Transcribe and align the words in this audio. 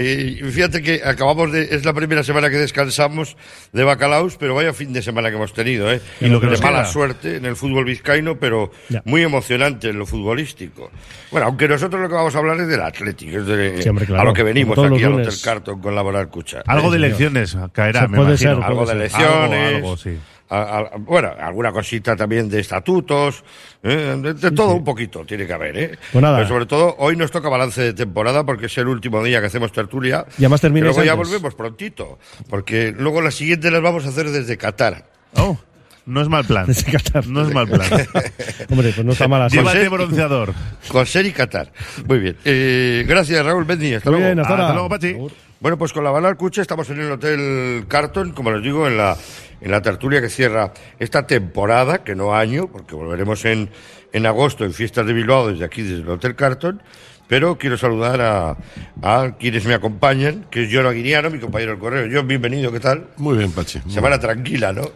Eh, 0.00 0.40
fíjate 0.52 0.80
que 0.80 1.00
acabamos 1.04 1.50
de. 1.50 1.74
Es 1.74 1.84
la 1.84 1.92
primera 1.92 2.22
semana 2.22 2.48
que 2.50 2.56
descansamos 2.56 3.36
de 3.72 3.82
Bacalaos, 3.82 4.36
pero 4.36 4.54
vaya 4.54 4.72
fin 4.72 4.92
de 4.92 5.02
semana 5.02 5.28
que 5.28 5.34
hemos 5.34 5.52
tenido, 5.52 5.90
¿eh? 5.92 6.00
Y 6.20 6.28
lo 6.28 6.38
que 6.38 6.46
de 6.46 6.52
nos 6.52 6.62
mala 6.62 6.82
queda. 6.82 6.92
suerte 6.92 7.36
en 7.38 7.44
el 7.46 7.56
fútbol 7.56 7.84
vizcaíno, 7.84 8.38
pero 8.38 8.70
Ya. 8.90 9.02
muy 9.04 9.22
emocionante 9.24 9.88
en 9.88 9.98
lo 9.98 10.06
futbolístico. 10.06 10.92
Bueno, 11.32 11.48
aunque 11.48 11.66
nosotros 11.66 12.00
lo 12.00 12.08
que 12.08 12.14
vamos 12.14 12.32
a 12.36 12.38
hablar 12.38 12.60
es 12.60 12.68
del 12.68 12.80
Atlético, 12.80 13.38
es 13.38 13.46
de, 13.46 13.82
Sí, 13.82 13.88
hombre, 13.88 14.06
claro. 14.06 14.22
a 14.22 14.24
lo 14.26 14.32
que 14.34 14.44
venimos 14.44 14.76
Como 14.76 14.86
todos 14.86 14.96
aquí 14.98 15.02
los 15.02 15.06
al 15.08 15.18
lunes. 15.18 15.34
Hotel 15.34 15.40
Carton 15.44 15.80
con 15.80 15.94
Laboral 15.96 16.28
Cucha. 16.28 16.62
Algo 16.68 16.92
de 16.92 16.96
elecciones 16.98 17.56
caerá, 17.72 18.02
Se 18.02 18.08
me 18.08 18.16
puede 18.18 18.28
imagino. 18.30 18.54
ser, 18.54 18.62
algo 18.64 18.86
de 18.86 18.92
elecciones, 18.92 19.26
Algo, 19.74 19.76
algo, 19.78 19.96
sí. 19.96 20.16
A- 20.50 20.78
a- 20.78 20.90
bueno, 20.98 21.30
alguna 21.40 21.72
cosita 21.72 22.16
también 22.16 22.48
de 22.48 22.60
estatutos, 22.60 23.44
¿eh? 23.82 24.16
de, 24.22 24.34
de 24.34 24.50
todo 24.50 24.74
un 24.74 24.84
poquito 24.84 25.24
tiene 25.24 25.46
que 25.46 25.52
haber, 25.52 25.76
¿eh? 25.76 25.98
Pues 26.12 26.22
nada. 26.22 26.36
Pero 26.38 26.48
sobre 26.48 26.66
todo, 26.66 26.94
hoy 26.98 27.16
nos 27.16 27.30
toca 27.30 27.48
balance 27.48 27.80
de 27.82 27.92
temporada 27.92 28.44
porque 28.44 28.66
es 28.66 28.78
el 28.78 28.88
último 28.88 29.22
día 29.22 29.40
que 29.40 29.46
hacemos 29.46 29.72
tertulia. 29.72 30.24
Y 30.38 30.42
además 30.44 30.60
Pero 30.60 30.74
luego 30.74 31.04
ya 31.04 31.14
volvemos 31.14 31.54
prontito, 31.54 32.18
porque 32.48 32.94
luego 32.96 33.20
la 33.20 33.30
siguiente 33.30 33.70
las 33.70 33.82
vamos 33.82 34.06
a 34.06 34.08
hacer 34.08 34.30
desde 34.30 34.56
Qatar. 34.56 35.04
Oh, 35.34 35.58
no 36.06 36.22
es 36.22 36.28
mal 36.28 36.44
plan. 36.46 36.66
Desde 36.66 36.90
Qatar. 36.90 37.26
No 37.26 37.42
es 37.42 37.52
mal 37.52 37.68
plan. 37.68 37.90
Hombre, 38.70 38.92
pues 38.94 39.04
no 39.04 39.12
está 39.12 39.28
mal 39.28 39.42
así. 39.42 39.58
Llévate 39.58 39.88
bronceador. 39.90 40.54
Con 40.88 41.04
Ser 41.04 41.26
y 41.26 41.32
Qatar. 41.32 41.70
Muy 42.06 42.18
bien. 42.18 42.36
Eh, 42.46 43.04
gracias, 43.06 43.44
Raúl 43.44 43.64
Bendy. 43.64 43.94
Hasta 43.94 44.10
Muy 44.10 44.20
luego. 44.20 44.34
bien, 44.34 44.40
hasta 44.46 44.72
luego, 44.72 44.88
Pachi. 44.88 45.16
Bueno, 45.60 45.76
pues 45.76 45.92
con 45.92 46.04
la 46.04 46.10
Balar 46.10 46.36
Cucha 46.36 46.62
estamos 46.62 46.88
en 46.90 47.00
el 47.00 47.10
Hotel 47.10 47.84
Carton, 47.88 48.30
como 48.32 48.52
les 48.52 48.62
digo, 48.62 48.86
en 48.86 48.96
la, 48.96 49.16
en 49.60 49.70
la 49.70 49.82
tertulia 49.82 50.20
que 50.20 50.28
cierra 50.28 50.72
esta 50.98 51.26
temporada, 51.26 52.04
que 52.04 52.14
no 52.14 52.34
año, 52.34 52.68
porque 52.68 52.94
volveremos 52.94 53.44
en, 53.44 53.70
en 54.12 54.26
agosto 54.26 54.64
en 54.64 54.72
Fiestas 54.72 55.06
de 55.06 55.12
Bilbao 55.12 55.48
desde 55.48 55.64
aquí, 55.64 55.82
desde 55.82 56.02
el 56.02 56.08
Hotel 56.08 56.34
Carton. 56.36 56.82
Pero 57.28 57.58
quiero 57.58 57.76
saludar 57.76 58.22
a, 58.22 58.56
a 59.02 59.36
quienes 59.38 59.66
me 59.66 59.74
acompañan, 59.74 60.46
que 60.50 60.64
es 60.64 60.70
John 60.72 60.86
mi 61.30 61.38
compañero 61.38 61.72
del 61.72 61.80
correo. 61.80 62.08
John, 62.10 62.26
bienvenido, 62.26 62.72
¿qué 62.72 62.80
tal? 62.80 63.08
Muy 63.18 63.36
bien, 63.36 63.52
Pachi. 63.52 63.80
Semana 63.86 64.18
tranquila, 64.18 64.72
¿no? 64.72 64.90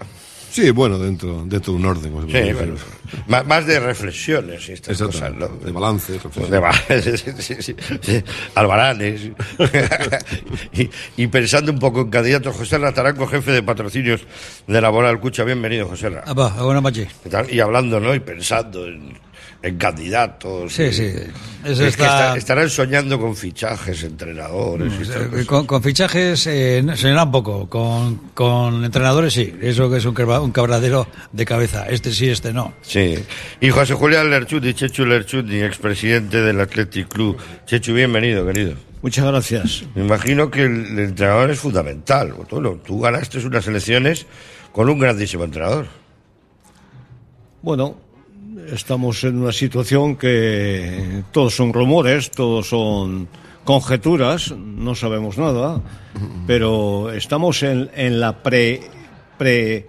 Sí, 0.52 0.70
bueno, 0.70 0.98
dentro, 0.98 1.44
dentro 1.46 1.72
de 1.72 1.78
un 1.78 1.86
orden. 1.86 2.12
Sí, 2.30 2.52
bueno, 2.52 2.74
más, 3.26 3.46
más 3.46 3.66
de 3.66 3.80
reflexiones 3.80 4.68
y 4.68 4.72
estas 4.72 5.00
Exacto, 5.00 5.12
cosas, 5.12 5.34
¿no? 5.34 5.48
de 5.64 5.72
balance, 5.72 6.12
Pues 6.12 6.24
reflexión. 6.24 6.50
de 6.50 6.58
ba- 6.58 6.72
sí, 7.02 7.32
sí, 7.42 7.54
sí, 7.62 7.76
sí. 8.02 8.24
Albaranes. 8.54 9.30
y, 10.74 10.90
y 11.16 11.26
pensando 11.28 11.72
un 11.72 11.78
poco 11.78 12.02
en 12.02 12.10
candidatos, 12.10 12.54
José 12.54 12.76
Rataranco, 12.76 13.26
jefe 13.26 13.50
de 13.50 13.62
patrocinios 13.62 14.26
de 14.66 14.80
Laboral 14.80 15.18
Cucha. 15.20 15.42
Bienvenido, 15.44 15.88
José 15.88 16.10
Ra. 16.10 16.22
Ah, 16.26 16.34
va, 16.34 16.50
buenas 16.62 16.82
noches. 16.82 17.08
Y 17.50 17.60
hablando, 17.60 17.98
¿no? 17.98 18.14
Y 18.14 18.20
pensando 18.20 18.86
en, 18.86 19.18
en 19.62 19.76
candidatos. 19.78 20.72
Sí, 20.72 20.82
y- 20.84 20.92
sí. 20.92 21.04
Es 21.64 21.70
Eso 21.72 21.82
que 21.82 21.88
está- 21.88 22.04
está- 22.06 22.36
estarán 22.36 22.68
soñando 22.70 23.20
con 23.20 23.36
fichajes, 23.36 24.02
entrenadores 24.02 24.92
y 25.00 25.40
Eh. 25.40 25.46
Con, 25.46 25.64
con 25.66 25.80
fichajes 25.82 26.46
eh, 26.48 26.82
un 26.84 27.30
poco, 27.30 27.68
con, 27.68 28.16
con 28.34 28.84
entrenadores 28.84 29.32
sí, 29.32 29.54
eso 29.62 29.88
que 29.88 29.98
es 29.98 30.04
un, 30.04 30.14
cabra- 30.14 30.40
un 30.40 30.50
cabradero 30.50 31.06
de 31.32 31.44
cabeza, 31.44 31.86
este 31.88 32.12
sí, 32.12 32.28
este 32.28 32.52
no. 32.52 32.74
Sí. 32.82 33.14
Y 33.60 33.70
José 33.70 33.94
Julián 33.94 34.28
Lerchuti, 34.30 34.74
Chechu 34.74 35.04
Lerchuti, 35.04 35.62
expresidente 35.62 36.40
del 36.42 36.60
Athletic 36.60 37.06
Club. 37.08 37.36
Chechu, 37.66 37.92
bienvenido, 37.94 38.44
querido. 38.44 38.74
Muchas 39.02 39.24
gracias. 39.26 39.84
Me 39.94 40.04
imagino 40.04 40.50
que 40.50 40.62
el, 40.62 40.86
el 40.86 40.98
entrenador 40.98 41.50
es 41.50 41.58
fundamental. 41.60 42.32
Bueno, 42.50 42.78
tú 42.84 43.00
ganaste 43.00 43.38
unas 43.44 43.66
elecciones 43.66 44.26
con 44.72 44.88
un 44.88 44.98
grandísimo 44.98 45.44
entrenador. 45.44 45.86
Bueno, 47.62 47.96
estamos 48.72 49.24
en 49.24 49.38
una 49.38 49.52
situación 49.52 50.16
que 50.16 51.22
todos 51.32 51.54
son 51.54 51.72
rumores, 51.72 52.30
todos 52.30 52.68
son 52.68 53.28
conjeturas, 53.64 54.52
no 54.52 54.94
sabemos 54.94 55.38
nada, 55.38 55.80
pero 56.46 57.12
estamos 57.12 57.62
en, 57.62 57.90
en 57.94 58.20
la 58.20 58.42
pre, 58.42 58.80
pre 59.38 59.86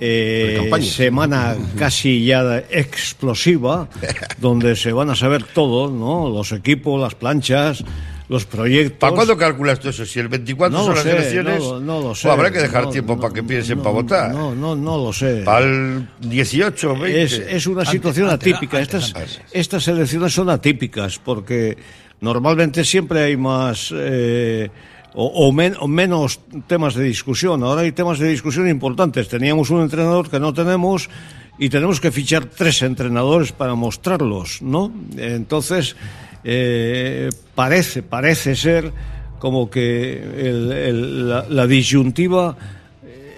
eh, 0.00 0.70
semana 0.82 1.56
casi 1.76 2.24
ya 2.24 2.58
explosiva, 2.70 3.88
donde 4.38 4.76
se 4.76 4.92
van 4.92 5.10
a 5.10 5.16
saber 5.16 5.44
todo, 5.44 5.90
¿no? 5.90 6.30
Los 6.30 6.52
equipos, 6.52 7.00
las 7.00 7.14
planchas, 7.14 7.84
los 8.30 8.44
proyectos. 8.46 8.96
¿Para 8.98 9.12
cuándo 9.14 9.36
calculas 9.36 9.80
tú 9.80 9.88
eso? 9.88 10.06
Si 10.06 10.20
el 10.20 10.28
24 10.28 10.78
No 10.78 10.84
son 10.84 10.94
las 10.94 11.02
sé, 11.02 11.10
elecciones, 11.10 11.58
no, 11.60 11.80
no 11.80 12.00
lo 12.00 12.14
sé. 12.14 12.22
pues 12.28 12.32
habrá 12.38 12.50
que 12.52 12.60
dejar 12.60 12.84
No, 12.84 12.90
tiempo 12.90 13.18
para 13.20 13.34
que 13.34 13.42
piensen 13.42 13.78
no, 13.78 13.82
para 13.82 13.94
votar. 13.94 14.32
No, 14.32 14.54
no, 14.54 14.76
no 14.76 14.96
lo 14.98 15.12
sé. 15.12 15.42
Para 15.44 15.66
el 15.66 16.06
18, 16.20 16.96
20. 16.96 17.22
Es, 17.22 17.32
es 17.32 17.66
una 17.66 17.84
situación 17.84 18.30
antes, 18.30 18.54
atípica. 18.54 18.78
antes, 18.78 18.94
estas, 19.04 19.14
antes. 19.16 19.40
estas 19.50 19.88
elecciones 19.88 20.32
son 20.32 20.48
atípicas 20.48 21.18
porque 21.18 21.76
normalmente 22.20 22.84
siempre 22.84 23.20
hay 23.24 23.36
más 23.36 23.92
eh, 23.96 24.70
o, 25.14 25.26
o 25.26 25.52
men- 25.52 25.74
o 25.80 25.88
menos 25.88 26.38
temas 26.68 26.94
de 26.94 27.02
discusión. 27.02 27.64
Ahora 27.64 27.80
hay 27.80 27.90
temas 27.90 28.20
de 28.20 28.28
discusión 28.28 28.68
importantes. 28.68 29.26
Teníamos 29.28 29.70
un 29.70 29.80
entrenador 29.82 30.30
que 30.30 30.38
no 30.38 30.54
tenemos 30.54 31.10
y 31.58 31.68
tenemos 31.68 32.00
que 32.00 32.12
fichar 32.12 32.44
tres 32.44 32.80
entrenadores 32.82 33.50
para 33.50 33.74
mostrarlos, 33.74 34.62
¿no? 34.62 34.92
Entonces 35.16 35.96
eh, 36.44 37.28
parece 37.54 38.02
parece 38.02 38.56
ser 38.56 38.92
como 39.38 39.70
que 39.70 40.12
el- 40.22 40.72
el- 40.72 41.28
la, 41.28 41.46
la 41.48 41.66
disyuntiva 41.66 42.56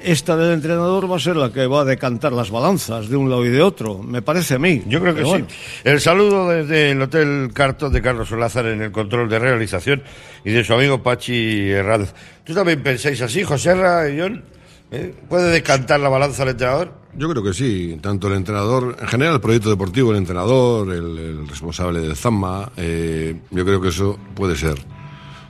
esta 0.05 0.37
del 0.37 0.55
entrenador 0.55 1.09
va 1.09 1.15
a 1.15 1.21
ser 1.21 1.37
la 1.37 1.53
que 1.53 1.65
va 1.69 1.83
a 1.83 1.85
decantar 1.85 2.33
las 2.33 2.51
balanzas 2.51 3.09
de 3.09 3.15
un 3.17 3.31
lado 3.31 3.47
y 3.47 3.51
de 3.51 3.63
otro, 3.63 3.99
me 3.99 4.21
parece 4.21 4.55
a 4.55 4.59
mí. 4.59 4.83
Yo 4.89 5.01
creo 5.01 5.15
que 5.15 5.21
Pero 5.23 5.27
sí. 5.27 5.31
bueno. 5.43 5.47
El 5.85 6.01
saludo 6.01 6.49
desde 6.49 6.91
el 6.91 7.01
Hotel 7.03 7.51
Carton 7.55 7.93
de 7.93 8.03
Carlos 8.03 8.29
Solázar 8.29 8.67
en 8.67 8.83
el 8.83 8.91
control 8.91 9.29
de 9.29 9.39
realización 9.39 10.03
y 10.45 10.51
de 10.51 10.65
su 10.65 10.75
amigo 10.75 11.05
Pachi 11.05 11.71
Herranz. 11.71 12.13
¿Tú 12.43 12.53
también 12.53 12.83
pensáis 12.83 13.23
así, 13.23 13.45
José 13.45 13.77
Ra 13.77 14.09
y 14.11 14.19
John? 14.19 14.43
¿Eh? 14.91 15.15
¿Puede 15.29 15.53
decantar 15.53 16.01
la 16.01 16.09
balanza 16.09 16.43
al 16.43 16.49
entrenador? 16.49 16.93
Yo 17.15 17.29
creo 17.29 17.43
que 17.43 17.53
sí, 17.53 17.99
tanto 18.01 18.29
el 18.29 18.35
entrenador, 18.35 18.97
en 18.99 19.07
general 19.07 19.35
el 19.35 19.41
proyecto 19.41 19.69
deportivo, 19.69 20.13
el 20.13 20.17
entrenador, 20.17 20.91
el, 20.93 21.47
responsable 21.47 22.01
del 22.01 22.17
Zama, 22.17 22.73
eh, 22.77 23.39
yo 23.51 23.65
creo 23.67 23.83
que 23.83 23.89
eso 23.89 24.19
puede 24.35 24.57
ser 24.57 24.77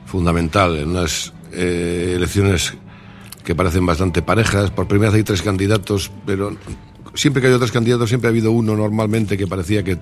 fundamental 0.06 0.76
en 0.76 0.90
unas 0.90 1.32
eh, 1.52 2.14
elecciones 2.16 2.74
que 3.44 3.54
parecen 3.54 3.86
bastante 3.86 4.22
parejas. 4.22 4.72
Por 4.72 4.88
primera 4.88 5.10
vez 5.10 5.18
hay 5.18 5.24
tres 5.24 5.42
candidatos, 5.42 6.10
pero 6.26 6.56
siempre 7.14 7.40
que 7.40 7.48
hay 7.48 7.58
tres 7.58 7.72
candidatos 7.72 8.08
siempre 8.08 8.28
ha 8.28 8.32
habido 8.32 8.50
uno 8.50 8.76
normalmente 8.76 9.38
que 9.38 9.46
parecía 9.46 9.84
que 9.84 9.98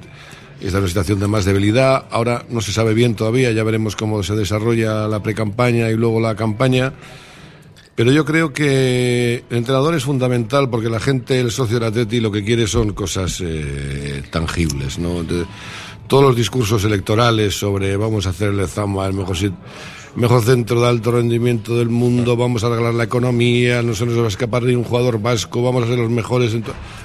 está 0.60 0.78
en 0.78 0.82
una 0.84 0.88
situación 0.88 1.21
de 1.21 1.27
más 1.27 1.44
debilidad. 1.44 2.06
Ahora 2.10 2.44
no 2.48 2.62
se 2.62 2.72
sabe 2.72 2.94
bien 2.94 3.15
todavía, 3.15 3.53
ya 3.53 3.65
veremos 3.65 3.97
cómo 3.97 4.22
se 4.22 4.34
desarrolla 4.34 5.09
la 5.09 5.22
precampaña 5.22 5.91
y 5.91 5.97
luego 5.97 6.21
la 6.21 6.34
campaña. 6.37 6.94
Pero 8.00 8.12
yo 8.12 8.25
creo 8.25 8.50
que 8.50 9.44
el 9.50 9.56
entrenador 9.59 9.94
es 9.94 10.05
fundamental 10.05 10.71
porque 10.71 10.88
la 10.88 11.00
gente, 11.00 11.38
el 11.38 11.50
socio 11.50 11.78
del 11.78 11.88
Atleti, 11.88 12.19
lo 12.19 12.33
que 12.33 12.43
quiere 12.43 12.66
son 12.66 12.94
cosas 12.94 13.43
eh, 13.44 14.22
tangibles, 14.31 14.99
¿no? 14.99 15.22
Todos 16.06 16.25
los 16.25 16.34
discursos 16.34 16.83
electorales 16.84 17.59
sobre 17.59 17.94
vamos 17.99 18.27
a 18.27 18.31
hacer 18.31 18.55
el 18.55 18.66
Zama, 18.69 19.06
el 19.06 19.12
mejor 19.12 19.37
sit- 19.37 19.53
mejor 20.16 20.43
centro 20.43 20.81
de 20.81 20.88
alto 20.88 21.12
rendimiento 21.12 21.76
del 21.78 21.88
mundo, 21.88 22.37
vamos 22.37 22.65
a 22.65 22.66
arreglar 22.69 22.94
la 22.94 23.04
economía, 23.04 23.82
no 23.82 23.94
se 23.94 24.06
nos 24.06 24.19
va 24.19 24.25
a 24.25 24.28
escapar 24.28 24.62
ni 24.65 24.75
un 24.75 24.84
jugador 24.84 25.21
vasco, 25.21 25.62
vamos 25.62 25.84
a 25.84 25.87
ser 25.87 25.98
los 25.98 26.10
mejores. 26.10 26.53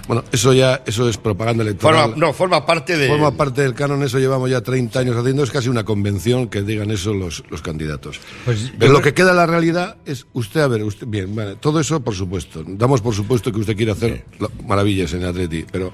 Bueno, 0.07 0.23
eso 0.31 0.53
ya, 0.53 0.81
eso 0.85 1.07
es 1.09 1.17
propaganda 1.17 1.63
electoral. 1.63 2.09
Forma, 2.11 2.17
no, 2.27 2.33
forma 2.33 2.65
parte 2.65 2.97
de... 2.97 3.07
Forma 3.07 3.31
parte 3.31 3.61
del 3.61 3.73
canon, 3.73 4.03
eso 4.03 4.19
llevamos 4.19 4.49
ya 4.49 4.61
30 4.61 4.99
años 4.99 5.15
haciendo, 5.17 5.43
es 5.43 5.51
casi 5.51 5.69
una 5.69 5.83
convención 5.83 6.47
que 6.47 6.61
digan 6.63 6.91
eso 6.91 7.13
los, 7.13 7.43
los 7.49 7.61
candidatos. 7.61 8.19
Pues 8.45 8.71
Pero 8.77 8.91
lo 8.93 9.01
que 9.01 9.13
queda 9.13 9.31
en 9.31 9.37
la 9.37 9.45
realidad 9.45 9.97
es 10.05 10.25
usted, 10.33 10.61
a 10.61 10.67
ver, 10.67 10.83
usted, 10.83 11.07
bien, 11.07 11.35
vale, 11.35 11.55
todo 11.57 11.79
eso 11.79 11.99
por 12.01 12.15
supuesto, 12.15 12.63
damos 12.67 13.01
por 13.01 13.13
supuesto 13.13 13.51
que 13.51 13.59
usted 13.59 13.75
quiere 13.75 13.91
hacer 13.91 14.25
lo- 14.39 14.51
maravillas 14.67 15.13
en 15.13 15.21
el 15.23 15.29
Atleti, 15.29 15.65
pero 15.71 15.91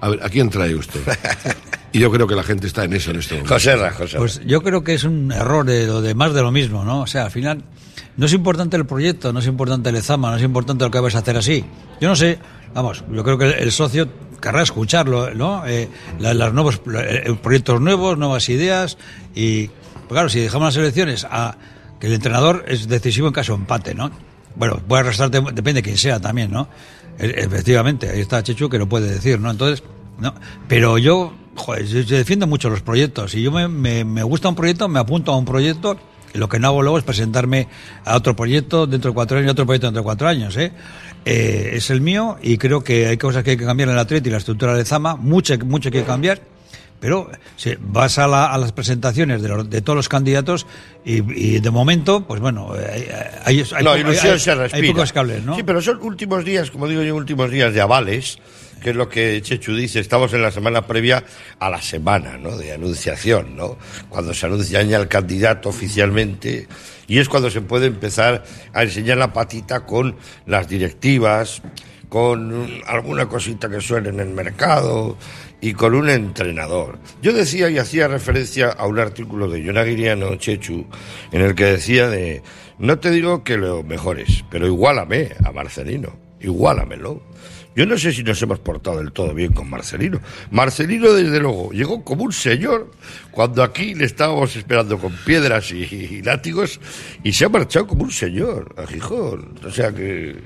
a 0.00 0.08
ver, 0.10 0.22
¿a 0.22 0.28
quién 0.28 0.48
trae 0.50 0.74
usted? 0.74 1.00
Y 1.92 1.98
yo 1.98 2.10
creo 2.10 2.26
que 2.26 2.34
la 2.36 2.42
gente 2.44 2.66
está 2.66 2.84
en 2.84 2.92
eso 2.92 3.10
en 3.10 3.18
este 3.18 3.34
momento. 3.34 3.54
José 3.54 3.76
Ra, 3.76 3.90
José 3.92 4.12
Ra. 4.14 4.18
Pues 4.20 4.40
yo 4.46 4.62
creo 4.62 4.84
que 4.84 4.94
es 4.94 5.04
un 5.04 5.32
error 5.32 5.64
de 5.66 6.14
más 6.14 6.32
de 6.34 6.42
lo 6.42 6.52
mismo, 6.52 6.84
¿no? 6.84 7.00
O 7.02 7.06
sea, 7.06 7.24
al 7.24 7.30
final 7.30 7.64
no 8.16 8.26
es 8.26 8.32
importante 8.32 8.76
el 8.76 8.86
proyecto, 8.86 9.32
no 9.32 9.40
es 9.40 9.46
importante 9.46 9.88
el 9.90 9.96
examen, 9.96 10.30
no 10.30 10.36
es 10.36 10.42
importante 10.42 10.84
lo 10.84 10.90
que 10.90 11.00
vas 11.00 11.14
a 11.14 11.18
hacer 11.18 11.36
así. 11.36 11.64
Yo 12.00 12.08
no 12.08 12.14
sé, 12.16 12.38
vamos, 12.74 13.02
yo 13.12 13.24
creo 13.24 13.38
que 13.38 13.46
el, 13.46 13.52
el 13.54 13.72
socio 13.72 14.08
querrá 14.40 14.62
escucharlo, 14.62 15.34
¿no? 15.34 15.66
Eh, 15.66 15.88
la- 16.20 16.32
las 16.34 16.52
nuevos 16.52 16.80
eh, 16.94 17.34
proyectos 17.42 17.80
nuevos, 17.80 18.16
nuevas 18.16 18.48
ideas 18.48 18.96
y, 19.34 19.66
pues 19.66 20.08
claro, 20.10 20.28
si 20.28 20.40
dejamos 20.40 20.66
las 20.74 20.76
elecciones 20.76 21.26
a 21.30 21.56
que 21.98 22.06
el 22.06 22.14
entrenador 22.14 22.64
es 22.68 22.88
decisivo 22.88 23.26
en 23.26 23.32
caso 23.34 23.52
de 23.52 23.58
empate, 23.58 23.94
¿no? 23.94 24.10
Bueno, 24.56 24.80
puede 24.86 25.00
arrastrarte, 25.02 25.40
depende 25.40 25.74
de 25.74 25.82
quién 25.82 25.98
sea 25.98 26.20
también, 26.20 26.50
¿no? 26.50 26.68
E- 27.18 27.34
Efectivamente, 27.44 28.08
ahí 28.08 28.20
está 28.20 28.42
Chechu 28.42 28.68
que 28.68 28.78
lo 28.78 28.88
puede 28.88 29.10
decir, 29.10 29.38
¿no? 29.40 29.50
Entonces, 29.50 29.82
no, 30.18 30.34
pero 30.68 30.96
yo, 30.98 31.34
joder, 31.60 31.86
yo, 31.86 32.00
yo 32.00 32.16
defiendo 32.16 32.46
mucho 32.46 32.68
los 32.70 32.82
proyectos. 32.82 33.30
Si 33.32 33.42
yo 33.42 33.52
me, 33.52 33.68
me, 33.68 34.04
me 34.04 34.22
gusta 34.22 34.48
un 34.48 34.54
proyecto, 34.56 34.88
me 34.88 34.98
apunto 34.98 35.32
a 35.32 35.36
un 35.36 35.44
proyecto. 35.44 35.98
Y 36.32 36.38
lo 36.38 36.48
que 36.48 36.60
no 36.60 36.68
hago 36.68 36.82
luego 36.82 36.96
es 36.96 37.02
presentarme 37.04 37.66
a 38.04 38.14
otro 38.16 38.36
proyecto 38.36 38.86
dentro 38.86 39.10
de 39.10 39.14
cuatro 39.14 39.36
años 39.38 39.48
y 39.48 39.50
otro 39.50 39.66
proyecto 39.66 39.88
dentro 39.88 40.02
de 40.02 40.04
cuatro 40.04 40.28
años. 40.28 40.56
¿eh? 40.56 40.70
Eh, 41.24 41.70
es 41.74 41.90
el 41.90 42.00
mío 42.00 42.38
y 42.40 42.56
creo 42.56 42.84
que 42.84 43.06
hay 43.08 43.16
cosas 43.16 43.42
que 43.42 43.50
hay 43.50 43.56
que 43.56 43.64
cambiar 43.64 43.88
en 43.88 43.94
el 43.96 44.00
atleta 44.00 44.28
y 44.28 44.30
la 44.32 44.38
estructura 44.38 44.74
de 44.74 44.84
Zama, 44.84 45.16
mucho, 45.16 45.58
mucho 45.64 45.90
que 45.90 46.04
cambiar. 46.04 46.40
Pero 47.00 47.30
si 47.56 47.74
vas 47.80 48.18
a, 48.18 48.28
la- 48.28 48.52
a 48.52 48.58
las 48.58 48.70
presentaciones 48.72 49.40
de, 49.42 49.48
los- 49.48 49.68
de 49.70 49.80
todos 49.82 49.96
los 49.96 50.08
candidatos 50.08 50.66
y, 51.04 51.14
y 51.32 51.58
de 51.58 51.70
momento, 51.70 52.24
pues 52.26 52.40
bueno, 52.40 52.72
hay, 52.74 53.08
hay, 53.44 53.64
hay 53.74 53.84
no, 53.84 53.90
hay- 53.92 54.14
se 54.14 54.50
hay 54.52 54.58
respira. 54.58 54.92
pocos 54.92 55.12
cables, 55.12 55.42
¿no? 55.42 55.56
Sí, 55.56 55.62
pero 55.64 55.80
son 55.82 55.98
últimos 56.02 56.44
días, 56.44 56.70
como 56.70 56.86
digo 56.86 57.02
yo, 57.02 57.16
últimos 57.16 57.50
días 57.50 57.72
de 57.74 57.80
avales, 57.80 58.38
que 58.80 58.90
es 58.90 58.96
lo 58.96 59.08
que 59.08 59.40
Chechu 59.42 59.74
dice. 59.74 60.00
Estamos 60.00 60.32
en 60.32 60.42
la 60.42 60.50
semana 60.50 60.86
previa 60.86 61.22
a 61.58 61.70
la 61.70 61.80
semana. 61.80 62.38
De 62.38 62.72
anunciación, 62.72 63.56
¿no? 63.56 63.78
Cuando 64.08 64.34
se 64.34 64.46
anuncia 64.46 64.82
ya 64.82 64.98
el 64.98 65.08
candidato 65.08 65.68
oficialmente. 65.68 66.66
Y 67.06 67.18
es 67.18 67.28
cuando 67.28 67.50
se 67.50 67.60
puede 67.60 67.86
empezar 67.86 68.44
a 68.72 68.82
enseñar 68.82 69.18
la 69.18 69.32
patita 69.32 69.84
con 69.86 70.16
las 70.46 70.68
directivas, 70.68 71.62
con 72.08 72.82
alguna 72.86 73.26
cosita 73.26 73.68
que 73.68 73.80
suene 73.80 74.08
en 74.08 74.20
el 74.20 74.30
mercado 74.30 75.16
y 75.60 75.74
con 75.74 75.94
un 75.94 76.08
entrenador. 76.08 76.98
Yo 77.22 77.32
decía 77.32 77.70
y 77.70 77.78
hacía 77.78 78.08
referencia 78.08 78.68
a 78.68 78.86
un 78.86 78.98
artículo 78.98 79.48
de 79.48 79.64
John 79.64 79.78
Aguiriano 79.78 80.34
Chechu 80.36 80.86
en 81.32 81.42
el 81.42 81.54
que 81.54 81.64
decía 81.66 82.08
de 82.08 82.42
no 82.78 82.98
te 82.98 83.10
digo 83.10 83.44
que 83.44 83.58
lo 83.58 83.82
mejores, 83.82 84.44
pero 84.50 84.66
iguálame 84.66 85.30
a 85.44 85.52
Marcelino, 85.52 86.18
igualamelo. 86.40 87.22
Yo 87.76 87.86
no 87.86 87.96
sé 87.96 88.12
si 88.12 88.22
nos 88.22 88.40
hemos 88.42 88.58
portado 88.58 88.98
del 88.98 89.12
todo 89.12 89.32
bien 89.32 89.52
con 89.52 89.70
Marcelino. 89.70 90.20
Marcelino, 90.50 91.12
desde 91.12 91.38
luego, 91.38 91.70
llegó 91.70 92.04
como 92.04 92.24
un 92.24 92.32
señor 92.32 92.90
cuando 93.30 93.62
aquí 93.62 93.94
le 93.94 94.06
estábamos 94.06 94.56
esperando 94.56 94.98
con 94.98 95.12
piedras 95.24 95.70
y, 95.70 95.84
y 95.84 96.22
látigos 96.22 96.80
y 97.22 97.32
se 97.32 97.44
ha 97.44 97.48
marchado 97.48 97.86
como 97.86 98.02
un 98.02 98.10
señor 98.10 98.74
a 98.76 98.86
Gijón. 98.86 99.54
O 99.64 99.70
sea 99.70 99.92
que, 99.92 100.36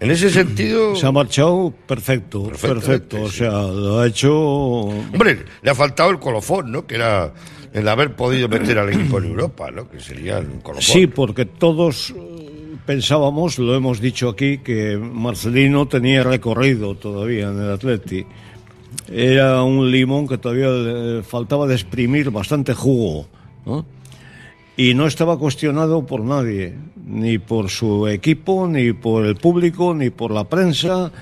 en 0.00 0.10
ese 0.10 0.30
sentido... 0.30 0.96
Se 1.04 1.06
ha 1.06 1.12
marchado 1.12 1.72
perfecto, 1.86 2.50
perfecto. 2.50 3.22
O 3.22 3.30
sea, 3.30 3.50
lo 3.50 4.00
ha 4.00 4.06
hecho. 4.06 4.32
Hombre, 4.34 5.44
le 5.62 5.70
ha 5.70 5.74
faltado 5.74 6.10
el 6.10 6.18
colofón, 6.18 6.72
¿no? 6.72 6.86
Que 6.86 6.96
era 6.96 7.32
el 7.72 7.88
haber 7.88 8.14
podido 8.14 8.48
meter 8.48 8.78
al 8.78 8.88
equipo 8.88 9.18
en 9.18 9.24
Europa, 9.24 9.70
¿no? 9.70 9.88
Que 9.88 10.00
sería 10.00 10.38
el 10.38 10.60
colofón. 10.62 10.82
Sí, 10.82 11.06
porque 11.06 11.44
todos 11.44 12.14
pensábamos, 12.86 13.58
lo 13.58 13.74
hemos 13.74 14.00
dicho 14.00 14.28
aquí, 14.28 14.58
que 14.58 14.96
Marcelino 14.96 15.86
tenía 15.86 16.22
recorrido 16.22 16.94
todavía 16.94 17.48
en 17.48 17.60
el 17.60 17.70
Atleti. 17.72 18.26
Era 19.10 19.62
un 19.62 19.90
limón 19.90 20.28
que 20.28 20.38
todavía 20.38 21.22
faltaba 21.22 21.66
de 21.66 21.74
exprimir 21.74 22.30
bastante 22.30 22.74
jugo, 22.74 23.26
¿no? 23.66 23.84
Y 24.76 24.94
no 24.94 25.06
estaba 25.06 25.38
cuestionado 25.38 26.04
por 26.04 26.22
nadie, 26.22 26.74
ni 27.06 27.38
por 27.38 27.70
su 27.70 28.08
equipo, 28.08 28.66
ni 28.66 28.92
por 28.92 29.24
el 29.24 29.36
público, 29.36 29.94
ni 29.94 30.10
por 30.10 30.32
la 30.32 30.44
prensa, 30.44 31.12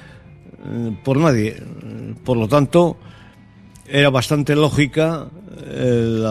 eh, 0.64 0.96
por 1.04 1.18
nadie. 1.18 1.62
Por 2.24 2.38
lo 2.38 2.48
tanto, 2.48 2.96
era 3.86 4.08
bastante 4.08 4.56
lógica 4.56 5.26
eh, 5.64 6.24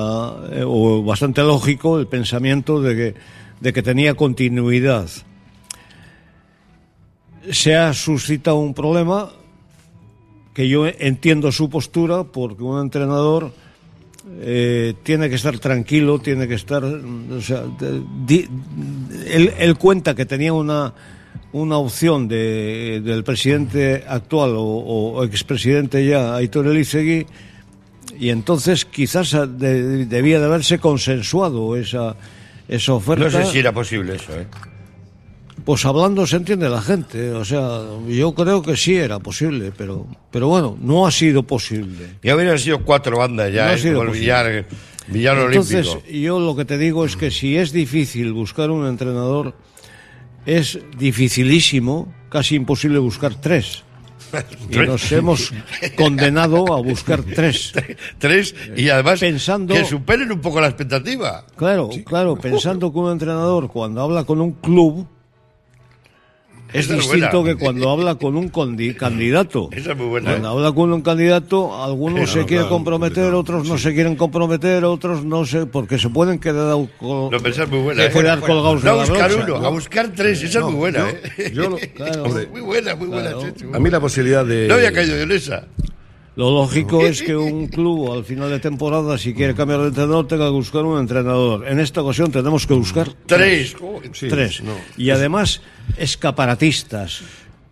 eh, 0.52 0.64
o 0.66 1.04
bastante 1.04 1.42
lógico 1.44 2.00
el 2.00 2.08
pensamiento 2.08 2.82
de 2.82 2.96
que, 2.96 3.16
de 3.62 3.72
que 3.72 3.82
tenía 3.82 4.16
continuidad. 4.16 5.08
Se 7.50 7.76
ha 7.76 7.94
suscitado 7.94 8.58
un 8.58 8.74
problema 8.74 9.30
que 10.54 10.68
yo 10.68 10.86
entiendo 10.88 11.52
su 11.52 11.70
postura 11.70 12.24
porque 12.24 12.64
un 12.64 12.82
entrenador 12.82 13.54
eh, 14.42 14.96
tiene 15.04 15.30
que 15.30 15.36
estar 15.36 15.58
tranquilo, 15.60 16.20
tiene 16.20 16.48
que 16.48 16.56
estar, 16.56 16.84
o 16.84 17.42
sea, 17.42 17.64
él, 19.28 19.78
cuenta 19.78 20.14
que 20.14 20.26
tenía 20.26 20.54
una 20.54 20.94
una 21.54 21.78
opción 21.78 22.30
de, 22.30 23.02
del 23.04 23.26
presidente 23.26 24.06
actual 24.08 24.54
o, 24.56 25.24
expresidente 25.26 26.06
ya, 26.06 26.36
Aitor 26.36 26.68
Elizegui, 26.68 27.26
y 28.18 28.30
entonces 28.30 28.86
quizás 28.86 29.36
debía 29.58 30.40
de 30.40 30.46
haberse 30.46 30.80
consensuado 30.80 31.76
esa, 31.76 32.16
esa 32.72 32.94
oferta. 32.94 33.26
No 33.26 33.30
sé 33.30 33.46
si 33.46 33.60
era 33.60 33.72
posible 33.72 34.16
eso, 34.16 34.34
¿eh? 34.34 34.48
Pues 35.64 35.86
hablando 35.86 36.26
se 36.26 36.38
entiende 36.38 36.68
la 36.70 36.82
gente, 36.82 37.32
o 37.34 37.46
sea, 37.46 37.82
yo 38.08 38.34
creo 38.34 38.64
que 38.64 38.76
sí 38.76 38.96
era 38.96 39.20
posible, 39.20 39.72
pero, 39.78 40.08
pero 40.32 40.48
bueno, 40.48 40.76
no 40.82 41.06
ha 41.06 41.12
sido 41.12 41.44
posible. 41.44 42.16
Y 42.24 42.30
habrían 42.30 42.58
sido 42.58 42.84
cuatro 42.84 43.20
bandas 43.20 43.54
ya, 43.54 43.66
No 43.66 43.70
ha 43.70 43.74
¿eh? 43.76 43.78
sido 43.78 44.00
Como 44.00 44.12
el. 44.12 44.20
Villar, 44.20 44.66
Villar 45.08 45.38
Entonces, 45.38 45.88
Olímpico. 45.88 46.18
yo 46.18 46.40
lo 46.40 46.56
que 46.56 46.66
te 46.66 46.80
digo 46.80 47.06
es 47.06 47.16
que 47.16 47.30
si 47.30 47.58
es 47.58 47.72
difícil 47.72 48.34
buscar 48.34 48.72
un 48.72 48.88
entrenador, 48.88 49.54
es 50.48 50.80
dificilísimo, 50.98 52.12
casi 52.30 52.56
imposible 52.56 52.98
buscar 52.98 53.36
tres. 53.36 53.84
Y 54.70 54.78
nos 54.78 55.12
hemos 55.12 55.54
condenado 55.96 56.74
a 56.74 56.82
buscar 56.82 57.22
tres. 57.24 57.74
Tres, 58.18 58.56
y 58.76 58.90
además 58.90 59.20
Pensando- 59.20 59.74
que 59.74 59.86
superen 59.86 60.32
un 60.32 60.40
poco 60.42 60.62
la 60.62 60.68
expectativa. 60.68 61.46
Claro, 61.56 61.90
claro, 62.06 62.36
pensando 62.36 62.92
que 62.92 63.00
un 63.00 63.12
entrenador 63.12 63.68
cuando 63.70 64.02
habla 64.02 64.24
con 64.24 64.42
un 64.42 64.54
club 64.54 65.08
es 66.74 66.86
Esa 66.86 66.96
distinto 66.96 67.42
buena. 67.42 67.58
que 67.58 67.64
cuando 67.64 67.90
habla 67.90 68.16
con 68.16 68.36
un 68.38 68.52
condi- 68.52 68.96
candidato. 68.96 69.70
Esa 69.74 69.92
es 69.92 69.98
muy 69.98 70.08
buena, 70.08 70.30
Cuando 70.32 70.48
¿eh? 70.48 70.52
habla 70.52 70.72
con 70.72 70.94
un 70.94 71.02
candidato, 71.02 71.84
algunos 71.84 72.30
se 72.30 72.40
quieren 72.46 72.66
claro, 72.66 72.70
comprometer, 72.70 73.34
otros 73.34 73.68
no 73.68 73.78
se 73.78 73.94
quieren 73.94 74.16
comprometer, 74.16 74.84
otros 74.86 75.24
no 75.26 75.46
sé, 75.46 75.66
porque 75.66 75.98
se 76.00 76.10
pueden 76.10 76.40
quedar, 76.40 76.76
col- 77.00 77.32
Lo 77.32 77.40
pensás 77.42 77.70
muy 77.70 77.80
buena, 77.80 78.06
¿eh? 78.06 78.10
quedar 78.12 78.40
colgados 78.40 78.84
No 78.84 78.92
a 78.92 78.94
buscar 79.06 79.32
brocha. 79.34 79.54
uno, 79.58 79.66
a 79.66 79.70
buscar 79.70 80.12
tres, 80.16 80.42
esa 80.44 80.60
es 80.60 80.66
muy 80.66 80.74
buena, 80.76 81.00
yo- 81.00 81.44
¿eh? 81.44 81.52
yo 81.54 81.70
lo- 81.70 81.78
Claro. 81.96 82.24
hombre, 82.24 82.48
Muy 82.48 82.62
buena, 82.62 82.96
muy 82.96 83.08
buena. 83.08 83.32
Chechu. 83.38 83.74
a 83.76 83.80
mí 83.80 83.90
la 83.90 84.00
posibilidad 84.00 84.46
de. 84.46 84.68
No 84.68 84.76
había 84.76 84.92
caído 84.92 85.16
en 85.18 85.32
esa. 85.32 85.68
Lo 86.36 86.50
lógico 86.52 87.02
es 87.06 87.22
que 87.22 87.36
un 87.36 87.68
club 87.68 88.12
al 88.14 88.24
final 88.24 88.50
de 88.50 88.60
temporada, 88.60 89.18
si 89.18 89.34
quiere 89.34 89.54
cambiar 89.54 89.82
de 89.82 89.88
entrenador, 89.88 90.28
tenga 90.28 90.46
que 90.46 90.52
buscar 90.52 90.84
un 90.86 91.00
entrenador. 91.00 91.68
En 91.68 91.80
esta 91.80 92.02
ocasión 92.02 92.32
tenemos 92.32 92.66
que 92.66 92.74
buscar 92.74 93.10
Tres. 93.26 93.76
joder. 93.76 94.12
Sí, 94.14 94.28
tres. 94.30 94.62
no. 94.64 94.74
Y 94.98 95.10
además, 95.10 95.62
escaparatistas. 95.98 97.22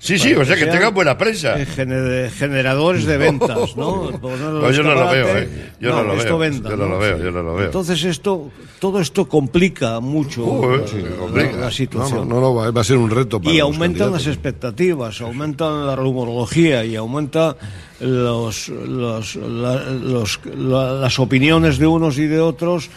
Sí, 0.01 0.17
sí, 0.17 0.33
o 0.33 0.45
sea 0.45 0.55
que 0.55 0.65
tengan 0.65 0.93
buena 0.93 1.17
prensa. 1.17 1.59
eh, 1.59 1.65
gener- 1.67 2.29
generadores 2.31 3.03
de 3.05 3.17
ventas, 3.17 3.75
¿no? 3.75 4.09
No, 4.11 4.71
yo 4.71 4.81
no 4.81 4.93
lo 4.95 5.09
veo. 5.09 5.37
¿eh? 5.37 5.71
Yo 5.81 5.89
no 5.93 6.03
lo 6.03 6.13
esto 6.13 6.37
veo. 6.37 6.51
venda, 6.51 6.69
Yo 6.69 6.77
no 6.77 6.87
lo 6.87 6.99
veo, 6.99 7.17
yo 7.17 7.31
no 7.31 7.43
lo 7.43 7.55
veo. 7.55 7.65
Entonces 7.65 8.01
esto, 8.05 8.49
todo 8.79 9.01
esto 9.01 9.27
complica 9.27 9.99
mucho 9.99 10.77
la- 10.77 10.87
sí, 10.87 10.97
la, 11.01 11.15
complica. 11.17 11.51
la 11.51 11.57
No, 11.65 11.71
situación. 11.71 12.29
no, 12.29 12.35
no, 12.35 12.41
no, 12.41 12.73
va, 12.73 12.79
a 12.81 12.83
ser 12.85 12.95
un 12.95 13.09
reto 13.09 13.41
para 13.41 13.53
y 13.53 13.59
aumentan 13.59 14.11
las 14.13 14.25
expectativas, 14.25 15.19
aumentan 15.19 15.85
la 15.85 15.97
rumorología 15.97 16.85
y 16.85 16.95
aumenta 16.95 17.57
los, 17.99 18.69
los- 18.69 19.35
la- 19.35 19.83
los- 19.91 20.39
la- 20.57 20.93
las 20.93 21.19
opiniones 21.19 21.77
de 21.77 21.87
unos 21.87 22.17
y 22.17 22.27
de 22.27 22.39
otros 22.39 22.89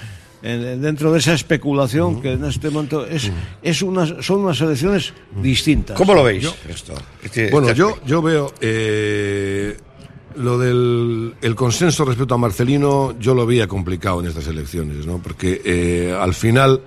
en- 0.43 0.81
dentro 0.83 1.13
de 1.13 1.19
esa 1.21 1.35
especulación 1.35 2.21
que 2.21 2.33
en 2.33 2.45
este 2.45 2.71
momento 2.71 3.07
es, 3.07 3.31
es 3.63 3.83
unas, 3.83 4.15
son 4.25 4.41
unas 4.41 4.61
elecciones 4.61 5.13
distintas. 5.41 5.97
¿Cómo 5.97 6.15
lo 6.15 6.25
veis 6.25 6.49
esto? 6.69 6.95
Este- 7.23 7.51
Bueno, 7.51 7.69
este 7.69 7.79
yo, 7.79 7.99
yo 8.07 8.23
veo 8.23 8.53
eh, 8.61 9.77
lo 10.37 10.59
del 10.59 11.35
el 11.43 11.55
consenso 11.55 12.05
respecto 12.05 12.35
a 12.35 12.39
Marcelino, 12.39 13.15
yo 13.21 13.35
lo 13.35 13.45
veía 13.47 13.67
complicado 13.69 14.21
en 14.21 14.27
estas 14.29 14.47
elecciones, 14.49 15.07
¿no? 15.07 15.19
Porque 15.19 15.61
eh, 15.65 16.17
al 16.19 16.35
final, 16.35 16.81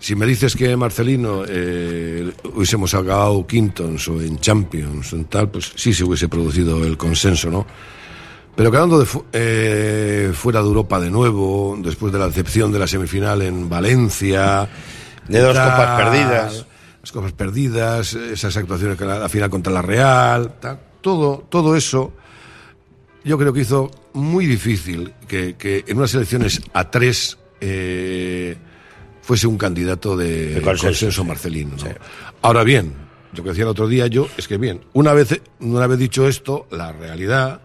si 0.00 0.16
me 0.16 0.26
dices 0.26 0.56
que 0.56 0.74
Marcelino 0.76 1.44
eh, 1.46 2.32
hubiésemos 2.54 2.92
acabado 2.94 3.46
quintos 3.46 4.08
o 4.08 4.20
en 4.20 4.38
Champions 4.40 5.12
o 5.12 5.16
en 5.16 5.26
tal, 5.26 5.48
pues 5.50 5.72
sí 5.76 5.94
se 5.94 6.02
hubiese 6.04 6.28
producido 6.28 6.82
el 6.84 6.96
consenso, 6.96 7.50
¿no? 7.50 7.64
Pero 8.56 8.70
quedando 8.72 8.98
de 8.98 9.06
fu- 9.06 9.24
eh, 9.32 10.32
fuera 10.34 10.60
de 10.60 10.66
Europa 10.66 10.98
de 10.98 11.10
nuevo, 11.10 11.78
después 11.80 12.12
de 12.12 12.18
la 12.18 12.26
decepción 12.26 12.72
de 12.72 12.78
la 12.80 12.86
semifinal 12.88 13.42
en 13.42 13.68
Valencia. 13.68 14.68
De 15.28 15.38
dos 15.38 15.56
copas 15.56 16.00
perdidas. 16.02 16.66
Las 17.02 17.12
copas 17.12 17.32
perdidas, 17.32 18.14
esas 18.14 18.56
actuaciones 18.56 18.98
que 18.98 19.04
la, 19.04 19.18
la 19.18 19.28
final 19.28 19.48
contra 19.48 19.72
la 19.72 19.80
Real, 19.82 20.54
tal, 20.60 20.78
todo, 21.00 21.46
todo 21.48 21.76
eso, 21.76 22.12
yo 23.24 23.38
creo 23.38 23.52
que 23.52 23.60
hizo 23.60 23.90
muy 24.14 24.46
difícil 24.46 25.12
que, 25.28 25.54
que 25.56 25.84
en 25.86 25.96
unas 25.98 26.12
elecciones 26.14 26.60
a 26.74 26.90
tres 26.90 27.38
eh, 27.60 28.56
fuese 29.22 29.46
un 29.46 29.58
candidato 29.58 30.16
de, 30.16 30.54
De 30.54 30.62
consenso, 30.62 30.86
consenso, 30.86 31.24
marcelino. 31.24 31.76
¿no? 31.76 31.84
Ahora 32.42 32.64
bien, 32.64 32.92
lo 33.34 33.42
que 33.42 33.50
decía 33.50 33.64
el 33.64 33.70
otro 33.70 33.86
día 33.88 34.06
yo 34.06 34.28
es 34.36 34.48
que 34.48 34.56
bien, 34.58 34.80
una 34.92 35.12
vez, 35.12 35.40
una 35.60 35.86
vez 35.86 35.98
dicho 35.98 36.26
esto, 36.26 36.66
la 36.70 36.92
realidad 36.92 37.60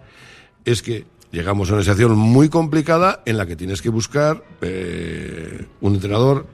es 0.65 0.81
que 0.81 1.05
llegamos 1.31 1.69
a 1.69 1.73
una 1.73 1.81
situación 1.83 2.17
muy 2.17 2.49
complicada 2.49 3.21
en 3.25 3.37
la 3.37 3.45
que 3.45 3.55
tienes 3.55 3.81
que 3.81 3.89
buscar 3.89 4.43
eh, 4.61 5.65
un 5.81 5.95
entrenador 5.95 6.45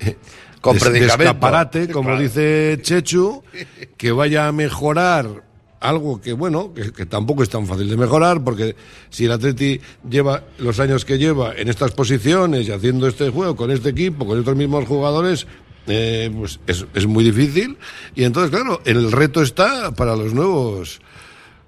eh, 0.00 0.16
Con 0.60 0.78
de- 0.78 0.90
de 0.90 1.06
escaparate, 1.06 1.88
como 1.88 2.10
Claro. 2.10 2.22
dice 2.22 2.78
Chechu, 2.82 3.42
que 3.96 4.12
vaya 4.12 4.46
a 4.48 4.52
mejorar 4.52 5.42
algo 5.84 6.20
que, 6.20 6.32
bueno, 6.32 6.72
que, 6.72 6.92
que 6.92 7.06
tampoco 7.06 7.42
es 7.42 7.50
tan 7.50 7.66
fácil 7.66 7.88
de 7.88 7.96
mejorar, 7.96 8.42
porque 8.42 8.74
si 9.10 9.26
el 9.26 9.32
Atleti 9.32 9.80
lleva 10.08 10.44
los 10.58 10.80
años 10.80 11.04
que 11.04 11.18
lleva 11.18 11.54
en 11.54 11.68
estas 11.68 11.92
posiciones 11.92 12.66
y 12.66 12.72
haciendo 12.72 13.06
este 13.06 13.30
juego 13.30 13.54
con 13.54 13.70
este 13.70 13.90
equipo, 13.90 14.26
con 14.26 14.38
estos 14.38 14.56
mismos 14.56 14.86
jugadores, 14.86 15.46
eh, 15.86 16.30
pues 16.34 16.58
es, 16.66 16.86
es 16.94 17.06
muy 17.06 17.22
difícil. 17.22 17.76
Y 18.14 18.24
entonces, 18.24 18.50
claro, 18.50 18.80
el 18.86 19.12
reto 19.12 19.42
está 19.42 19.92
para 19.92 20.16
los 20.16 20.32
nuevos 20.32 21.00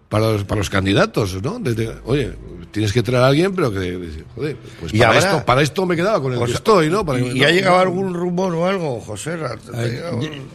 para 0.08 0.32
los, 0.32 0.44
para 0.44 0.58
los 0.58 0.70
candidatos, 0.70 1.42
¿no? 1.42 1.58
Desde, 1.58 1.92
oye, 2.04 2.32
tienes 2.70 2.92
que 2.92 3.02
traer 3.02 3.25
a 3.25 3.26
alguien, 3.28 3.54
pero 3.54 3.72
que, 3.72 4.25
joder, 4.34 4.56
pues 4.80 4.94
Y 4.94 4.98
para, 4.98 5.18
esto, 5.18 5.44
para 5.44 5.62
esto 5.62 5.86
me 5.86 5.96
quedaba 5.96 6.20
con 6.20 6.32
el 6.32 6.38
O 6.38 6.42
que 6.42 6.48
sea, 6.48 6.56
estoy, 6.56 6.90
¿no? 6.90 7.04
Para 7.04 7.20
¿Y, 7.20 7.38
y 7.38 7.44
ha 7.44 7.50
llegado 7.50 7.78
algún 7.78 8.14
rumor 8.14 8.54
o 8.54 8.66
algo, 8.66 9.00
José? 9.00 9.36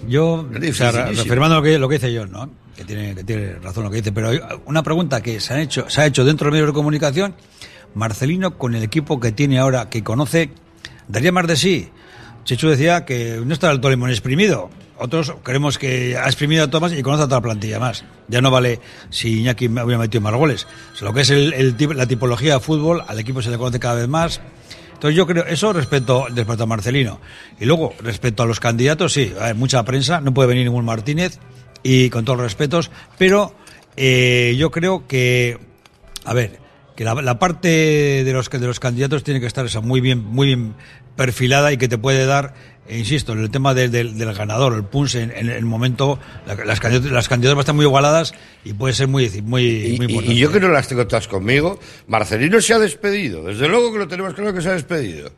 Yo, 0.08 0.48
o 0.48 0.74
sea, 0.74 0.92
reafirmando 0.92 1.58
lo 1.58 1.64
que, 1.64 1.80
lo 1.80 1.90
que 1.90 1.96
dice 1.96 2.18
John, 2.18 2.32
¿no? 2.32 2.50
Que 2.76 2.86
tiene, 2.86 3.14
que 3.14 3.24
tiene 3.24 3.56
razón 3.56 3.84
lo 3.84 3.90
que 3.90 3.98
dice, 3.98 4.12
pero 4.12 4.30
hay 4.30 4.40
una 4.66 4.84
pregunta 4.84 5.22
que 5.22 5.40
se, 5.40 5.54
han 5.54 5.60
hecho, 5.60 5.90
se 5.90 6.02
ha 6.02 6.06
hecho 6.06 6.24
dentro 6.24 6.46
de 6.46 6.50
los 6.52 6.54
medios 6.54 6.68
de 6.68 6.74
comunicación, 6.74 7.36
Marcelino 7.94 8.58
con 8.58 8.76
el 8.76 8.84
equipo 8.84 9.20
que 9.20 9.32
tiene 9.32 9.60
ahora, 9.60 9.90
que 9.90 10.04
conoce, 10.04 10.52
daría 11.08 11.32
más 11.32 11.48
de 11.48 11.56
sí. 11.58 11.90
Chechu 12.46 12.70
decía 12.70 13.06
que 13.06 13.42
no 13.46 13.54
está 13.54 13.76
todo 13.80 13.92
limón 13.92 14.10
exprimido. 14.10 14.70
Otros 15.04 15.34
creemos 15.42 15.80
que 15.80 16.16
ha 16.16 16.26
exprimido 16.26 16.64
a 16.64 16.70
Tomás 16.70 16.94
y 16.94 17.02
conoce 17.02 17.24
a 17.24 17.28
la 17.28 17.42
plantilla 17.42 17.80
más. 17.80 18.06
Ya 18.28 18.40
no 18.40 18.52
vale 18.52 18.80
si 19.10 19.40
Iñaki 19.40 19.68
me 19.68 19.84
hubiera 19.84 20.00
metido 20.00 20.22
más 20.22 20.36
goles. 20.36 20.68
Lo 21.02 21.12
que 21.12 21.22
es 21.22 21.32
el, 21.32 21.54
el 21.54 21.76
la 21.98 22.06
tipología 22.06 22.54
de 22.54 22.60
fútbol, 22.60 23.04
al 23.08 23.18
equipo 23.18 23.42
se 23.42 23.50
le 23.50 23.58
conoce 23.58 23.80
cada 23.80 23.96
vez 23.96 24.08
más. 24.08 24.42
Entonces 24.94 25.18
yo 25.18 25.26
creo, 25.26 25.44
eso 25.48 25.74
respecto, 25.74 26.28
respecto 26.28 26.64
a 26.64 26.68
Marcelino. 26.68 27.20
Y 27.60 27.66
luego, 27.66 27.96
respecto 28.00 28.44
a 28.44 28.46
los 28.46 28.60
candidatos, 28.60 29.14
sí, 29.14 29.34
hay 29.42 29.56
mucha 29.56 29.84
prensa, 29.84 30.22
no 30.22 30.36
puede 30.36 30.50
venir 30.50 30.66
ningún 30.66 30.86
Martínez, 30.86 31.40
y 31.82 32.12
con 32.12 32.24
todos 32.24 32.38
los 32.38 32.46
respetos, 32.46 32.92
pero 33.18 33.56
eh, 33.98 34.56
yo 34.60 34.70
creo 34.70 35.08
que, 35.08 35.58
a 36.26 36.36
ver, 36.36 36.60
que 36.96 37.04
la, 37.04 37.16
la 37.16 37.40
parte 37.40 38.24
de 38.24 38.34
los, 38.34 38.48
de 38.52 38.60
los 38.60 38.80
candidatos 38.80 39.24
tiene 39.24 39.40
que 39.40 39.48
estar 39.48 39.66
esa, 39.66 39.82
muy 39.82 40.02
bien, 40.02 40.24
muy 40.24 40.46
bien 40.46 40.76
perfilada 41.16 41.72
y 41.72 41.78
que 41.78 41.88
te 41.88 41.98
puede 41.98 42.26
dar, 42.26 42.54
insisto, 42.90 43.34
en 43.34 43.40
el 43.40 43.50
tema 43.52 43.74
del- 43.74 43.92
del, 43.92 44.18
del 44.18 44.34
ganador, 44.34 44.74
el 44.74 44.84
punch 44.84 45.16
en, 45.16 45.32
en 45.32 45.50
el 45.50 45.66
momento, 45.66 46.20
la- 46.48 46.56
las, 46.66 46.80
candidatas, 46.80 47.12
las 47.12 47.28
a 47.62 47.64
estar 47.64 47.76
muy 47.76 47.86
igualadas 47.86 48.34
y 48.66 48.74
puede 48.74 48.94
ser 48.94 49.08
muy, 49.08 49.30
muy, 49.44 49.64
Y, 49.64 49.98
muy 49.98 50.06
importante. 50.08 50.34
y 50.34 50.38
yo 50.38 50.52
que 50.52 50.60
no 50.60 50.68
las 50.70 50.88
tengo 50.88 51.06
todas 51.08 51.28
conmigo, 51.28 51.80
Marcelino 52.08 52.60
se 52.62 52.74
ha 52.74 52.80
despedido. 52.80 53.44
Desde 53.44 53.68
luego 53.68 53.94
que 53.94 54.00
lo 54.00 54.08
tenemos 54.08 54.34
claro 54.34 54.54
que 54.54 54.62
se 54.62 54.70
ha 54.70 54.74
despedido. 54.74 55.32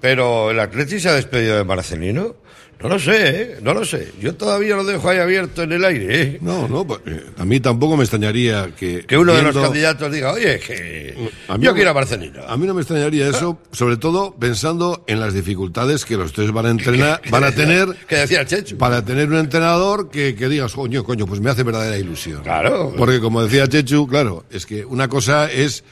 Pero 0.00 0.50
el 0.50 0.60
Atleti 0.60 1.00
se 1.00 1.08
ha 1.08 1.14
despedido 1.14 1.56
de 1.56 1.64
Marcelino. 1.64 2.36
No 2.78 2.90
lo 2.90 2.98
sé, 2.98 3.30
¿eh? 3.42 3.56
No 3.62 3.72
lo 3.72 3.86
sé. 3.86 4.12
Yo 4.20 4.34
todavía 4.34 4.76
lo 4.76 4.84
dejo 4.84 5.08
ahí 5.08 5.16
abierto 5.18 5.62
en 5.62 5.72
el 5.72 5.82
aire, 5.82 6.22
¿eh? 6.22 6.38
No, 6.42 6.68
no, 6.68 6.86
pues, 6.86 7.00
eh, 7.06 7.24
a 7.38 7.44
mí 7.46 7.58
tampoco 7.58 7.96
me 7.96 8.04
extrañaría 8.04 8.70
que... 8.78 9.06
Que 9.06 9.16
uno 9.16 9.32
de 9.32 9.40
los 9.42 9.56
candidatos 9.56 10.12
diga, 10.12 10.32
oye, 10.32 10.60
que 10.60 11.30
A 11.48 11.56
mí 11.56 11.64
yo 11.64 11.70
no- 11.70 11.74
quiero 11.74 11.90
a 11.92 11.94
Marcelino. 11.94 12.42
A 12.46 12.54
mí 12.58 12.66
no 12.66 12.74
me 12.74 12.82
extrañaría 12.82 13.28
eso, 13.30 13.58
sobre 13.72 13.96
todo 13.96 14.34
pensando 14.38 15.02
en 15.06 15.20
las 15.20 15.32
dificultades 15.32 16.04
que 16.04 16.18
los 16.18 16.34
tres 16.34 16.52
van 16.52 16.66
a 16.66 16.70
entrenar, 16.70 17.22
van 17.30 17.44
a 17.44 17.52
tener 17.52 17.88
Que 18.06 18.16
decía 18.16 18.44
Chechu. 18.44 18.76
para 18.76 19.02
tener 19.02 19.30
un 19.30 19.38
entrenador 19.38 20.10
que, 20.10 20.34
que 20.34 20.46
digas, 20.50 20.74
coño, 20.74 21.02
coño, 21.02 21.24
pues 21.26 21.40
me 21.40 21.48
hace 21.48 21.62
verdadera 21.62 21.96
ilusión. 21.96 22.42
Claro. 22.42 22.92
Porque 22.94 23.20
como 23.20 23.42
decía 23.42 23.66
Chechu, 23.66 24.06
claro, 24.06 24.44
es 24.50 24.66
que 24.66 24.84
una 24.84 25.08
cosa 25.08 25.50
es 25.50 25.82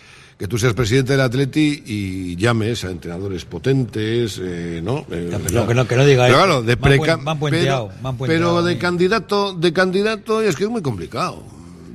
que 0.44 0.48
tú 0.48 0.58
seas 0.58 0.74
presidente 0.74 1.12
del 1.12 1.22
Atleti 1.22 1.82
y 1.86 2.36
llames 2.36 2.84
a 2.84 2.90
entrenadores 2.90 3.46
potentes, 3.46 4.38
eh, 4.42 4.82
¿no? 4.84 5.06
Eh, 5.10 5.30
Ya, 5.32 5.38
pero 5.38 5.66
que 5.66 5.74
no- 5.74 5.88
que 5.88 5.96
no 5.96 6.04
diga 6.04 6.24
pero 6.26 6.36
eso. 6.36 6.44
claro, 6.44 6.62
de 6.62 6.76
preca- 6.76 7.38
puenteado, 7.38 7.88
pero, 8.26 8.62
de 8.62 8.76
candidato, 8.76 9.54
de 9.54 9.72
candidato 9.72 10.42
es 10.42 10.54
que 10.54 10.64
es 10.64 10.68
muy 10.70 10.82
complicado. 10.82 11.42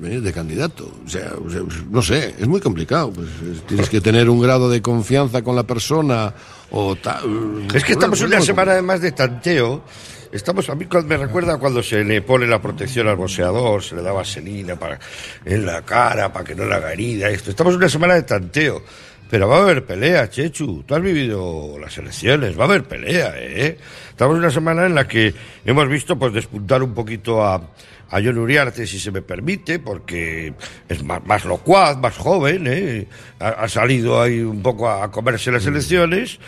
¿eh? 0.04 0.20
De 0.20 0.34
candidato, 0.34 0.92
o 1.06 1.08
sea, 1.08 1.32
o 1.46 1.48
sea, 1.48 1.62
no 1.92 2.02
sé, 2.02 2.34
es 2.40 2.48
muy 2.48 2.60
complicado. 2.60 3.12
Pues, 3.12 3.28
es- 3.52 3.68
tienes 3.68 3.88
que 3.88 4.02
tener 4.02 4.28
un 4.32 4.42
grado 4.42 4.68
de 4.68 4.82
confianza 4.82 5.44
con 5.44 5.56
la 5.56 5.64
persona 5.64 6.34
o 6.72 6.96
tal. 6.96 7.68
Es 7.72 7.84
que 7.84 7.92
estamos 7.92 8.20
en 8.22 8.28
una 8.28 8.42
semana 8.42 8.72
además 8.72 9.00
de 9.02 9.12
tanteo. 9.12 9.84
Estamos, 10.32 10.70
a 10.70 10.76
mí 10.76 10.88
me 11.08 11.18
recuerda 11.18 11.58
cuando 11.58 11.82
se 11.82 12.04
le 12.04 12.22
pone 12.22 12.46
la 12.46 12.62
protección 12.62 13.08
al 13.08 13.16
boxeador, 13.16 13.82
se 13.82 13.96
le 13.96 14.04
da 14.04 14.12
vaselina 14.12 14.76
para, 14.76 15.00
en 15.44 15.66
la 15.66 15.82
cara 15.82 16.32
para 16.32 16.46
que 16.46 16.54
no 16.54 16.66
le 16.66 16.76
haga 16.76 16.94
herida. 16.94 17.30
Esto. 17.30 17.50
Estamos 17.50 17.74
en 17.74 17.80
una 17.80 17.90
semana 17.90 18.14
de 18.14 18.24
tanteo. 18.24 18.84
Pero 19.30 19.48
va 19.48 19.58
a 19.58 19.62
haber 19.62 19.86
pelea, 19.86 20.28
Chechu. 20.28 20.84
Tú 20.84 20.96
has 20.96 21.02
vivido 21.02 21.78
las 21.80 21.96
elecciones, 22.00 22.58
va 22.58 22.64
a 22.64 22.68
haber 22.68 22.84
pelea, 22.84 23.34
¿eh? 23.38 23.78
Estamos 24.10 24.36
en 24.36 24.40
una 24.40 24.50
semana 24.50 24.88
en 24.88 24.96
la 24.96 25.08
que 25.08 25.34
hemos 25.66 25.88
visto 25.88 26.18
pues 26.18 26.34
despuntar 26.34 26.82
un 26.82 26.96
poquito 26.96 27.44
a, 27.46 27.56
a 27.56 28.14
John 28.14 28.40
Uriarte, 28.40 28.88
si 28.88 29.00
se 29.00 29.12
me 29.12 29.22
permite, 29.22 29.78
porque 29.78 30.54
es 30.88 31.04
más, 31.04 31.24
más 31.26 31.46
locuaz, 31.46 31.96
más 31.98 32.18
joven, 32.18 32.66
¿eh? 32.66 33.08
Ha, 33.40 33.50
ha 33.50 33.68
salido 33.68 34.20
ahí 34.20 34.40
un 34.42 34.64
poco 34.64 34.90
a, 34.90 35.04
a 35.04 35.12
comerse 35.12 35.52
las 35.52 35.66
elecciones. 35.68 36.40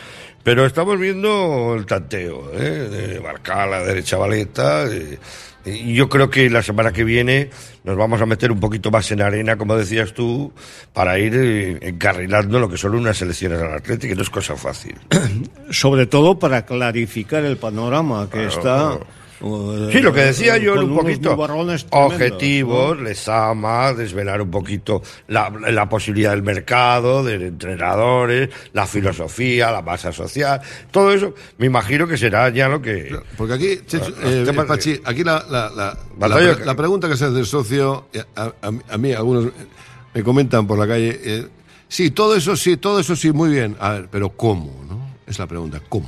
Pero 0.44 0.66
estamos 0.66 1.00
viendo 1.00 1.76
el 1.78 1.86
tanteo, 1.86 2.52
¿eh? 2.54 2.60
de 2.90 3.20
marcar 3.20 3.70
la 3.70 3.84
derecha 3.84 4.18
valeta. 4.18 4.86
eh, 4.86 5.20
y 5.64 5.94
yo 5.94 6.10
creo 6.10 6.30
que 6.30 6.50
la 6.50 6.64
semana 6.64 6.92
que 6.92 7.04
viene 7.04 7.50
nos 7.84 7.96
vamos 7.96 8.20
a 8.22 8.26
meter 8.26 8.52
un 8.52 8.60
poquito 8.60 8.90
más 8.90 9.12
en 9.12 9.22
arena, 9.22 9.58
como 9.58 9.76
decías 9.76 10.14
tú, 10.14 10.52
para 10.94 11.20
ir 11.20 11.34
eh, 11.36 11.78
encarrilando 11.82 12.60
lo 12.60 12.68
que 12.68 12.78
son 12.78 12.96
unas 12.96 13.22
elecciones 13.22 13.62
al 13.62 13.74
Atlético, 13.74 14.12
que 14.12 14.16
no 14.16 14.22
es 14.24 14.30
cosa 14.30 14.56
fácil. 14.56 14.96
Sobre 15.70 16.08
todo 16.08 16.40
para 16.40 16.66
clarificar 16.66 17.44
el 17.44 17.58
panorama 17.58 18.28
que 18.32 18.46
está. 18.46 18.62
claro. 18.62 19.21
Sí, 19.92 20.00
lo 20.02 20.14
que 20.14 20.22
decía 20.22 20.58
yo 20.58 20.76
con 20.76 20.84
un 20.92 20.98
poquito. 20.98 21.36
Objetivos, 22.14 23.00
Lezama, 23.02 23.94
desvelar 23.94 24.42
un 24.42 24.52
poquito 24.52 25.02
la, 25.28 25.50
la 25.72 25.90
posibilidad 25.90 26.32
del 26.32 26.44
mercado, 26.44 27.24
de 27.24 27.36
entrenadores, 27.48 28.50
la 28.74 28.86
filosofía, 28.86 29.72
la 29.72 29.82
masa 29.82 30.12
social, 30.12 30.62
todo 30.92 31.12
eso, 31.12 31.34
me 31.58 31.66
imagino 31.66 32.08
que 32.08 32.18
será 32.18 32.50
ya 32.50 32.68
lo 32.68 32.82
que. 32.82 33.16
Porque 33.38 33.54
aquí, 33.56 33.80
Chechu, 33.88 34.12
Los 34.22 34.50
eh, 34.50 34.64
Pachi, 34.68 35.02
aquí 35.04 35.24
la, 35.24 35.44
la, 35.50 35.98
la, 36.66 36.76
pregunta 36.76 37.10
que 37.10 37.18
se 37.18 37.26
hace 37.26 37.34
del 37.34 37.46
socio, 37.46 38.06
a, 38.36 38.44
a- 38.62 38.72
a 38.94 38.98
mí 38.98 39.12
algunos 39.14 39.48
me 40.14 40.24
comentan 40.24 40.68
por 40.68 40.78
la 40.78 40.88
calle, 40.88 41.20
eh, 41.24 41.48
sí, 41.88 42.12
todo 42.12 42.36
eso 42.36 42.56
sí, 42.56 42.78
todo 42.78 43.00
eso 43.00 43.16
sí, 43.16 43.32
muy 43.32 43.50
bien, 43.50 43.76
a 43.80 43.92
ver, 43.94 44.08
pero 44.12 44.30
¿cómo? 44.30 44.84
¿no? 44.88 45.00
Es 45.26 45.40
la 45.40 45.48
pregunta, 45.48 45.82
¿cómo? 45.90 46.08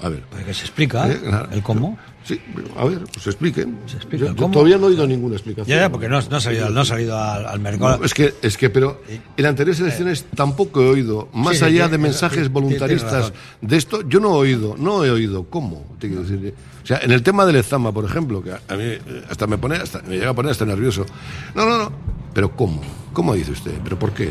A 0.00 0.08
ver. 0.08 0.22
Pues 0.30 0.44
que 0.44 0.54
se 0.54 0.62
explica 0.62 1.08
Eh, 1.10 1.18
claro. 1.22 1.48
el 1.52 1.62
cómo. 1.62 1.98
Sí, 2.28 2.38
a 2.76 2.84
ver, 2.84 2.98
pues 3.10 3.26
expliquen. 3.26 3.78
Se 3.86 3.96
explica 3.96 4.26
Yo- 4.26 4.30
yo 4.32 4.36
cómo. 4.36 4.52
todavía 4.52 4.76
no 4.76 4.84
he 4.84 4.90
oído 4.90 5.06
ninguna 5.06 5.36
explicación. 5.36 5.74
Ya, 5.74 5.84
ya, 5.84 5.90
porque 5.90 6.10
no, 6.10 6.20
no 6.20 6.36
ha 6.36 6.40
salido, 6.42 6.68
no 6.68 6.80
ha 6.82 6.84
salido 6.84 7.16
al, 7.18 7.46
al 7.46 7.58
mercado. 7.58 7.96
No, 7.96 8.04
es 8.04 8.12
que, 8.12 8.34
es 8.42 8.58
que, 8.58 8.68
pero 8.68 9.00
en 9.36 9.46
anteriores 9.46 9.80
elecciones 9.80 10.26
tampoco 10.34 10.82
he 10.82 10.90
oído, 10.90 11.30
más 11.32 11.56
Sí, 11.56 11.64
allá 11.64 11.88
de 11.88 11.96
mensajes 11.96 12.50
voluntaristas 12.52 13.32
de 13.62 13.76
esto, 13.78 14.06
yo 14.06 14.20
no 14.20 14.28
he 14.34 14.38
oído, 14.38 14.76
no 14.78 15.06
he 15.06 15.10
oído. 15.10 15.44
¿Cómo? 15.48 15.86
Te 15.98 16.08
quiero 16.08 16.22
decir, 16.22 16.52
o 16.82 16.86
sea, 16.86 16.98
en 16.98 17.12
el 17.12 17.22
tema 17.22 17.46
del 17.46 17.56
Ezama, 17.56 17.92
por 17.92 18.04
ejemplo, 18.04 18.42
que 18.42 18.52
a 18.52 18.76
mí 18.76 18.82
eh, 18.84 19.00
hasta 19.30 19.46
me 19.46 19.56
pone, 19.56 19.76
hasta, 19.76 20.02
me 20.02 20.16
llega 20.18 20.28
a 20.28 20.34
poner 20.34 20.52
hasta 20.52 20.66
nervioso. 20.66 21.06
No, 21.54 21.64
no, 21.66 21.78
no. 21.78 21.92
Pero 22.34 22.54
¿cómo? 22.54 22.82
¿Cómo 23.14 23.32
dice 23.34 23.52
usted? 23.52 23.72
¿Pero 23.82 23.98
por 23.98 24.12
qué? 24.12 24.28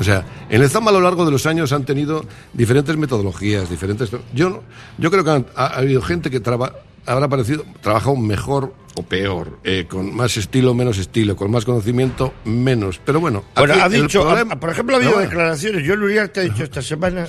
O 0.00 0.04
sea, 0.04 0.24
en 0.48 0.62
el 0.62 0.70
a 0.74 0.92
lo 0.92 1.00
largo 1.00 1.24
de 1.24 1.32
los 1.32 1.44
años 1.46 1.72
han 1.72 1.84
tenido 1.84 2.24
diferentes 2.52 2.96
metodologías, 2.96 3.68
diferentes. 3.68 4.10
Yo, 4.32 4.62
yo 4.96 5.10
creo 5.10 5.24
que 5.24 5.30
han- 5.30 5.46
ha, 5.56 5.66
ha 5.66 5.78
habido 5.78 6.00
gente 6.02 6.30
que 6.30 6.38
traba- 6.40 6.72
habrá 7.08 7.28
parecido, 7.28 7.64
trabajado 7.80 8.16
mejor 8.16 8.72
o 8.98 9.02
peor, 9.02 9.58
eh, 9.64 9.86
con 9.88 10.14
más 10.14 10.36
estilo, 10.36 10.74
menos 10.74 10.98
estilo, 10.98 11.36
con 11.36 11.50
más 11.50 11.64
conocimiento, 11.64 12.34
menos. 12.44 13.00
Pero 13.04 13.20
bueno, 13.20 13.44
Bueno, 13.54 13.74
aquí 13.74 13.82
ha 13.82 13.88
dicho, 13.88 14.22
problema- 14.22 14.58
por 14.58 14.70
ejemplo, 14.70 14.96
ha 14.96 14.98
habido 14.98 15.10
No, 15.12 15.16
bueno, 15.18 15.30
declaraciones. 15.30 15.84
Yo 15.84 15.94
Uriarte 15.94 16.40
ha 16.40 16.42
dicho 16.44 16.64
esta 16.64 16.82
semana 16.82 17.26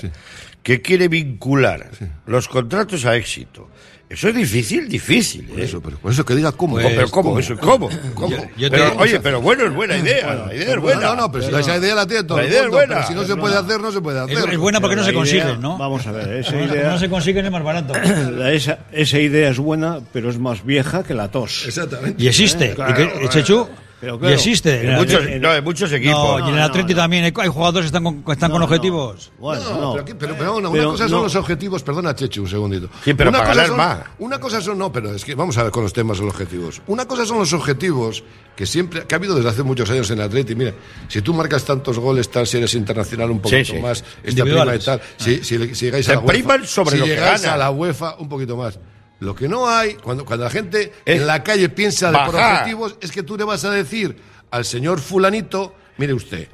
que 0.63 0.81
quiere 0.81 1.07
vincular 1.07 1.89
los 2.25 2.47
contratos 2.47 3.05
a 3.05 3.15
éxito. 3.15 3.69
Eso 4.09 4.27
es 4.29 4.33
difícil, 4.35 4.89
difícil. 4.89 5.47
¿eh? 5.55 5.65
Eso, 5.65 5.81
pero 5.83 5.99
por 5.99 6.11
eso 6.11 6.25
que 6.25 6.33
diga 6.33 6.51
cómo. 6.51 6.77
Pues, 6.77 6.87
pero 6.95 7.11
¿cómo? 7.11 7.37
Eso, 7.37 7.55
¿Cómo? 7.59 7.87
¿Cómo? 8.15 8.35
Yo- 8.35 8.43
yo 8.57 8.71
te- 8.71 8.77
Pero, 8.77 8.85
o 8.87 8.93
sea, 8.93 9.01
oye, 9.03 9.19
pero 9.19 9.39
bueno, 9.39 9.65
es 9.67 9.71
buena 9.75 9.97
idea. 9.97 10.33
la 10.47 10.55
idea 10.55 10.71
es 10.73 10.79
buena. 10.79 11.01
No, 11.01 11.15
no, 11.15 11.31
pero, 11.31 11.43
si 11.47 11.53
esa 11.55 11.77
idea 11.77 11.93
la 11.93 12.07
tiene 12.07 12.23
todo 12.23 12.39
La 12.39 12.43
el 12.45 12.49
idea 12.49 12.63
es 12.63 12.69
buena. 12.69 12.95
pero 12.95 13.07
si 13.07 13.13
no 13.13 13.23
se 13.23 13.35
puede 13.35 13.55
hacer, 13.55 13.79
no 13.79 13.91
se 13.91 14.01
puede 14.01 14.17
Es, 14.25 14.35
hacer. 14.39 14.49
es 14.51 14.57
buena 14.57 14.81
porque 14.81 14.95
no 14.95 15.03
se 15.03 15.09
idea- 15.11 15.19
consigue, 15.19 15.57
¿no? 15.59 15.77
Vamos 15.77 16.07
a 16.07 16.11
ver, 16.11 16.37
esa 16.37 16.59
idea, 16.59 16.89
no 16.89 16.97
se 16.97 17.07
consigue 17.07 17.39
es 17.41 17.51
más 17.51 17.61
barato. 17.63 17.93
la- 18.35 18.51
esa, 18.51 18.79
esa 18.91 19.19
idea 19.19 19.49
es 19.51 19.59
buena, 19.59 19.99
pero 20.11 20.31
es 20.31 20.39
más 20.39 20.65
vieja 20.65 21.03
que 21.03 21.13
la 21.13 21.29
tos. 21.29 21.58
Exactamente. 21.67 22.23
Y 22.23 22.27
existe. 22.27 22.73
Claro, 22.75 22.91
y 22.91 22.93
que- 22.95 23.11
claro. 23.11 23.29
Chechu, 23.29 23.67
Pero 23.99 24.15
y 24.15 24.19
claro, 24.19 24.33
existe. 24.35 24.81
En 24.89 24.95
muchos, 24.95 25.21
no, 25.41 25.53
en 25.53 25.63
muchos 25.63 25.91
equipos. 25.91 26.39
No, 26.39 26.39
y 26.39 26.41
en 26.43 26.55
el 26.55 26.55
No, 26.61 26.63
Atleti 26.65 26.93
no, 26.93 26.97
no. 26.97 27.03
también 27.03 27.23
hay, 27.25 27.33
hay 27.35 27.47
jugadores 27.49 27.91
que 27.91 27.97
están 27.97 28.03
con, 28.03 28.33
están 28.33 28.49
con 28.49 28.51
No, 28.51 28.59
no. 28.59 28.65
objetivos. 28.65 29.31
Bueno, 29.37 29.61
No, 29.63 29.81
no. 29.81 29.91
pero, 29.91 30.03
aquí- 30.03 30.13
pero- 30.17 30.35
pero 30.37 30.55
una, 30.57 30.71
Pero 30.71 30.83
una 30.83 30.91
cosa 30.93 31.09
son 31.09 31.23
los 31.23 31.35
objetivos, 31.35 31.83
perdona 31.83 32.15
Chechu, 32.15 32.43
un 32.43 32.47
segundito. 32.49 32.87
Sí, 33.03 33.13
pero 33.13 33.29
una 33.29 33.39
para 33.39 33.51
cosa 33.53 33.67
son, 33.67 33.77
más. 33.77 33.99
Una 34.19 34.39
cosa 34.39 34.61
son, 34.61 34.77
no, 34.77 34.91
pero 34.91 35.13
es 35.13 35.25
que 35.25 35.35
vamos 35.35 35.57
a 35.57 35.63
ver 35.63 35.71
con 35.73 35.83
los 35.83 35.91
temas 35.91 36.17
de 36.17 36.23
los 36.25 36.33
objetivos. 36.33 36.81
Una 36.87 37.05
cosa 37.05 37.25
son 37.25 37.39
los 37.39 37.51
objetivos 37.51 38.23
que 38.55 38.65
siempre, 38.65 39.03
que 39.05 39.15
ha 39.15 39.17
habido 39.17 39.35
desde 39.35 39.49
hace 39.49 39.63
muchos 39.63 39.89
años 39.89 40.09
en 40.11 40.19
el 40.19 40.23
Atleti. 40.25 40.55
Mira, 40.55 40.73
si 41.09 41.21
tú 41.21 41.33
marcas 41.33 41.65
tantos 41.65 41.99
goles, 41.99 42.29
tal, 42.31 42.47
si 42.47 42.55
eres 42.57 42.73
internacional 42.75 43.29
un 43.31 43.39
poquito 43.41 43.65
Sí, 43.65 43.71
sí. 43.75 43.81
más, 43.81 44.03
esta 44.23 44.43
prima 44.43 44.75
y 44.75 44.79
tal, 44.79 45.01
si, 45.17 45.43
si, 45.43 45.75
si 45.75 45.85
llegáis 45.85 46.05
Se 46.05 46.13
a 46.13 46.15
la 46.15 46.21
UEFA, 46.21 46.65
sobre 46.65 46.91
si 46.91 46.97
lo 46.99 47.05
que 47.05 47.11
llegáis 47.15 47.45
a 47.45 47.57
la 47.57 47.69
UEFA, 47.71 48.15
un 48.19 48.29
poquito 48.29 48.55
más. 48.55 48.79
Lo 49.19 49.35
que 49.35 49.47
no 49.47 49.67
hay, 49.67 49.95
cuando, 49.95 50.23
cuando 50.23 50.45
la 50.45 50.51
gente 50.51 50.93
Es 51.05 51.19
en 51.19 51.27
la 51.27 51.43
calle 51.43 51.69
piensa 51.69 52.11
de 52.11 52.17
por 52.25 52.35
objetivos, 52.35 52.95
es 53.01 53.11
que 53.11 53.23
tú 53.23 53.37
le 53.37 53.43
vas 53.43 53.65
a 53.65 53.71
decir 53.71 54.15
al 54.51 54.65
señor 54.65 54.99
fulanito, 54.99 55.75
mire 55.97 56.13
usted, 56.13 56.47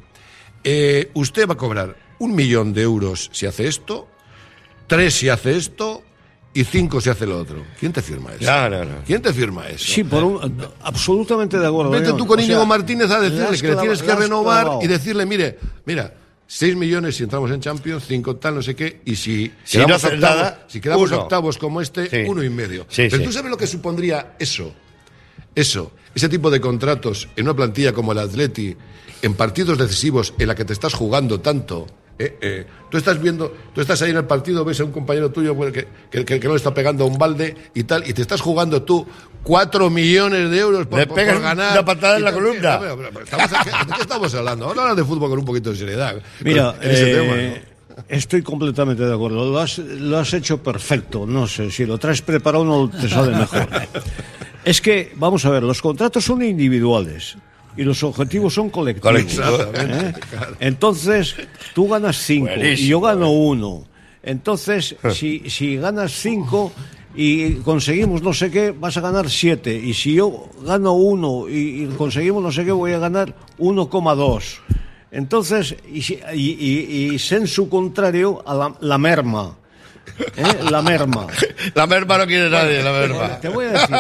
eh, 0.64 1.12
usted 1.14 1.48
va 1.48 1.54
a 1.54 1.58
cobrar 1.58 1.96
un 2.20 2.36
millón 2.36 2.74
de 2.74 2.82
euros 2.82 3.30
si 3.32 3.46
hace 3.46 3.68
esto, 3.68 4.08
tres 4.88 5.14
si 5.14 5.30
hace 5.30 5.56
esto 5.56 6.04
y 6.54 6.64
cinco 6.64 7.02
se 7.02 7.12
hace 7.12 7.28
lo 7.28 7.38
otro. 7.38 7.64
¿Quién 7.80 7.92
te 7.92 8.02
firma 8.02 8.32
eso? 8.34 8.50
No, 8.50 8.70
no. 8.70 9.04
¿Quién 9.06 9.22
te 9.22 9.34
firma 9.34 9.68
eso? 9.68 9.86
Sí, 9.86 10.04
por 10.04 10.24
un, 10.24 10.58
absolutamente 10.82 11.60
de 11.60 11.68
acuerdo. 11.68 11.92
Vete 11.92 12.06
León. 12.06 12.18
tú 12.18 12.26
con 12.26 12.40
Íñigo 12.40 12.66
Martínez 12.66 13.12
a 13.12 13.20
le 13.20 13.30
decirle 13.30 13.60
que 13.60 13.68
le 13.68 13.76
tienes 13.76 14.02
que 14.02 14.16
renovar 14.16 14.64
clavado. 14.64 14.82
y 14.82 14.88
decirle, 14.88 15.26
mire, 15.26 15.60
mira, 15.86 16.14
6 16.48 16.76
millones 16.76 17.16
si 17.16 17.24
entramos 17.24 17.50
en 17.52 17.60
Champions, 17.60 18.04
5 18.08 18.36
tal, 18.36 18.56
no 18.56 18.62
sé 18.62 18.76
qué, 18.76 19.02
y 19.06 19.16
si, 19.16 19.52
Si 19.64 19.78
no 19.80 19.86
haces 19.96 20.14
octavos, 20.14 20.20
nada, 20.20 20.66
si 20.68 20.80
quedamos 20.80 21.10
uno. 21.12 21.22
octavos 21.22 21.58
como 21.58 21.82
este, 21.82 22.08
Sí. 22.10 22.30
uno 22.30 22.44
y 22.44 22.50
medio. 22.50 22.86
Sí, 22.90 23.08
Pero 23.10 23.18
sí. 23.18 23.24
tú 23.24 23.32
sabes 23.32 23.50
lo 23.50 23.58
que 23.58 23.66
supondría 23.68 24.36
eso, 24.40 24.74
eso, 25.56 25.92
ese 26.14 26.30
tipo 26.30 26.52
de 26.52 26.62
contratos 26.62 27.28
en 27.36 27.46
una 27.46 27.56
plantilla 27.56 27.94
como 27.94 28.12
el 28.12 28.20
Atleti, 28.20 28.76
en 29.22 29.34
partidos 29.34 29.78
decisivos 29.78 30.34
en 30.38 30.48
la 30.48 30.56
que 30.56 30.66
te 30.66 30.74
estás 30.74 30.94
jugando 30.94 31.40
tanto. 31.42 31.88
Eh, 32.18 32.38
eh, 32.42 32.66
tú 32.90 32.98
estás 32.98 33.22
viendo, 33.22 33.54
tú 33.74 33.82
estás 33.82 34.02
ahí 34.02 34.12
en 34.12 34.18
el 34.18 34.26
partido, 34.26 34.64
ves 34.64 34.80
a 34.80 34.86
un 34.86 34.92
compañero 34.92 35.32
tuyo 35.32 35.58
que, 35.72 35.88
que, 36.10 36.24
que- 36.26 36.40
que 36.40 36.48
no 36.48 36.54
le 36.54 36.58
está 36.58 36.74
pegando 36.74 37.04
a 37.04 37.08
un 37.08 37.18
balde 37.18 37.56
y 37.74 37.84
tal, 37.84 38.08
y 38.08 38.14
te 38.14 38.22
estás 38.22 38.40
jugando 38.42 38.84
tú 38.84 39.06
cuatro 39.44 39.90
millones 39.90 40.50
de 40.50 40.58
euros 40.60 40.88
por, 40.88 41.00
Le 41.00 41.08
por- 41.08 41.18
ganar. 41.24 41.74
una 41.74 41.86
patada 41.86 42.18
en 42.18 42.24
la 42.24 42.34
columna. 42.34 42.80
Pero, 42.80 42.98
pero, 42.98 43.10
pero, 43.12 43.26
estamos 43.26 43.52
aquí- 43.54 43.70
¿De 43.88 43.94
qué 43.96 44.02
estamos 44.02 44.34
hablando? 44.36 44.66
Vamos 44.66 44.78
a 44.78 44.82
hablar 44.82 44.96
de 44.98 45.04
fútbol 45.04 45.30
con 45.30 45.40
un 45.40 45.46
poquito 45.46 45.72
de 45.72 45.76
seriedad. 45.78 46.16
Mira, 46.42 46.76
en 46.82 46.92
ese 46.92 47.12
eh, 47.12 47.16
tema, 47.16 47.36
¿no? 47.36 47.76
estoy 48.10 48.42
completamente 48.42 49.04
de 49.06 49.14
acuerdo. 49.14 49.52
Lo 49.52 49.60
has, 49.60 49.78
lo 49.78 50.18
has 50.18 50.34
hecho 50.34 50.62
perfecto. 50.64 51.26
No 51.26 51.48
sé, 51.48 51.70
si 51.72 51.86
lo 51.86 51.98
traes 51.98 52.22
preparado 52.22 52.64
no 52.66 52.90
te 52.90 53.08
sale 53.10 53.36
mejor. 53.36 53.68
es 54.66 54.82
que, 54.82 55.12
vamos 55.16 55.46
a 55.46 55.50
ver, 55.50 55.64
los 55.64 55.82
contratos 55.82 56.24
son 56.24 56.42
individuales 56.44 57.38
y 57.78 57.84
los 57.84 58.04
objetivos 58.04 58.54
son 58.54 58.70
colectivos. 58.70 59.68
¿eh? 59.76 60.14
Entonces, 60.60 61.36
tú 61.74 61.88
ganas 61.88 62.18
cinco 62.18 62.52
y 62.56 62.88
yo 62.88 63.02
gano 63.02 63.32
uno. 63.32 63.86
Entonces, 64.24 64.96
si, 65.14 65.50
si 65.50 65.78
ganas 65.78 66.12
cinco 66.12 66.72
y 67.16 67.56
conseguimos 67.56 68.22
no 68.22 68.34
sé 68.34 68.50
qué, 68.52 68.72
vas 68.72 68.98
a 68.98 69.02
ganar 69.02 69.30
siete. 69.30 69.74
Y 69.76 69.94
si 69.94 70.16
yo 70.16 70.50
gano 70.64 70.94
uno 70.94 71.48
y, 71.48 71.84
y 71.84 71.88
conseguimos 71.98 72.44
no 72.44 72.52
sé 72.52 72.66
qué, 72.66 72.72
voy 72.72 72.94
a 72.94 73.00
ganar 73.00 73.36
1,2. 73.60 74.44
Entonces, 75.12 75.76
y, 75.88 76.00
y, 76.34 76.34
y, 76.34 77.14
y 77.14 77.20
sensu 77.20 77.70
contrario 77.70 78.44
a 78.46 78.54
la, 78.54 78.76
la 78.82 78.98
merma. 78.98 79.56
¿eh? 80.36 80.44
La 80.70 80.82
merma. 80.82 81.28
La 81.74 81.88
merma 81.88 82.18
no 82.18 82.28
quiere 82.28 82.50
nadie, 82.50 82.84
la 82.84 82.92
merma. 82.92 83.40
Te 83.40 83.50
voy 83.50 83.66
a 83.66 83.72
decir, 83.72 83.96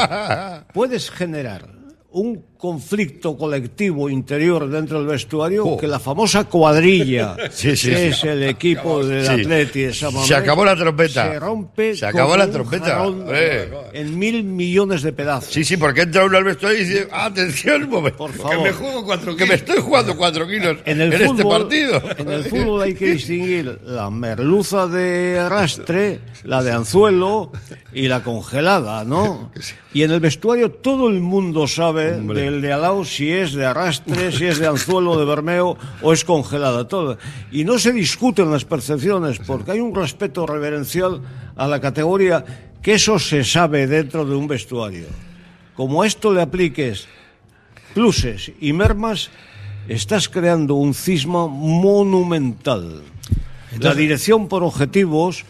puedes 0.73 1.09
generar 1.11 1.69
un 2.11 2.43
conflicto 2.65 3.37
colectivo 3.37 4.09
interior 4.09 4.67
dentro 4.69 4.97
del 4.99 5.07
vestuario 5.07 5.65
Oh. 5.65 5.77
que 5.77 5.87
la 5.87 5.99
famosa 5.99 6.45
cuadrilla, 6.45 7.35
Sí, 7.51 7.75
sí, 7.77 7.89
que 7.89 8.07
es 8.07 8.23
el 8.23 8.43
equipo 8.43 9.05
del. 9.05 9.27
Atleti 9.29 9.81
de 9.81 9.93
San 9.93 10.11
Mamés, 10.13 10.27
Se 10.27 10.35
acabó 10.35 10.65
la 10.65 10.75
trompeta. 10.75 11.31
se 11.31 11.39
rompe 11.39 11.95
Se 11.95 12.05
acabó 12.07 12.35
la 12.35 12.49
trompeta, 12.49 13.03
eh. 13.31 13.69
en 13.93 14.17
mil 14.17 14.43
millones 14.43 15.03
de 15.03 15.13
pedazos. 15.13 15.53
Sí, 15.53 15.63
sí, 15.63 15.77
porque 15.77 16.01
entra 16.01 16.25
uno 16.25 16.37
al 16.37 16.43
vestuario 16.43 16.79
y 16.81 16.85
dice, 16.85 17.07
atención, 17.11 17.87
momento, 17.89 18.17
Por 18.17 18.31
que 18.31 18.39
favor. 18.39 18.61
me 18.63 18.71
juego 18.71 19.05
cuatro, 19.05 19.35
que 19.35 19.45
me 19.45 19.53
estoy 19.55 19.77
jugando 19.79 20.17
cuatro 20.17 20.47
kilos 20.47 20.77
En 20.85 21.01
el 21.01 21.13
este 21.13 21.27
fútbol, 21.27 21.59
partido. 21.61 22.01
En 22.17 22.31
el 22.31 22.43
fútbol 22.45 22.81
hay 22.81 22.95
que 22.95 23.11
distinguir 23.11 23.79
la 23.85 24.09
merluza 24.09 24.87
de 24.87 25.37
arrastre, 25.39 26.19
la 26.43 26.63
de 26.63 26.71
anzuelo 26.71 27.51
y 27.93 28.07
la 28.07 28.23
congelada, 28.23 29.03
¿no? 29.03 29.51
Y 29.93 30.03
en 30.03 30.11
el 30.11 30.19
vestuario 30.19 30.71
todo 30.71 31.07
el 31.09 31.19
mundo 31.21 31.67
sabe 31.67 32.11
del 32.13 32.27
de 32.27 32.54
al 32.63 32.81
lado 32.81 33.05
si 33.05 33.31
es 33.31 33.53
de 33.53 33.65
arrastre, 33.65 34.31
si 34.31 34.45
es 34.45 34.59
de 34.59 34.67
anzuelo, 34.67 35.17
de 35.17 35.25
bermeo 35.25 35.77
o 36.01 36.13
es 36.13 36.23
congelada, 36.23 36.87
todo. 36.87 37.17
Y 37.51 37.63
no 37.63 37.79
se 37.79 37.91
discuten 37.91 38.51
las 38.51 38.65
percepciones 38.65 39.39
porque 39.39 39.71
hay 39.71 39.79
un 39.79 39.95
respeto 39.95 40.45
reverencial 40.45 41.21
a 41.55 41.67
la 41.67 41.79
categoría 41.79 42.43
que 42.81 42.93
eso 42.93 43.17
se 43.17 43.43
sabe 43.43 43.87
dentro 43.87 44.25
de 44.25 44.35
un 44.35 44.47
vestuario. 44.47 45.07
Como 45.73 46.01
a 46.01 46.07
esto 46.07 46.33
le 46.33 46.41
apliques 46.41 47.07
pluses 47.93 48.51
y 48.59 48.73
mermas, 48.73 49.31
estás 49.87 50.29
creando 50.29 50.75
un 50.75 50.93
cisma 50.93 51.47
monumental. 51.47 53.01
la 53.79 53.93
dirección 53.93 54.47
por 54.47 54.63
objetivos, 54.63 55.45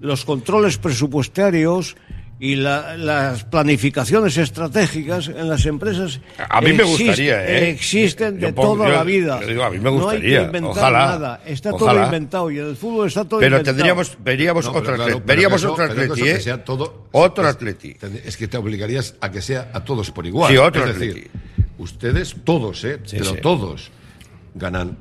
los 0.00 0.24
controles 0.24 0.78
presupuestarios 0.78 1.96
y 2.42 2.56
la- 2.56 2.96
las 2.96 3.44
planificaciones 3.44 4.38
estratégicas 4.38 5.28
en 5.28 5.46
las 5.46 5.66
empresas 5.66 6.20
A 6.48 6.62
mí 6.62 6.72
me 6.72 6.82
exist- 6.84 6.88
gustaría, 7.06 7.44
¿eh? 7.46 7.68
existen 7.70 8.38
Yo 8.40 8.46
de 8.46 8.52
pongo- 8.54 8.76
toda 8.76 8.88
yo- 8.88 8.94
la 8.94 9.04
vida. 9.04 9.40
digo, 9.46 9.62
a 9.62 9.68
mí 9.70 9.76
me 9.76 9.84
No 9.84 9.90
hay 9.90 9.96
gustaría, 9.96 10.38
que 10.40 10.44
inventar 10.46 10.70
ojalá, 10.70 10.98
nada. 11.06 11.40
Está 11.44 11.70
todo 11.72 12.02
inventado 12.04 12.50
y 12.50 12.58
en 12.58 12.66
el 12.70 12.76
fútbol 12.76 13.08
está 13.08 13.24
todo 13.26 13.40
Pero 13.40 13.56
inventado. 13.56 13.76
tendríamos, 13.76 14.16
veríamos 14.24 14.64
No, 14.64 14.72
pero 14.72 14.94
claro, 14.96 15.22
Veríamos 15.26 15.60
eso- 15.60 15.72
otro 15.74 15.86
pero 15.88 16.02
atleti, 16.12 16.28
¿eh? 16.28 16.34
que 16.34 16.40
sea 16.40 16.64
todo- 16.64 17.06
Otro 17.12 17.44
es- 17.46 17.54
atleti. 17.54 17.96
Es 18.24 18.36
que 18.38 18.48
te 18.48 18.56
obligarías 18.56 19.16
a 19.20 19.30
que 19.30 19.42
sea 19.42 19.70
a 19.74 19.84
todos 19.84 20.10
por 20.10 20.26
igual. 20.26 20.50
Sí, 20.50 20.56
otro 20.56 20.82
es 20.84 20.90
atleti. 20.92 21.06
decir, 21.20 21.30
ustedes 21.76 22.36
todos, 22.42 22.82
¿eh? 22.84 22.98
pero 23.10 23.24
sí. 23.26 23.36
todos 23.42 23.90
ganan 24.54 24.96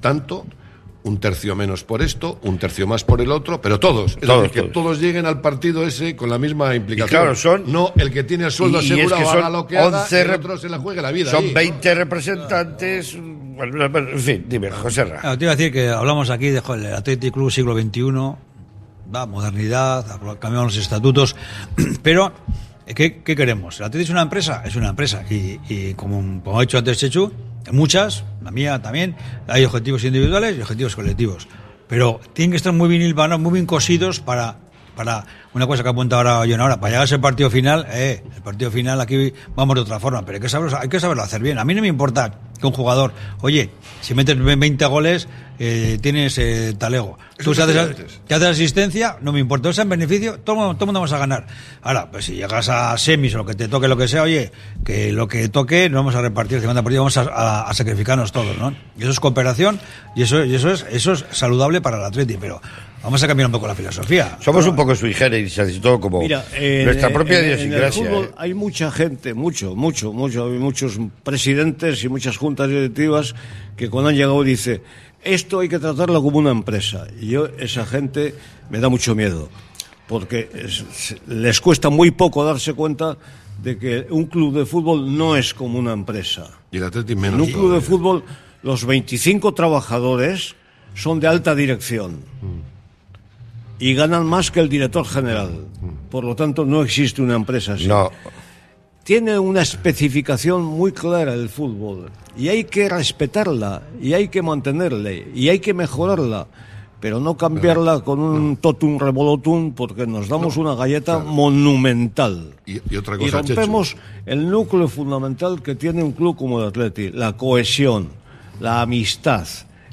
tanto, 0.00 0.46
un 1.02 1.18
tercio 1.18 1.56
menos 1.56 1.82
por 1.84 2.02
esto, 2.02 2.38
un 2.42 2.58
tercio 2.58 2.86
más 2.86 3.04
por 3.04 3.20
el 3.22 3.30
otro, 3.32 3.60
pero 3.60 3.80
todos. 3.80 4.12
Es 4.20 4.26
Todos, 4.26 4.42
decir, 4.42 4.52
que 4.54 4.60
todos. 4.68 4.72
todos 4.72 5.00
lleguen 5.00 5.24
al 5.26 5.40
partido 5.40 5.86
ese 5.86 6.14
con 6.14 6.28
la 6.28 6.38
misma 6.38 6.74
implicación. 6.74 7.08
claro, 7.22 7.34
son- 7.34 7.64
No 7.72 7.92
el 7.96 8.10
que 8.10 8.22
tiene 8.24 8.44
el 8.44 8.50
sueldo 8.52 8.80
Y- 8.82 8.84
y 8.84 9.00
es 9.00 9.12
asegurado 9.12 9.18
que 9.36 9.42
son 9.42 9.52
lo 9.52 9.66
que 9.66 9.78
haga, 9.78 10.02
11 10.02 10.20
el 10.22 10.28
rep- 10.28 10.34
otro 10.36 10.58
se 10.58 10.68
la 10.68 10.78
juegue 10.78 11.00
la 11.00 11.10
vida. 11.12 11.30
Son 11.30 11.44
ahí. 11.44 11.54
20 11.54 11.94
representantes. 11.94 13.16
bueno, 13.56 13.84
En 14.10 14.18
fin, 14.18 14.44
dime, 14.48 14.70
José 14.70 15.04
Ra. 15.04 15.20
Claro, 15.20 15.38
te 15.38 15.44
iba 15.44 15.52
a 15.52 15.56
decir 15.56 15.72
que 15.72 15.88
hablamos 15.88 16.30
aquí 16.30 16.48
de 16.48 16.60
joder, 16.60 16.86
el 16.86 16.94
Athletic 16.94 17.32
Club 17.32 17.50
siglo 17.50 17.74
XXI, 17.78 18.36
va, 19.14 19.26
modernidad, 19.26 20.06
cambiamos 20.38 20.74
los 20.74 20.76
estatutos, 20.76 21.34
pero 22.02 22.32
¿qué, 22.94 23.22
qué 23.22 23.34
queremos? 23.36 23.78
¿El 23.80 23.86
Athletic 23.86 24.04
es 24.06 24.10
una 24.10 24.22
empresa? 24.22 24.62
Es 24.64 24.76
una 24.76 24.90
empresa 24.90 25.24
y, 25.30 25.58
y 25.68 25.94
como, 25.94 26.42
como 26.42 26.58
ha 26.58 26.60
dicho 26.62 26.78
antes 26.78 26.98
Chechu, 26.98 27.32
muchas, 27.72 28.24
la 28.42 28.50
mía 28.50 28.80
también, 28.82 29.16
hay 29.48 29.64
objetivos 29.64 30.04
individuales 30.04 30.56
y 30.56 30.62
objetivos 30.62 30.96
colectivos, 30.96 31.48
pero 31.88 32.20
tienen 32.32 32.50
que 32.52 32.56
estar 32.56 32.72
muy 32.72 32.88
bien 32.88 33.02
hilvanados, 33.02 33.40
muy 33.40 33.52
bien 33.52 33.66
cosidos 33.66 34.20
para 34.20 34.58
para 34.94 35.24
una 35.54 35.66
cosa 35.66 35.82
que 35.82 35.88
apunta 35.88 36.16
ahora 36.16 36.38
John 36.48 36.60
ahora, 36.60 36.76
para 36.80 36.90
llegar 36.90 37.02
a 37.02 37.04
ese 37.04 37.18
partido 37.18 37.50
final, 37.50 37.86
eh, 37.90 38.22
el 38.36 38.42
partido 38.42 38.70
final 38.70 39.00
aquí 39.00 39.32
vamos 39.54 39.74
de 39.74 39.80
otra 39.82 39.98
forma, 40.00 40.24
pero 40.24 40.36
hay 40.36 40.40
que 40.42 40.48
saberlo, 40.48 40.78
hay 40.78 40.88
que 40.88 41.00
saberlo 41.00 41.22
hacer 41.22 41.40
bien. 41.42 41.58
A 41.58 41.64
mí 41.64 41.74
no 41.74 41.82
me 41.82 41.88
importa 41.88 42.32
que 42.60 42.66
un 42.66 42.72
jugador, 42.72 43.12
oye, 43.40 43.70
si 44.02 44.14
metes 44.14 44.36
20 44.38 44.84
goles, 44.86 45.28
eh, 45.58 45.98
tienes 46.02 46.36
eh, 46.38 46.74
talego. 46.78 47.18
Tú 47.42 47.52
haces, 47.52 48.18
que 48.28 48.34
haces 48.34 48.48
asistencia, 48.48 49.16
no 49.22 49.32
me 49.32 49.40
importa, 49.40 49.70
eso 49.70 49.80
en 49.82 49.88
beneficio, 49.88 50.38
todo, 50.40 50.74
todo 50.74 50.86
mundo 50.86 51.00
vamos 51.00 51.12
a 51.12 51.18
ganar. 51.18 51.46
Ahora, 51.82 52.10
pues 52.10 52.26
si 52.26 52.34
llegas 52.34 52.68
a 52.68 52.96
semis 52.98 53.34
o 53.34 53.38
lo 53.38 53.46
que 53.46 53.54
te 53.54 53.66
toque, 53.68 53.88
lo 53.88 53.96
que 53.96 54.08
sea, 54.08 54.22
oye, 54.22 54.52
que 54.84 55.10
lo 55.12 55.26
que 55.26 55.48
toque, 55.48 55.88
no 55.88 55.96
vamos 55.98 56.14
a 56.14 56.20
repartir 56.22 56.56
el 56.56 56.60
50 56.62 56.82
partido, 56.82 57.02
vamos 57.02 57.16
a, 57.16 57.22
a- 57.22 57.62
a 57.70 57.74
sacrificarnos 57.74 58.30
todos, 58.32 58.56
¿no? 58.58 58.74
Y 58.98 59.02
eso 59.02 59.10
es 59.10 59.20
cooperación 59.20 59.80
y 60.14 60.22
eso, 60.22 60.44
y 60.44 60.54
eso 60.54 60.70
es 60.70 60.84
eso 60.90 61.12
es 61.12 61.24
saludable 61.32 61.80
para 61.80 61.96
el 61.98 62.04
atleti, 62.04 62.36
pero 62.38 62.60
vamos 63.02 63.22
a 63.22 63.26
cambiar 63.26 63.46
un 63.46 63.52
poco 63.52 63.66
la 63.66 63.74
filosofía. 63.74 64.38
Somos 64.40 64.66
un 64.66 64.76
poco 64.76 64.94
sui 64.94 65.14
generis, 65.14 65.58
así 65.58 65.80
todo 65.80 66.00
como 66.00 66.20
Mira, 66.20 66.44
en- 66.54 66.84
nuestra 66.84 67.08
en- 67.08 67.14
propia 67.14 67.38
en- 67.38 67.44
En 67.44 67.50
el 67.50 67.56
idiosincrasia. 67.58 68.04
fútbol 68.04 68.24
¿eh? 68.26 68.34
hay 68.36 68.54
mucha 68.54 68.90
gente, 68.90 69.34
mucho, 69.34 69.74
mucho, 69.74 70.12
mucho, 70.12 70.46
hay 70.46 70.58
muchos 70.58 70.98
presidentes 71.22 72.04
y 72.04 72.08
muchas 72.08 72.36
juntas 72.36 72.68
directivas 72.68 73.34
que 73.76 73.88
cuando 73.88 74.10
han 74.10 74.16
llegado 74.16 74.42
dice 74.42 74.82
esto 75.22 75.60
hay 75.60 75.68
que 75.68 75.78
tratarlo 75.78 76.22
como 76.22 76.38
una 76.38 76.50
empresa. 76.50 77.06
Y 77.20 77.28
yo, 77.28 77.46
esa 77.58 77.84
gente, 77.84 78.34
me 78.70 78.80
da 78.80 78.88
mucho 78.88 79.14
miedo, 79.14 79.48
porque 80.08 80.48
es- 80.54 81.16
les 81.26 81.60
cuesta 81.60 81.90
muy 81.90 82.10
poco 82.10 82.44
darse 82.44 82.72
cuenta 82.74 83.16
de 83.62 83.76
que 83.76 84.06
un 84.10 84.24
club 84.26 84.54
de 84.56 84.64
fútbol 84.64 85.14
no 85.16 85.36
es 85.36 85.52
como 85.52 85.78
una 85.78 85.92
empresa. 85.92 86.48
Y 86.72 86.78
el 86.78 86.84
Atleti 86.84 87.12
En 87.12 87.20
menos. 87.20 87.40
un 87.46 87.52
club 87.52 87.74
de 87.74 87.80
fútbol, 87.82 88.24
los 88.62 88.86
25 88.86 89.52
trabajadores 89.52 90.54
son 90.94 91.20
de 91.20 91.26
alta 91.28 91.54
dirección 91.54 92.20
y 93.80 93.94
ganan 93.94 94.26
más 94.26 94.50
que 94.50 94.60
el 94.60 94.68
director 94.68 95.06
general. 95.06 95.64
Por 96.10 96.24
lo 96.24 96.36
tanto, 96.36 96.64
no 96.64 96.82
existe 96.82 97.22
una 97.22 97.34
empresa 97.34 97.72
así. 97.72 97.88
No, 97.88 98.10
Tiene 99.02 99.38
una 99.38 99.62
especificación 99.62 100.62
muy 100.62 100.92
clara 100.92 101.32
el 101.34 101.48
fútbol 101.48 102.10
y 102.36 102.48
hay 102.48 102.64
que 102.64 102.88
respetarla 102.88 103.82
y 104.00 104.12
hay 104.12 104.28
que 104.28 104.42
mantenerla 104.42 105.10
y 105.12 105.48
hay 105.48 105.58
que 105.58 105.74
mejorarla. 105.74 106.46
Pero 107.00 107.18
no 107.18 107.34
cambiarla 107.34 108.00
con 108.00 108.20
un 108.20 108.58
totum 108.58 108.98
revolotum 108.98 109.72
porque 109.72 110.06
nos 110.06 110.28
damos 110.28 110.58
una 110.58 110.74
galleta 110.74 111.18
monumental. 111.20 112.52
Y, 112.66 112.78
y 112.92 112.96
otra 112.98 113.16
Y 113.16 113.20
cosa, 113.20 113.38
rompemos 113.38 113.96
el 114.26 114.50
núcleo 114.50 114.86
fundamental 114.86 115.62
que 115.62 115.74
tiene 115.74 116.02
un 116.02 116.12
club 116.12 116.36
como 116.36 116.60
el 116.60 116.68
Atleti, 116.68 117.10
la 117.10 117.38
cohesión, 117.38 118.10
la 118.60 118.82
amistad, 118.82 119.48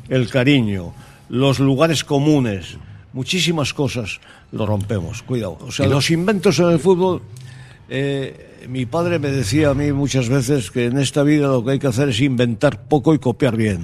el 0.10 0.30
cariño, 0.30 0.92
los 1.30 1.60
lugares 1.60 2.04
comunes, 2.04 2.78
muchísimas 3.14 3.74
cosas 3.74 4.20
lo 4.52 4.66
rompemos, 4.66 5.24
cuidado. 5.24 5.58
O 5.62 5.72
sea, 5.72 5.88
los 5.88 6.10
inventos 6.12 6.60
en 6.60 6.70
el 6.70 6.80
fútbol, 6.80 7.22
eh, 7.90 8.66
mi 8.70 8.86
padre 8.86 9.20
me 9.20 9.30
decía 9.32 9.70
a 9.70 9.74
mí 9.74 9.92
muchas 9.92 10.30
veces 10.30 10.72
que 10.72 10.86
en 10.86 10.98
esta 10.98 11.24
vida 11.24 11.48
lo 11.48 11.64
que 11.64 11.72
hay 11.72 11.80
que 11.80 11.88
hacer 11.88 12.10
es 12.10 12.20
inventar 12.22 12.88
poco 12.88 13.14
y 13.14 13.20
copiar 13.20 13.56
bien. 13.56 13.80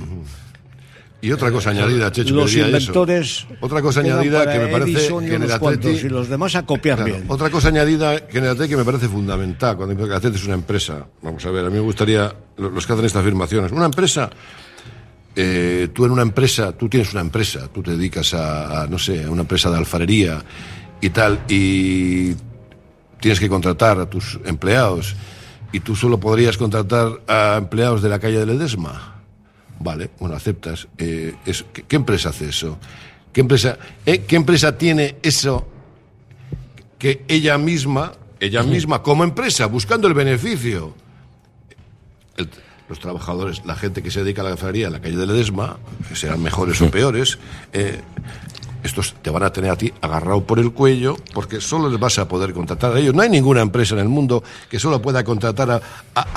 Y 1.22 1.32
otra 1.32 1.50
cosa 1.54 1.70
añadida, 1.70 2.12
Checho, 2.12 2.34
los 2.36 2.52
que 2.52 2.58
eso. 2.60 2.66
inventores. 2.68 3.48
Otra 3.62 3.82
cosa 3.82 4.02
añadida 4.02 4.52
que 4.52 4.60
me 4.60 4.68
parece 4.68 5.08
que 5.08 5.36
en 5.36 5.44
el 5.44 5.52
Atleti- 5.52 6.04
y 6.04 6.10
los 6.10 6.28
demás 6.28 6.54
a 6.58 6.64
copiar 6.66 6.98
Claro, 6.98 7.14
bien. 7.14 7.26
Otra 7.30 7.50
cosa 7.50 7.70
añadida 7.70 8.28
que 8.28 8.40
en 8.40 8.44
el 8.44 8.50
Atleti 8.50 8.72
que 8.72 8.76
me 8.78 8.84
parece 8.84 9.08
fundamental, 9.08 9.78
cuando 9.78 10.04
el 10.04 10.12
Atleti 10.12 10.36
es 10.36 10.44
una 10.44 10.56
empresa, 10.56 11.06
vamos 11.22 11.46
a 11.46 11.52
ver, 11.52 11.66
a 11.66 11.70
mí 11.70 11.76
me 11.76 11.80
gustaría, 11.80 12.36
lo- 12.58 12.72
los 12.72 12.86
que 12.86 12.92
hacen 12.92 13.06
estas 13.06 13.22
afirmaciones, 13.22 13.72
una 13.72 13.86
empresa, 13.86 14.30
eh, 15.36 15.90
tú 15.94 16.06
en 16.06 16.12
una 16.12 16.22
empresa, 16.22 16.72
tú 16.74 16.90
tienes 16.90 17.12
una 17.14 17.22
empresa, 17.22 17.68
tú 17.68 17.82
te 17.84 17.92
dedicas 17.92 18.34
a, 18.34 18.84
a, 18.84 18.88
no 18.88 18.98
sé, 19.00 19.24
a 19.26 19.30
una 19.32 19.42
empresa 19.42 19.70
de 19.70 19.78
alfarería 19.78 20.44
y 21.02 21.10
tal, 21.10 21.40
y 21.50 22.34
tienes 23.20 23.40
que 23.40 23.50
contratar 23.50 24.00
a 24.00 24.10
tus 24.10 24.40
empleados, 24.46 25.16
y 25.72 25.80
tú 25.80 25.96
solo 25.96 26.20
podrías 26.20 26.58
contratar 26.58 27.22
a 27.28 27.56
empleados 27.58 28.02
de 28.02 28.10
la 28.10 28.20
calle 28.20 28.40
de 28.40 28.46
Ledesma. 28.46 29.22
Vale, 29.80 30.12
bueno, 30.20 30.36
aceptas. 30.36 30.88
Eh, 30.98 31.34
es- 31.46 31.66
¿qué, 31.74 31.84
qué 31.84 31.96
empresa 31.96 32.30
hace 32.30 32.50
eso? 32.50 32.78
¿Qué 33.34 33.42
empresa, 33.42 33.78
eh, 34.06 34.20
¿Qué 34.28 34.36
empresa 34.36 34.78
tiene 34.78 35.18
eso 35.24 35.68
que 37.00 37.26
ella 37.28 37.58
misma, 37.58 38.14
ella 38.40 38.62
misma 38.64 39.02
como 39.02 39.24
empresa, 39.24 39.66
buscando 39.66 40.08
el 40.08 40.14
beneficio, 40.14 40.94
el- 42.38 42.50
los 42.90 43.00
trabajadores, 43.00 43.66
la 43.66 43.76
gente 43.76 44.04
que 44.04 44.12
se 44.12 44.24
dedica 44.24 44.42
a 44.42 44.46
la 44.46 44.52
alfarería 44.52 44.88
en 44.88 44.94
la 44.94 45.02
calle 45.02 45.16
de 45.18 45.26
Ledesma, 45.28 45.78
que 46.08 46.16
sean 46.16 46.42
mejores 46.42 46.82
o 46.82 46.90
peores, 46.92 47.40
eh, 47.72 48.02
estos 48.84 49.14
te 49.22 49.30
van 49.30 49.44
a 49.44 49.54
tener 49.54 49.72
a 49.72 49.78
ti 49.78 49.94
agarrado 50.02 50.44
por 50.44 50.60
el 50.60 50.74
cuello 50.74 51.16
porque 51.34 51.62
solo 51.62 51.90
les 51.90 51.98
vas 52.00 52.20
a 52.20 52.28
poder 52.28 52.52
contratar 52.54 52.94
a 52.94 53.00
ellos. 53.00 53.16
No 53.16 53.22
hay 53.22 53.30
ninguna 53.30 53.62
empresa 53.62 53.94
en 53.96 54.02
el 54.02 54.10
mundo 54.10 54.44
que 54.70 54.78
solo 54.78 55.02
pueda 55.02 55.24
contratar 55.24 55.72
a, 55.72 55.76
a- 55.76 55.82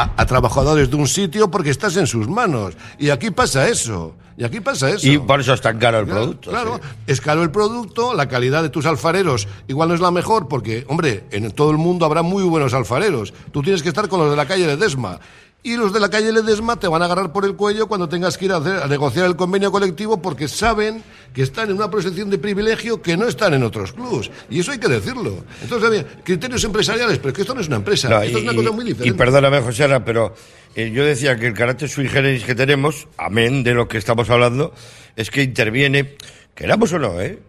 a- 0.04 0.12
a 0.16 0.26
trabajadores 0.26 0.88
de 0.88 0.94
un 0.96 1.08
sitio 1.08 1.50
porque 1.50 1.70
estás 1.70 1.96
en 1.96 2.06
sus 2.06 2.28
manos. 2.28 2.74
Y 3.00 3.10
aquí 3.10 3.32
pasa 3.32 3.68
eso. 3.68 4.14
Y 4.38 4.44
aquí 4.44 4.60
pasa 4.60 4.90
eso. 4.90 5.08
Y 5.08 5.18
por 5.18 5.40
eso 5.40 5.54
es 5.54 5.60
tan 5.60 5.78
caro 5.78 5.98
el 5.98 6.04
Claro, 6.04 6.20
producto. 6.20 6.50
Claro, 6.50 6.76
sí. 6.80 6.88
es 7.08 7.20
caro 7.20 7.42
el 7.42 7.50
producto, 7.50 8.14
la 8.14 8.28
calidad 8.28 8.62
de 8.62 8.68
tus 8.68 8.86
alfareros 8.86 9.48
igual 9.66 9.88
no 9.88 9.94
es 9.96 10.00
la 10.00 10.12
mejor 10.12 10.46
porque, 10.46 10.84
hombre, 10.88 11.24
en 11.32 11.50
todo 11.50 11.72
el 11.72 11.78
mundo 11.78 12.04
habrá 12.06 12.22
muy 12.22 12.44
buenos 12.44 12.74
alfareros. 12.74 13.34
Tú 13.50 13.62
tienes 13.62 13.82
que 13.82 13.88
estar 13.88 14.08
con 14.08 14.20
los 14.20 14.30
de 14.30 14.36
la 14.36 14.46
calle 14.46 14.66
Ledesma. 14.68 15.18
Y 15.66 15.76
los 15.76 15.92
de 15.92 15.98
la 15.98 16.08
calle 16.08 16.30
Ledesma 16.30 16.76
te 16.78 16.86
van 16.86 17.02
a 17.02 17.06
agarrar 17.06 17.32
por 17.32 17.44
el 17.44 17.56
cuello 17.56 17.88
cuando 17.88 18.08
tengas 18.08 18.38
que 18.38 18.44
ir 18.44 18.52
a, 18.52 18.58
hacer- 18.58 18.82
a 18.84 18.86
negociar 18.86 19.26
el 19.26 19.34
convenio 19.34 19.72
colectivo 19.72 20.22
porque 20.22 20.46
saben 20.46 21.02
que 21.34 21.42
están 21.42 21.70
en 21.70 21.76
una 21.76 21.90
posición 21.90 22.30
de 22.30 22.38
privilegio 22.38 23.02
que 23.02 23.16
no 23.16 23.26
están 23.26 23.52
en 23.52 23.64
otros 23.64 23.92
clubs. 23.92 24.30
Y 24.48 24.60
eso 24.60 24.70
hay 24.70 24.78
que 24.78 24.86
decirlo. 24.86 25.42
Entonces, 25.62 25.88
había 25.88 26.04
criterios 26.22 26.62
empresariales, 26.62 27.18
pero 27.18 27.30
es 27.30 27.34
que 27.34 27.40
esto 27.42 27.52
no 27.54 27.60
es 27.62 27.66
una 27.66 27.76
empresa. 27.76 28.08
No, 28.08 28.22
esto 28.22 28.38
es 28.38 28.44
una 28.44 28.54
cosa 28.54 28.70
muy 28.70 28.84
y 28.84 28.88
diferente. 28.90 29.18
perdóname, 29.18 29.60
José 29.60 29.84
Ana, 29.84 30.04
pero 30.04 30.34
eh, 30.76 30.92
yo 30.94 31.04
decía 31.04 31.34
que 31.36 31.48
el 31.48 31.54
carácter 31.54 31.88
sui 31.88 32.08
generis 32.08 32.44
que 32.44 32.54
tenemos, 32.54 33.08
amén 33.18 33.64
de 33.64 33.74
lo 33.74 33.88
que 33.88 33.98
estamos 33.98 34.30
hablando, 34.30 34.72
es 35.16 35.30
que 35.32 35.42
interviene, 35.42 36.14
queramos 36.54 36.92
o 36.92 36.98
no, 37.00 37.20
¿eh? 37.20 37.40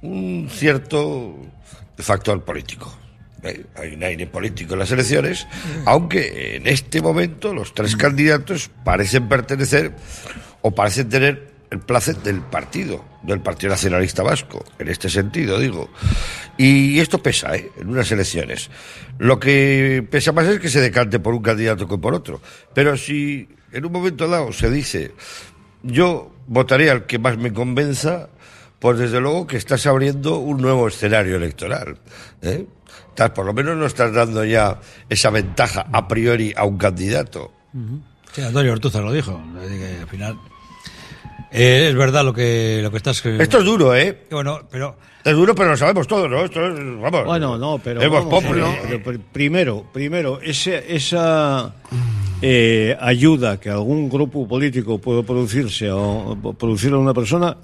un 0.00 0.48
cierto 0.50 1.36
factor 1.98 2.42
político. 2.42 2.90
Hay 3.44 3.94
un 3.94 4.02
aire 4.02 4.26
político 4.26 4.74
en 4.74 4.80
las 4.80 4.90
elecciones, 4.90 5.46
aunque 5.84 6.56
en 6.56 6.66
este 6.66 7.02
momento 7.02 7.52
los 7.52 7.74
tres 7.74 7.96
candidatos 7.96 8.70
parecen 8.84 9.28
pertenecer 9.28 9.92
o 10.62 10.70
parecen 10.70 11.08
tener 11.08 11.54
el 11.70 11.80
placer 11.80 12.16
del 12.18 12.40
partido, 12.40 13.04
del 13.22 13.40
Partido 13.40 13.70
Nacionalista 13.70 14.22
Vasco, 14.22 14.64
en 14.78 14.88
este 14.88 15.08
sentido, 15.08 15.58
digo. 15.58 15.90
Y 16.56 17.00
esto 17.00 17.22
pesa, 17.22 17.54
¿eh? 17.56 17.70
En 17.80 17.88
unas 17.88 18.10
elecciones. 18.12 18.70
Lo 19.18 19.40
que 19.40 20.06
pesa 20.08 20.32
más 20.32 20.46
es 20.46 20.60
que 20.60 20.68
se 20.68 20.80
decante 20.80 21.18
por 21.18 21.34
un 21.34 21.42
candidato 21.42 21.88
que 21.88 21.98
por 21.98 22.14
otro. 22.14 22.40
Pero 22.72 22.96
si 22.96 23.48
en 23.72 23.84
un 23.84 23.92
momento 23.92 24.28
dado 24.28 24.52
se 24.52 24.70
dice, 24.70 25.12
yo 25.82 26.32
votaré 26.46 26.90
al 26.90 27.06
que 27.06 27.18
más 27.18 27.38
me 27.38 27.52
convenza, 27.52 28.28
pues 28.78 28.98
desde 28.98 29.20
luego 29.20 29.46
que 29.46 29.56
estás 29.56 29.86
abriendo 29.86 30.38
un 30.38 30.60
nuevo 30.60 30.86
escenario 30.86 31.36
electoral. 31.36 31.98
¿eh? 32.42 32.66
Estás- 33.14 33.30
por 33.30 33.46
lo 33.46 33.54
menos 33.54 33.76
no 33.76 33.86
estás 33.86 34.12
dando 34.12 34.44
ya 34.44 34.80
esa 35.08 35.30
ventaja 35.30 35.86
a 35.92 36.08
priori 36.08 36.52
a 36.56 36.64
un 36.64 36.76
candidato. 36.76 37.52
Sí, 38.32 38.42
Antonio 38.42 38.72
Ortuzar 38.72 39.04
lo 39.04 39.12
dijo. 39.12 39.40
que 39.68 39.98
al 40.00 40.08
final. 40.08 40.36
eh, 41.52 41.86
es 41.90 41.94
verdad 41.94 42.24
lo 42.24 42.32
que, 42.34 42.80
lo 42.82 42.90
que 42.90 42.96
estás. 42.96 43.24
Esto 43.24 43.58
es 43.58 43.64
duro, 43.64 43.94
¿eh? 43.94 44.24
Bueno, 44.32 44.62
pero. 44.68 44.96
Es 45.24 45.32
duro, 45.32 45.54
pero 45.54 45.70
lo 45.70 45.76
sabemos 45.76 46.08
todos, 46.08 46.28
¿no? 46.28 46.44
Esto 46.44 46.66
es, 46.66 46.74
vamos. 47.00 47.24
Bueno, 47.24 47.56
no, 47.56 47.78
pero. 47.78 48.00
Vamos, 48.10 48.42
no, 48.56 48.74
pero 48.82 48.98
pr- 49.04 49.20
primero, 49.32 49.86
primero, 49.92 50.40
ese- 50.42 50.84
esa 50.94 51.72
eh, 52.42 52.96
ayuda 53.00 53.60
que 53.60 53.70
algún 53.70 54.08
grupo 54.10 54.46
político 54.48 54.98
puede 54.98 55.22
producirse 55.22 55.88
o 55.90 56.36
producir 56.58 56.92
a 56.92 56.98
una 56.98 57.14
persona, 57.14 57.56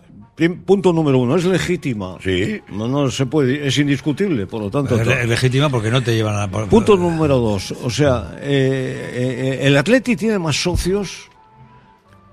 punto 0.48 0.92
número 0.92 1.18
uno, 1.18 1.37
es 1.37 1.44
legítima. 1.44 2.16
Sí. 2.22 2.61
No, 2.72 2.88
no 2.88 3.11
se 3.11 3.26
puede, 3.26 3.66
es 3.66 3.76
indiscutible, 3.79 4.46
por 4.46 4.62
lo 4.62 4.70
tanto. 4.70 4.98
Es, 5.00 5.29
legítima 5.29 5.68
porque 5.68 5.90
no 5.90 6.03
te 6.03 6.14
llevan 6.14 6.37
a. 6.40 6.50
por- 6.50 6.68
Punto 6.68 6.96
número 6.96 7.38
dos, 7.38 7.72
o 7.72 7.90
sea, 7.90 8.37
eh, 8.40 9.59
eh, 9.61 9.66
el 9.66 9.76
Atleti 9.76 10.16
tiene 10.16 10.38
más 10.38 10.57
socios 10.62 11.29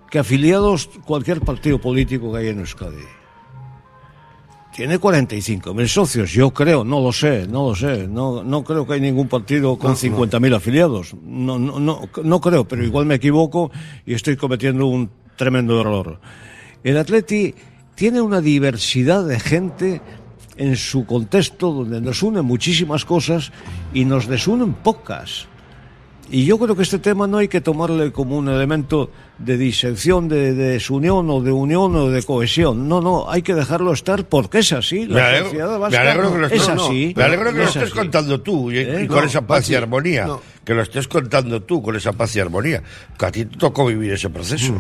que 0.10 0.20
afiliados 0.20 0.90
cualquier 1.06 1.42
partido 1.42 1.80
político 1.82 2.32
que 2.32 2.40
haya 2.40 2.52
en 2.52 2.60
Euskadi. 2.60 3.04
Tiene 4.74 5.00
45.000 5.00 5.88
socios, 5.88 6.32
yo 6.32 6.52
creo, 6.52 6.84
no 6.84 7.02
lo 7.02 7.12
sé, 7.12 7.48
no 7.48 7.70
lo 7.70 7.76
sé. 7.76 8.08
No, 8.08 8.44
no 8.44 8.64
creo 8.64 8.86
que 8.86 8.94
hay 8.94 9.02
ningún 9.02 9.28
partido 9.28 9.76
con 9.76 9.96
50.000 9.96 10.56
afiliados. 10.56 11.16
No, 11.26 11.58
no, 11.58 11.80
no, 11.80 12.02
no 12.24 12.40
creo, 12.42 12.68
pero 12.68 12.84
igual 12.84 13.08
me 13.08 13.16
equivoco 13.16 13.72
y 14.06 14.14
estoy 14.14 14.38
cometiendo 14.38 14.86
un 14.86 15.10
tremendo 15.36 15.82
error. 15.82 16.20
El 16.84 16.96
Atleti 16.98 17.56
tiene 17.98 18.22
una 18.22 18.40
diversidad 18.42 19.26
de 19.26 19.40
gente 19.40 20.02
en 20.56 20.76
su 20.78 21.06
contexto 21.06 21.72
donde 21.74 22.00
nos 22.00 22.22
unen 22.24 22.46
muchísimas 22.46 23.04
cosas 23.06 23.52
y 23.94 24.06
nos 24.06 24.28
desunen 24.28 24.74
pocas. 24.74 25.48
Y 26.30 26.46
yo 26.46 26.60
creo 26.60 26.76
que 26.76 26.84
este 26.84 27.00
tema 27.00 27.26
no 27.26 27.38
hay 27.38 27.48
que 27.48 27.60
tomarle 27.62 28.12
como 28.12 28.38
un 28.38 28.50
elemento 28.50 29.10
de 29.40 29.58
disección, 29.58 30.28
de, 30.28 30.54
de 30.54 30.72
desunión 30.74 31.28
o 31.30 31.42
de 31.42 31.52
unión 31.52 31.96
o 31.96 32.10
de 32.10 32.22
cohesión. 32.22 32.88
No, 32.88 33.02
no, 33.02 33.32
hay 33.32 33.42
que 33.42 33.56
dejarlo 33.56 33.94
estar 33.94 34.26
porque 34.28 34.60
es 34.60 34.74
así. 34.74 35.08
Me 35.08 35.16
La 35.16 35.28
alegro, 35.30 35.46
sociedad 35.46 35.72
me 35.72 35.78
vasca 35.80 36.02
alegro 36.02 36.34
que 36.34 36.38
lo 36.40 36.48
es 36.48 36.68
no, 36.70 36.84
así. 36.86 37.14
me 37.16 37.24
alegro 37.24 37.52
que 37.52 37.58
lo 37.58 37.64
es 37.64 37.70
estés 37.70 37.84
así. 37.84 37.92
contando 37.94 38.42
tú 38.42 38.70
y, 38.72 38.78
¿Eh? 38.80 39.04
y 39.04 39.08
con 39.08 39.18
No, 39.20 39.24
esa 39.24 39.42
paz 39.48 39.70
y 39.72 39.76
armonía. 39.76 40.26
no. 40.28 40.42
Que 40.64 40.74
lo 40.76 40.82
estés 40.84 41.08
contando 41.08 41.62
tú 41.64 41.82
con 41.82 41.96
esa 41.96 42.12
paz 42.12 42.36
y 42.36 42.42
armonía. 42.42 42.84
Que 43.18 43.26
a 43.26 43.32
ti 43.32 43.46
te 43.46 43.58
tocó 43.58 43.86
vivir 43.88 44.12
ese 44.12 44.30
proceso 44.30 44.74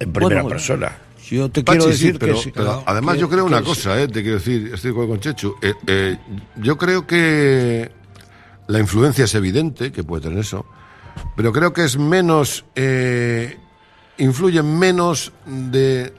en 0.00 0.10
primera 0.12 0.40
Bueno, 0.42 0.48
persona. 0.48 0.90
Yo 1.30 1.50
te 1.50 1.62
Pachi, 1.64 1.78
quiero 1.78 1.92
sí, 1.92 2.04
decir 2.04 2.18
pero, 2.18 2.34
que 2.36 2.40
sí. 2.42 2.50
pero 2.54 2.82
además 2.86 3.18
yo 3.18 3.28
creo 3.28 3.44
una 3.44 3.62
cosa, 3.62 4.00
eh, 4.00 4.08
te 4.08 4.22
quiero 4.22 4.38
decir, 4.38 4.70
estoy 4.74 4.90
de 4.90 4.92
acuerdo 4.92 5.10
con 5.10 5.20
Chechu. 5.20 5.54
eh, 5.62 5.74
eh, 5.86 6.16
yo 6.56 6.76
creo 6.76 7.06
que 7.06 7.90
la 8.66 8.78
influencia 8.78 9.24
es 9.24 9.34
evidente, 9.34 9.90
que 9.92 10.04
puede 10.04 10.22
tener 10.24 10.38
eso, 10.38 10.66
pero 11.36 11.52
creo 11.52 11.72
que 11.72 11.84
es 11.84 11.96
menos, 11.98 12.64
influye 14.18 14.62
menos 14.62 15.32
de, 15.46 16.12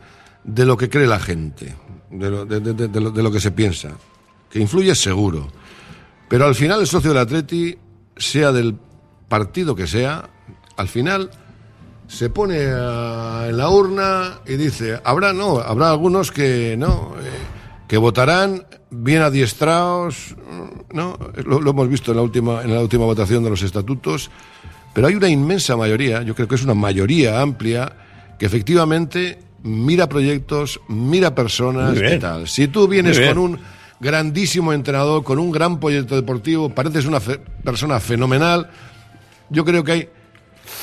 de 0.44 0.65
lo 0.65 0.78
que 0.78 0.89
cree 0.89 1.08
la 1.08 1.20
gente, 1.20 1.76
de 2.10 2.30
lo, 2.30 2.46
de 2.46 3.02
lo- 3.02 3.12
de 3.12 3.24
lo 3.24 3.32
que 3.32 3.39
se 3.39 3.52
piensa. 3.52 3.91
Que 4.50 4.60
influye 4.60 4.96
seguro. 4.96 5.48
Pero 6.30 6.46
al 6.46 6.56
final 6.56 6.80
el 6.82 6.88
socio 6.88 7.10
del 7.12 7.20
Atleti, 7.20 7.78
sea 8.18 8.52
del 8.52 8.76
partido 9.28 9.76
que 9.76 9.88
sea, 9.88 10.30
al 10.78 10.88
final 10.88 11.30
se 12.08 12.30
pone 12.30 12.60
a- 12.65 13.46
en 13.50 13.58
la 13.58 13.70
urna 13.70 14.39
y 14.46 14.54
dice, 14.56 15.00
habrá 15.04 15.34
no, 15.34 15.58
habrá 15.60 15.89
algunos 15.89 16.32
que 16.32 16.76
no, 16.78 17.13
eh, 17.20 17.30
que 17.88 17.98
votarán 17.98 18.65
bien 18.91 19.22
adiestrados, 19.22 20.36
no, 20.94 21.18
lo, 21.46 21.60
lo 21.62 21.72
hemos 21.72 21.89
visto 21.89 22.12
en 22.12 22.18
la 22.18 22.24
última 22.24 22.62
en 22.63 22.74
la 22.74 22.82
última 22.82 23.06
votación 23.06 23.44
de 23.44 23.50
los 23.50 23.62
estatutos, 23.63 24.30
pero 24.94 25.08
hay 25.08 25.15
una 25.15 25.28
inmensa 25.30 25.76
mayoría, 25.76 26.22
yo 26.24 26.36
creo 26.36 26.48
que 26.48 26.56
es 26.56 26.63
una 26.63 26.74
mayoría 26.76 27.41
amplia 27.41 27.91
que 28.39 28.46
efectivamente 28.46 29.39
mira 29.63 30.08
proyectos, 30.08 30.80
mira 30.88 31.34
personas 31.36 31.98
y 32.15 32.20
tal. 32.20 32.48
Si 32.48 32.68
tú 32.68 32.88
vienes 32.88 33.18
con 33.34 33.38
un 33.39 33.60
grandísimo 34.00 34.74
entrenador, 34.74 35.24
con 35.24 35.39
un 35.39 35.52
gran 35.52 35.80
proyecto 35.80 36.15
deportivo, 36.15 36.70
pareces 36.70 37.06
una 37.06 37.20
fe- 37.20 37.39
persona 37.63 38.00
fenomenal, 38.00 38.70
yo 39.50 39.63
creo 39.65 39.84
que 39.84 39.91
hay 39.91 40.10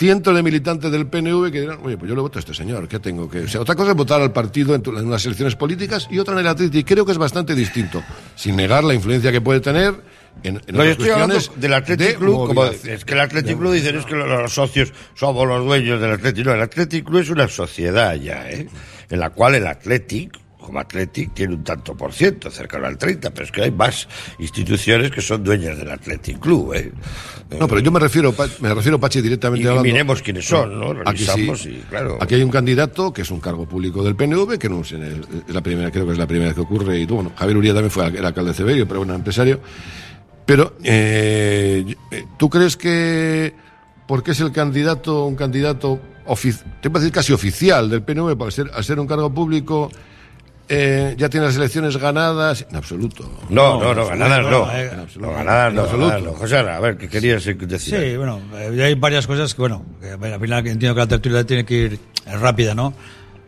cientos 0.03 0.35
de 0.35 0.43
militantes 0.43 0.91
del 0.91 1.07
PNV 1.07 1.53
que 1.53 1.61
dirán, 1.61 1.79
oye, 1.85 1.97
pues 1.97 2.09
yo 2.09 2.17
le 2.17 2.23
voto 2.23 2.38
a 2.38 2.41
este 2.41 2.53
señor, 2.55 2.88
¿qué 2.88 2.99
tengo 2.99 3.31
que...? 3.31 3.43
O 3.43 3.49
sea, 3.49 3.61
otra 3.61 3.77
cosa 3.77 3.93
es 3.93 3.97
votar 3.97 4.21
al 4.21 4.33
partido 4.33 4.75
en, 4.75 4.83
tu- 4.83 4.91
en 4.99 5.07
unas 5.07 5.25
elecciones 5.25 5.55
políticas 5.55 6.09
y 6.11 6.19
otra 6.19 6.35
en 6.35 6.41
el 6.41 6.47
Atleti, 6.49 6.79
y 6.79 6.83
creo 6.85 7.07
que 7.07 7.12
es 7.12 7.19
bastante 7.19 7.55
distinto, 7.55 8.03
sin 8.35 8.57
negar 8.57 8.83
la 8.83 8.95
influencia 8.95 9.31
que 9.31 9.41
puede 9.41 9.61
tener 9.61 9.95
en, 10.43 10.57
en 10.57 10.75
No, 10.75 10.83
yo 10.85 10.91
otras 10.91 10.91
estoy 10.91 11.11
hablando 11.11 11.35
cuestiones 11.37 11.61
del 11.62 11.75
Athletic 11.75 12.07
de 12.09 12.15
Club, 12.17 12.47
como 12.49 12.65
es 12.65 13.05
que 13.05 13.15
el 13.15 13.21
Athletic 13.21 13.59
Club 13.59 13.73
dicen 13.75 13.97
es 13.99 14.05
que 14.07 14.15
los, 14.17 14.29
los 14.29 14.53
socios 14.53 14.93
somos 15.15 15.47
los 15.47 15.65
dueños 15.65 16.01
del 16.01 16.11
Athletic. 16.12 16.45
No, 16.47 16.53
el 16.55 16.62
Athletic 16.62 17.05
Club 17.05 17.21
es 17.21 17.31
una 17.31 17.47
sociedad 17.49 18.15
ya, 18.17 18.51
¿eh? 18.51 18.67
En 19.09 19.21
la 19.21 19.31
cual 19.31 19.55
el 19.55 19.67
Athletic, 19.69 20.37
como 20.62 20.79
Athletic, 20.79 21.35
tiene 21.35 21.55
un 21.55 21.64
tanto 21.64 21.94
por 21.96 22.12
ciento, 22.12 22.51
cercano 22.51 22.87
al 22.87 22.96
30, 22.96 23.31
pero 23.31 23.44
es 23.44 23.53
que 23.53 23.62
hay 23.62 23.70
más 23.70 24.09
instituciones 24.38 25.11
que 25.11 25.20
son 25.20 25.44
dueñas 25.44 25.77
del 25.77 25.90
Athletic 25.90 26.38
Club. 26.38 26.75
¿eh? 26.75 26.92
No, 27.59 27.68
pero 27.68 27.81
yo 27.81 27.90
me 27.90 28.01
refiero, 28.01 28.35
me 28.61 28.72
refiero 28.75 28.98
Pachi, 28.98 29.20
directamente 29.20 29.64
Y 29.64 29.68
hablando. 29.68 29.85
miremos 29.85 30.22
quiénes 30.22 30.46
son, 30.46 30.79
¿no? 30.81 30.94
Aquí 31.05 31.25
sí. 31.27 31.51
Y, 31.68 31.77
claro. 31.90 32.16
Aquí 32.20 32.35
hay 32.37 32.42
un 32.42 32.51
candidato 32.51 33.12
que 33.12 33.22
es 33.22 33.31
un 33.31 33.40
cargo 33.40 33.66
público 33.66 34.03
del 34.03 34.16
PNV, 34.16 34.59
que 34.59 34.68
no 34.68 34.81
es 34.81 34.94
la 35.48 35.61
primera, 35.61 35.90
creo 35.90 36.07
que 36.07 36.12
es 36.12 36.18
la 36.18 36.27
primera 36.27 36.46
vez 36.48 36.55
que 36.55 36.62
ocurre. 36.62 36.98
Y 36.98 37.07
bueno, 37.07 37.33
Javier 37.37 37.57
Uría 37.59 37.72
también 37.75 37.90
fue 37.90 38.07
el 38.07 38.25
alcalde 38.25 38.53
de 38.53 38.57
Severio, 38.57 38.88
pero 38.88 39.01
bueno, 39.01 39.14
empresario. 39.14 39.61
Pero, 40.46 40.75
eh, 40.83 41.94
¿tú 42.38 42.48
crees 42.51 42.77
que 42.77 43.55
porque 44.07 44.33
es 44.33 44.40
el 44.40 44.53
candidato, 44.53 45.25
un 45.27 45.37
candidato, 45.37 46.01
ofi- 46.27 46.59
te 46.81 46.88
decir 46.88 47.12
casi 47.12 47.33
oficial 47.33 47.88
del 47.88 48.03
PNV, 48.03 48.42
al 48.42 48.53
ser, 48.53 48.70
al 48.75 48.85
ser 48.85 48.98
un 48.98 49.07
cargo 49.07 49.33
público, 49.33 49.90
eh, 50.68 51.14
ya 51.18 51.29
tiene 51.29 51.46
las 51.46 51.57
elecciones 51.57 51.96
ganadas? 51.96 52.66
En 52.70 52.77
absoluto. 52.77 53.31
No, 53.51 53.81
no, 53.81 53.94
no, 53.94 54.07
ganadas 54.07 54.42
no. 54.51 54.70
eh, 54.72 54.90
No, 55.18 55.31
ganadas 55.33 55.72
no, 55.75 55.81
en 55.81 55.85
absoluto. 55.87 56.07
ganadas 56.09 56.22
no. 56.22 56.33
José, 56.35 56.57
a 56.59 56.81
ver, 56.81 56.96
¿qué 56.96 57.09
querías 57.09 57.44
decir? 57.44 57.98
Sí, 58.01 58.16
bueno, 58.16 58.40
eh, 58.55 58.83
hay 58.83 58.94
varias 58.94 59.27
cosas 59.27 59.55
que, 59.55 59.61
bueno, 59.61 59.85
que, 60.01 60.11
al 60.11 60.40
final 60.40 60.66
entiendo 60.66 60.94
que 60.94 61.01
la 61.01 61.07
tertulia 61.09 61.44
tiene 61.44 61.64
que 61.64 61.75
ir 61.75 62.01
rápida, 62.40 62.75
¿no? 62.75 62.94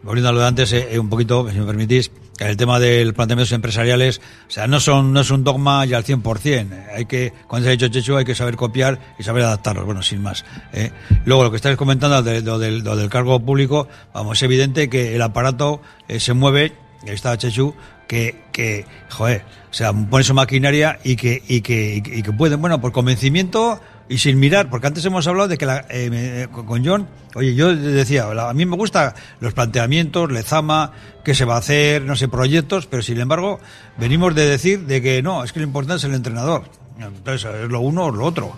Volviendo 0.03 0.29
a 0.29 0.33
lo 0.33 0.40
de 0.40 0.46
antes, 0.46 0.70
eh, 0.74 0.88
eh, 0.90 0.98
un 0.98 1.09
poquito, 1.09 1.48
si 1.50 1.59
me 1.59 1.64
permitís, 1.64 2.11
el 2.38 2.59
tema 2.59 2.79
del 2.79 3.14
planteamientos 3.14 3.53
empresariales, 3.53 4.20
o 4.46 4.50
sea, 4.50 4.66
no 4.66 4.79
son 4.79 5.14
no 5.14 5.20
es 5.20 5.31
un 5.31 5.44
dogma 5.44 5.87
y 5.87 5.94
al 5.94 6.05
100%. 6.05 6.72
eh, 6.72 6.87
Hay 6.94 7.07
que, 7.07 7.33
cuando 7.46 7.64
se 7.64 7.70
ha 7.70 7.72
dicho 7.72 7.88
Chechu, 7.88 8.16
hay 8.16 8.24
que 8.27 8.35
saber 8.35 8.57
copiar 8.57 8.98
y 9.18 9.22
saber 9.22 9.44
adaptarlos, 9.44 9.87
bueno, 9.87 10.03
sin 10.03 10.20
más. 10.20 10.44
eh. 10.74 10.90
Luego, 11.24 11.44
lo 11.44 11.50
que 11.50 11.57
estáis 11.57 11.79
comentando 11.79 12.22
de, 12.22 12.42
lo, 12.42 12.59
del, 12.59 12.81
lo 12.81 12.96
del 12.96 13.09
cargo 13.09 13.40
público, 13.40 13.88
vamos, 14.12 14.37
es 14.37 14.42
evidente 14.42 14.90
que 14.90 15.14
el 15.14 15.22
aparato 15.22 15.81
eh, 16.07 16.20
se 16.20 16.35
mueve, 16.35 16.74
y 17.05 17.09
ahí 17.09 17.14
está 17.14 17.37
Chechu, 17.37 17.75
que, 18.09 18.43
que, 18.53 18.85
joder, 19.11 19.43
o 19.71 19.75
sea, 19.75 19.93
pone 19.93 20.25
su 20.25 20.35
maquinaria 20.35 20.99
y 21.05 21.17
que, 21.17 21.43
y 21.49 21.61
que, 21.61 21.97
y 22.05 22.23
que, 22.23 22.33
pueden, 22.33 22.61
bueno, 22.61 22.81
por 22.81 22.93
convencimiento 22.93 23.81
y 24.09 24.19
sin 24.19 24.38
mirar, 24.38 24.69
porque 24.69 24.87
antes 24.87 25.05
hemos 25.07 25.27
hablado 25.27 25.49
de 25.49 25.57
que 25.57 25.64
la, 25.67 25.87
eh, 25.88 26.11
me- 26.11 26.49
con 26.67 26.85
John, 26.85 27.09
oye, 27.35 27.55
yo 27.55 27.75
decía, 27.75 28.27
a 28.31 28.53
mí 28.53 28.67
me 28.67 28.77
gustan 28.77 29.14
los 29.40 29.55
planteamientos, 29.55 30.31
Lezama, 30.31 30.93
qué 31.25 31.35
se 31.35 31.45
va 31.47 31.55
a 31.55 31.59
hacer, 31.59 32.03
no 32.03 32.14
sé, 32.14 32.29
proyectos, 32.29 32.87
pero 32.87 33.03
sin 33.03 33.19
embargo, 33.19 33.61
venimos 33.97 34.35
de 34.35 34.47
decir 34.47 34.81
de 34.87 35.01
que 35.01 35.23
no, 35.23 35.43
es 35.45 35.53
que 35.53 35.61
lo 35.61 35.67
importante 35.67 35.97
es 35.99 36.05
el 36.05 36.14
entrenador. 36.14 36.64
Entonces, 36.99 37.49
es 37.64 37.69
lo 37.71 37.81
uno 37.81 38.05
o 38.05 38.11
lo 38.11 38.25
otro. 38.27 38.53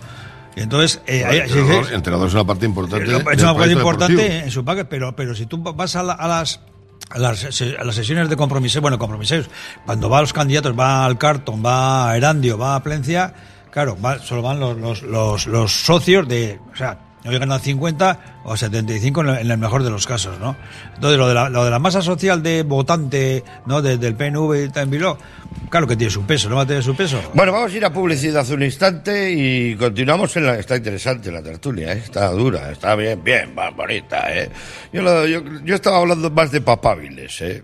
Y 0.55 0.61
entonces, 0.61 1.01
eh, 1.07 1.23
El 1.25 1.33
sí, 1.49 1.57
entrenador, 1.57 1.83
sí, 1.85 1.89
el 1.91 1.95
entrenador 1.95 2.27
es 2.27 2.33
una 2.33 2.45
parte 2.45 2.65
importante. 2.65 3.05
es 3.05 3.09
una 3.41 3.53
proyecto 3.55 3.79
importante 3.79 4.13
deportivo. 4.15 4.43
en 4.45 4.51
su 4.51 4.65
paquete, 4.65 4.85
pero, 4.89 5.15
pero 5.15 5.33
si 5.35 5.45
tú 5.45 5.57
vas 5.59 5.95
a, 5.95 6.03
la- 6.03 6.13
a 6.13 6.27
las 6.27 6.59
a 7.09 7.19
las, 7.19 7.61
las 7.61 7.95
sesiones 7.95 8.29
de 8.29 8.35
compromiso, 8.35 8.81
bueno, 8.81 8.99
compromisos, 8.99 9.49
cuando 9.85 10.09
va 10.09 10.17
a 10.19 10.21
los 10.21 10.33
candidatos, 10.33 10.77
va 10.77 11.05
al 11.05 11.17
Carton, 11.17 11.63
va 11.65 12.09
a 12.11 12.17
Erandio, 12.17 12.57
va 12.57 12.75
a 12.75 12.83
Plencia, 12.83 13.33
claro, 13.71 13.97
va- 14.03 14.19
solo 14.19 14.41
van 14.41 14.59
los, 14.59 14.77
los, 14.77 15.01
los, 15.03 15.47
los 15.47 15.71
socios 15.71 16.27
de, 16.27 16.59
o 16.73 16.75
sea, 16.75 16.99
hoy 17.25 17.37
ganan 17.39 17.59
50 17.59 18.19
o 18.45 18.55
75 18.55 19.21
en 19.21 19.29
el, 19.29 19.51
el 19.51 19.57
mejor 19.57 19.83
de 19.83 19.89
los 19.89 20.07
casos, 20.07 20.39
¿no? 20.39 20.55
Entonces, 20.95 21.17
lo 21.17 21.27
de 21.27 21.33
la, 21.33 21.49
lo 21.49 21.65
de 21.65 21.71
la 21.71 21.79
masa 21.79 22.01
social 22.01 22.41
de 22.43 22.63
votante, 22.63 23.43
¿no? 23.65 23.81
De- 23.81 23.97
del 23.97 24.15
PNV 24.15 24.69
y 24.73 24.79
en 24.79 24.89
Bilbao, 24.89 25.17
claro 25.69 25.87
que 25.87 25.95
tiene 25.95 26.11
su 26.11 26.23
peso, 26.25 26.47
¿no 26.49 26.65
tener 26.65 26.83
su 26.83 26.95
peso? 26.95 27.19
Bueno, 27.33 27.51
vamos 27.51 27.73
a 27.73 27.75
ir 27.75 27.83
a 27.85 27.91
publicidad 27.91 28.49
un 28.51 28.63
instante 28.63 29.31
y 29.33 29.75
continuamos 29.75 30.35
en 30.37 30.45
la... 30.45 30.55
Está 30.59 30.77
interesante 30.77 31.31
la 31.31 31.41
tertulia, 31.43 31.91
¿eh? 31.93 31.97
Está 32.05 32.29
dura, 32.31 32.71
está 32.71 32.95
bien, 32.95 33.23
bien, 33.23 33.53
va, 33.57 33.69
bonita, 33.71 34.33
¿eh? 34.33 34.49
Yo, 34.93 35.01
lo- 35.01 35.25
yo, 35.27 35.41
yo 35.63 35.75
estaba 35.75 35.97
hablando 35.97 36.29
más 36.29 36.51
de 36.51 36.61
papábiles, 36.61 37.41
¿eh? 37.41 37.63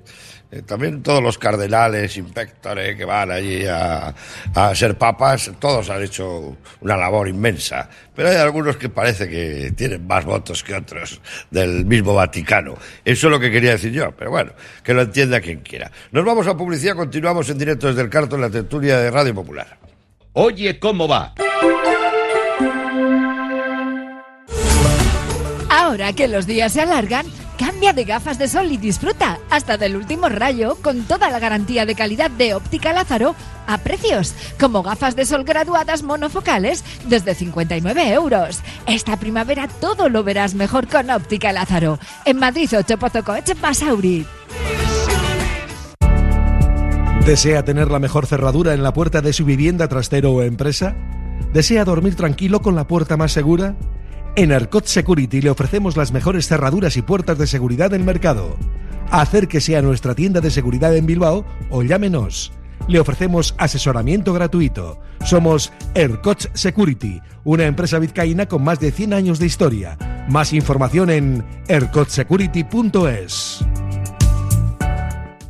Eh, 0.53 0.61
También 0.61 1.01
todos 1.01 1.23
los 1.23 1.37
cardenales, 1.39 2.15
inspectores 2.15 2.95
que 2.95 3.05
van 3.05 3.31
allí 3.31 3.65
a, 3.65 4.13
a 4.53 4.75
ser 4.75 4.97
papas, 4.97 5.51
todos 5.59 5.89
han 5.89 6.03
hecho 6.03 6.57
una 6.81 6.95
labor 6.95 7.27
inmensa. 7.27 7.89
Pero 8.15 8.29
hay 8.29 8.35
algunos 8.35 8.77
que 8.77 8.89
parece 8.89 9.27
que 9.27 9.73
tienen 9.75 10.05
más 10.05 10.23
votos 10.25 10.63
que 10.63 10.75
otros 10.75 11.19
del 11.49 11.85
mismo 11.85 12.13
Vaticano. 12.13 12.75
Eso 13.03 13.27
es 13.27 13.31
lo 13.31 13.39
que 13.39 13.49
quería 13.49 13.71
decir 13.71 13.91
yo, 13.91 14.11
pero 14.11 14.29
bueno, 14.29 14.51
que 14.83 14.93
lo 14.93 15.01
entienda 15.01 15.41
quien 15.41 15.61
quiera. 15.61 15.91
Nos 16.11 16.23
vamos 16.23 16.45
a 16.45 16.55
publicidad, 16.55 16.95
continuamos 16.95 17.49
en 17.49 17.57
directo 17.57 17.87
desde 17.87 18.01
el 18.01 18.09
carto 18.09 18.35
en 18.35 18.41
la 18.41 18.49
tertulia 18.51 18.99
de 18.99 19.09
Radio 19.09 19.33
Popular. 19.33 19.77
Oye, 20.33 20.77
¿cómo 20.77 21.07
va? 21.07 21.33
Ahora 25.69 26.13
que 26.13 26.27
los 26.27 26.45
días 26.45 26.73
se 26.73 26.81
alargan, 26.81 27.25
cambia 27.57 27.93
de 27.93 28.03
gafas 28.03 28.37
de 28.37 28.47
sol 28.47 28.71
y 28.71 28.77
disfruta 28.77 29.39
hasta 29.49 29.77
del 29.77 29.95
último 29.95 30.29
rayo 30.29 30.77
con 30.81 31.03
toda 31.03 31.29
la 31.29 31.39
garantía 31.39 31.85
de 31.85 31.95
calidad 31.95 32.31
de 32.31 32.53
Óptica 32.53 32.93
Lázaro 32.93 33.35
a 33.67 33.77
precios 33.77 34.33
como 34.59 34.83
gafas 34.83 35.15
de 35.15 35.25
sol 35.25 35.43
graduadas 35.43 36.03
monofocales 36.03 36.83
desde 37.07 37.35
59 37.35 38.13
euros. 38.13 38.61
Esta 38.85 39.17
primavera 39.17 39.67
todo 39.67 40.09
lo 40.09 40.23
verás 40.23 40.55
mejor 40.55 40.87
con 40.87 41.09
Óptica 41.09 41.51
Lázaro. 41.51 41.99
En 42.25 42.37
Madrid 42.37 42.69
8 42.75 42.97
Pozocoche 42.97 43.53
Basauri. 43.55 44.25
¿Desea 47.25 47.63
tener 47.63 47.89
la 47.89 47.99
mejor 47.99 48.25
cerradura 48.25 48.73
en 48.73 48.83
la 48.83 48.91
puerta 48.91 49.21
de 49.21 49.31
su 49.31 49.45
vivienda, 49.45 49.87
trastero 49.87 50.33
o 50.33 50.41
empresa? 50.41 50.95
¿Desea 51.53 51.85
dormir 51.85 52.15
tranquilo 52.15 52.61
con 52.61 52.75
la 52.75 52.85
puerta 52.85 53.15
más 53.15 53.31
segura? 53.31 53.75
En 54.35 54.51
Arcot 54.51 54.87
Security 54.87 55.41
le 55.41 55.51
ofrecemos 55.51 55.95
las 55.95 56.11
mejores 56.11 56.47
cerraduras 56.47 56.97
y 56.97 57.03
puertas 57.03 57.37
de 57.37 57.45
seguridad 57.45 57.91
del 57.91 58.03
mercado. 58.03 58.57
Acérquese 59.11 59.77
a 59.77 59.83
nuestra 59.83 60.15
tienda 60.15 60.41
de 60.41 60.49
seguridad 60.49 60.95
en 60.95 61.05
Bilbao 61.05 61.45
o 61.69 61.83
llámenos. 61.83 62.51
Le 62.87 62.99
ofrecemos 62.99 63.53
asesoramiento 63.59 64.33
gratuito. 64.33 64.99
Somos 65.23 65.71
Ercoch 65.93 66.47
Security, 66.53 67.21
una 67.43 67.65
empresa 67.65 67.99
vizcaína 67.99 68.47
con 68.47 68.63
más 68.63 68.79
de 68.79 68.91
100 68.91 69.13
años 69.13 69.37
de 69.37 69.45
historia. 69.45 69.99
Más 70.27 70.51
información 70.51 71.11
en 71.11 71.45
ercochsecurity.es. 71.67 73.63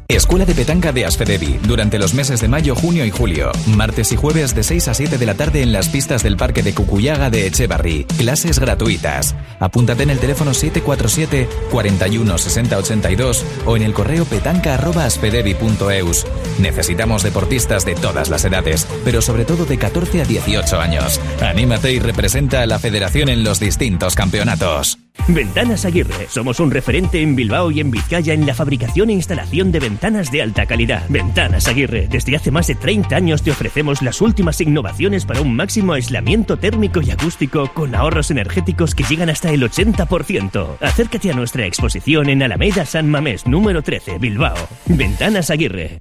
Escuela 0.08 0.46
de 0.46 0.54
Petanca 0.54 0.92
de 0.92 1.06
Asfedevi, 1.06 1.60
durante 1.64 1.98
los 1.98 2.14
meses 2.14 2.42
de 2.42 2.48
mayo, 2.48 2.76
junio 2.76 3.06
y 3.06 3.12
julio. 3.12 3.52
Martes 3.68 4.12
y 4.12 4.16
jueves 4.16 4.54
de 4.54 4.64
6 4.64 4.88
a 4.90 4.94
7 4.94 5.18
de 5.18 5.26
la 5.26 5.36
tarde 5.36 5.62
en 5.62 5.72
las 5.72 5.90
pistas 5.90 6.24
del 6.24 6.38
Parque 6.38 6.62
de 6.62 6.74
Cucuyaga 6.74 7.30
de 7.30 7.48
Echevarri. 7.48 8.06
Clases 8.18 8.60
gratuitas. 8.60 9.36
Apúntate 9.60 10.04
en 10.04 10.10
el 10.10 10.20
teléfono 10.20 10.54
747 10.54 11.48
41 11.72 12.38
60 12.38 12.78
82 12.78 13.46
o 13.66 13.78
en 13.78 13.84
el 13.84 13.94
correo 13.94 14.26
petanca.asfedevi.eus. 14.26 16.26
Necesitamos 16.60 17.24
deportistas 17.24 17.86
de 17.86 17.96
todas 17.96 18.30
las 18.30 18.46
edades, 18.46 18.88
pero 19.04 19.22
sobre 19.22 19.46
todo 19.46 19.66
de 19.66 19.78
14 19.78 20.22
a 20.22 20.26
18 20.26 20.80
años. 20.80 21.20
Anímate 21.42 21.92
y 21.92 22.00
representa 22.00 22.62
a 22.62 22.66
la 22.66 22.80
federación 22.80 23.30
en 23.30 23.44
los 23.44 23.60
distintos 23.60 24.16
campeonatos. 24.16 25.03
Ventanas 25.28 25.86
Aguirre. 25.86 26.28
Somos 26.28 26.60
un 26.60 26.70
referente 26.70 27.22
en 27.22 27.36
Bilbao 27.36 27.72
y 27.72 27.80
en 27.80 27.92
Vizcaya 27.92 28.34
en 28.34 28.46
la 28.46 28.54
fabricación 28.54 29.10
e 29.10 29.14
instalación 29.14 29.72
de 29.72 29.80
ventanas 29.80 30.32
de 30.32 30.42
alta 30.42 30.66
calidad. 30.66 31.06
Ventanas 31.08 31.68
Aguirre. 31.68 32.08
Desde 32.10 32.36
hace 32.36 32.52
más 32.52 32.68
de 32.68 32.76
30 32.76 33.16
años 33.16 33.42
te 33.42 33.52
ofrecemos 33.52 34.02
las 34.02 34.22
últimas 34.22 34.60
innovaciones 34.60 35.26
para 35.26 35.42
un 35.42 35.56
máximo 35.56 35.94
aislamiento 35.94 36.58
térmico 36.58 37.02
y 37.02 37.12
acústico 37.12 37.72
con 37.74 37.96
ahorros 37.96 38.32
energéticos 38.32 38.96
que 38.96 39.04
llegan 39.04 39.30
hasta 39.30 39.52
el 39.52 39.64
80%. 39.64 40.78
Acércate 40.82 41.32
a 41.32 41.36
nuestra 41.36 41.66
exposición 41.66 42.30
en 42.30 42.44
Alameda 42.44 42.86
San 42.86 43.10
Mamés 43.10 43.48
número 43.48 43.82
13, 43.82 44.18
Bilbao. 44.20 44.58
Ventanas 44.88 45.50
Aguirre. 45.50 46.00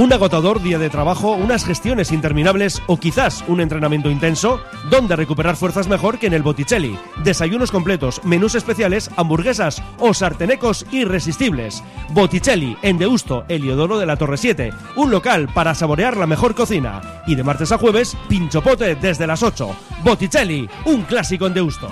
Un 0.00 0.10
agotador 0.14 0.62
día 0.62 0.78
de 0.78 0.88
trabajo, 0.88 1.32
unas 1.32 1.62
gestiones 1.62 2.10
interminables 2.10 2.80
o 2.86 2.96
quizás 2.96 3.44
un 3.48 3.60
entrenamiento 3.60 4.10
intenso, 4.10 4.58
¿dónde 4.88 5.14
recuperar 5.14 5.56
fuerzas 5.56 5.88
mejor 5.88 6.18
que 6.18 6.26
en 6.26 6.32
el 6.32 6.42
Botticelli? 6.42 6.98
Desayunos 7.22 7.70
completos, 7.70 8.24
menús 8.24 8.54
especiales, 8.54 9.10
hamburguesas 9.16 9.82
o 9.98 10.14
sartenecos 10.14 10.86
irresistibles. 10.90 11.84
Botticelli, 12.12 12.78
en 12.80 12.96
Deusto, 12.96 13.44
Heliodoro 13.46 13.98
de 13.98 14.06
la 14.06 14.16
Torre 14.16 14.38
7, 14.38 14.72
un 14.96 15.10
local 15.10 15.50
para 15.52 15.74
saborear 15.74 16.16
la 16.16 16.26
mejor 16.26 16.54
cocina. 16.54 17.02
Y 17.26 17.34
de 17.34 17.44
martes 17.44 17.70
a 17.70 17.76
jueves, 17.76 18.16
pinchopote 18.26 18.94
desde 18.94 19.26
las 19.26 19.42
8. 19.42 19.68
Botticelli, 20.02 20.66
un 20.86 21.02
clásico 21.02 21.46
en 21.46 21.52
Deusto. 21.52 21.90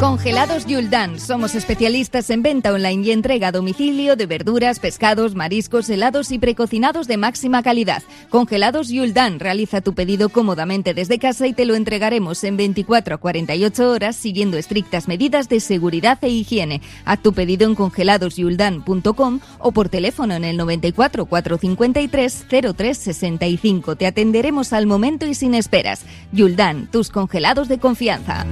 Congelados 0.00 0.64
Yuldan. 0.64 1.20
Somos 1.20 1.54
especialistas 1.54 2.30
en 2.30 2.42
venta 2.42 2.72
online 2.72 3.06
y 3.06 3.10
entrega 3.10 3.48
a 3.48 3.52
domicilio 3.52 4.16
de 4.16 4.24
verduras, 4.24 4.78
pescados, 4.78 5.34
mariscos, 5.34 5.90
helados 5.90 6.32
y 6.32 6.38
precocinados 6.38 7.06
de 7.06 7.18
máxima 7.18 7.62
calidad. 7.62 8.02
Congelados 8.30 8.88
Yuldan. 8.88 9.38
Realiza 9.38 9.82
tu 9.82 9.92
pedido 9.94 10.30
cómodamente 10.30 10.94
desde 10.94 11.18
casa 11.18 11.46
y 11.46 11.52
te 11.52 11.66
lo 11.66 11.74
entregaremos 11.74 12.42
en 12.44 12.56
24 12.56 13.16
a 13.16 13.18
48 13.18 13.90
horas 13.90 14.16
siguiendo 14.16 14.56
estrictas 14.56 15.06
medidas 15.06 15.50
de 15.50 15.60
seguridad 15.60 16.16
e 16.22 16.30
higiene. 16.30 16.80
Haz 17.04 17.20
tu 17.20 17.34
pedido 17.34 17.66
en 17.66 17.74
congeladosyuldan.com 17.74 19.40
o 19.58 19.72
por 19.72 19.90
teléfono 19.90 20.32
en 20.32 20.44
el 20.44 20.56
94 20.56 21.26
453 21.26 22.46
0365. 22.48 23.96
Te 23.96 24.06
atenderemos 24.06 24.72
al 24.72 24.86
momento 24.86 25.26
y 25.26 25.34
sin 25.34 25.54
esperas. 25.54 26.06
Yuldan, 26.32 26.90
tus 26.90 27.10
congelados 27.10 27.68
de 27.68 27.78
confianza. 27.78 28.46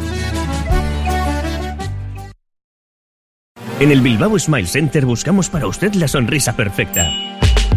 En 3.81 3.93
el 3.93 4.01
Bilbao 4.01 4.37
Smile 4.37 4.67
Center 4.67 5.07
buscamos 5.07 5.49
para 5.49 5.69
usted 5.69 5.95
la 5.95 6.09
sonrisa 6.09 6.57
perfecta. 6.57 7.09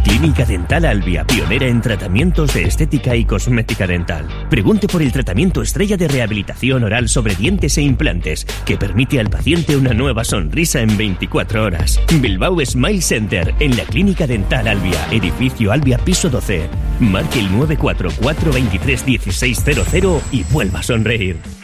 Clínica 0.04 0.46
Dental 0.46 0.84
Albia, 0.86 1.24
pionera 1.26 1.68
en 1.68 1.80
tratamientos 1.80 2.56
de 2.56 2.64
estética 2.64 3.16
y 3.16 3.24
cosmética 3.24 3.86
dental. 3.86 4.28
Pregunte 4.50 4.88
por 4.88 5.04
el 5.04 5.12
tratamiento 5.12 5.62
estrella 5.62 5.98
de 5.98 6.08
rehabilitación 6.08 6.84
oral 6.84 7.08
sobre 7.08 7.36
dientes 7.36 7.78
e 7.78 7.84
implantes, 7.84 8.48
que 8.66 8.78
permite 8.78 9.20
al 9.20 9.30
paciente 9.30 9.76
una 9.76 9.94
nueva 9.94 10.24
sonrisa 10.24 10.82
en 10.82 10.98
24 10.98 11.64
horas. 11.66 12.02
Bilbao 12.20 12.60
Smile 12.66 13.02
Center, 13.04 13.54
en 13.60 13.78
la 13.78 13.84
Clínica 13.84 14.26
Dental 14.26 14.68
Albia, 14.68 15.08
edificio 15.12 15.72
Albia, 15.72 16.00
piso 16.00 16.32
12. 16.32 16.68
Marque 17.00 17.42
el 17.42 17.52
944 17.52 18.52
23 18.52 19.06
1600 19.06 20.24
y 20.32 20.44
vuelva 20.46 20.80
a 20.80 20.84
sonreír. 20.84 21.61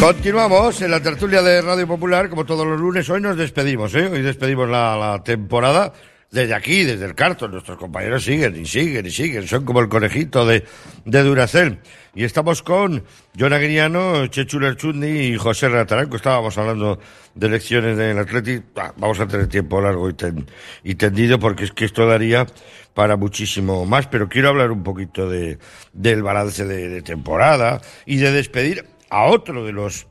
Continuamos 0.00 0.82
en 0.82 0.90
la 0.90 1.00
tertulia 1.00 1.40
de 1.40 1.62
Radio 1.62 1.86
Popular, 1.86 2.28
como 2.28 2.44
todos 2.44 2.66
los 2.66 2.78
lunes. 2.78 3.08
Hoy 3.08 3.20
nos 3.22 3.36
despedimos, 3.38 3.94
¿eh? 3.94 4.06
Hoy 4.06 4.20
despedimos 4.20 4.68
la, 4.68 4.96
la 4.96 5.22
temporada 5.24 5.94
desde 6.30 6.52
aquí, 6.52 6.84
desde 6.84 7.06
el 7.06 7.14
cartón. 7.14 7.52
Nuestros 7.52 7.78
compañeros 7.78 8.22
siguen 8.24 8.54
y 8.60 8.66
siguen 8.66 9.06
y 9.06 9.10
siguen. 9.10 9.48
Son 9.48 9.64
como 9.64 9.80
el 9.80 9.88
conejito 9.88 10.44
de, 10.44 10.64
de 11.06 11.22
Duracel. 11.22 11.78
Y 12.14 12.24
estamos 12.24 12.62
con 12.62 13.02
John 13.38 13.54
Aguiriano, 13.54 14.26
Chechu 14.26 14.60
Lerchundi 14.60 15.06
y 15.08 15.36
José 15.38 15.70
Rataranco. 15.70 16.16
Estábamos 16.16 16.58
hablando 16.58 16.98
de 17.34 17.46
elecciones 17.46 17.96
del 17.96 18.18
Atlético. 18.18 18.64
Ah, 18.76 18.92
vamos 18.98 19.18
a 19.20 19.26
tener 19.26 19.46
tiempo 19.46 19.80
largo 19.80 20.10
y, 20.10 20.14
ten- 20.14 20.46
y 20.82 20.96
tendido 20.96 21.38
porque 21.38 21.64
es 21.64 21.72
que 21.72 21.86
esto 21.86 22.06
daría 22.06 22.46
para 22.92 23.16
muchísimo 23.16 23.86
más. 23.86 24.06
Pero 24.08 24.28
quiero 24.28 24.50
hablar 24.50 24.70
un 24.70 24.82
poquito 24.82 25.30
de, 25.30 25.58
del 25.94 26.22
balance 26.22 26.66
de, 26.66 26.90
de 26.90 27.00
temporada 27.00 27.80
y 28.04 28.16
de 28.18 28.32
despedir 28.32 28.84
a 29.14 29.24
otro 29.26 29.64
de 29.64 29.72
los 29.72 30.06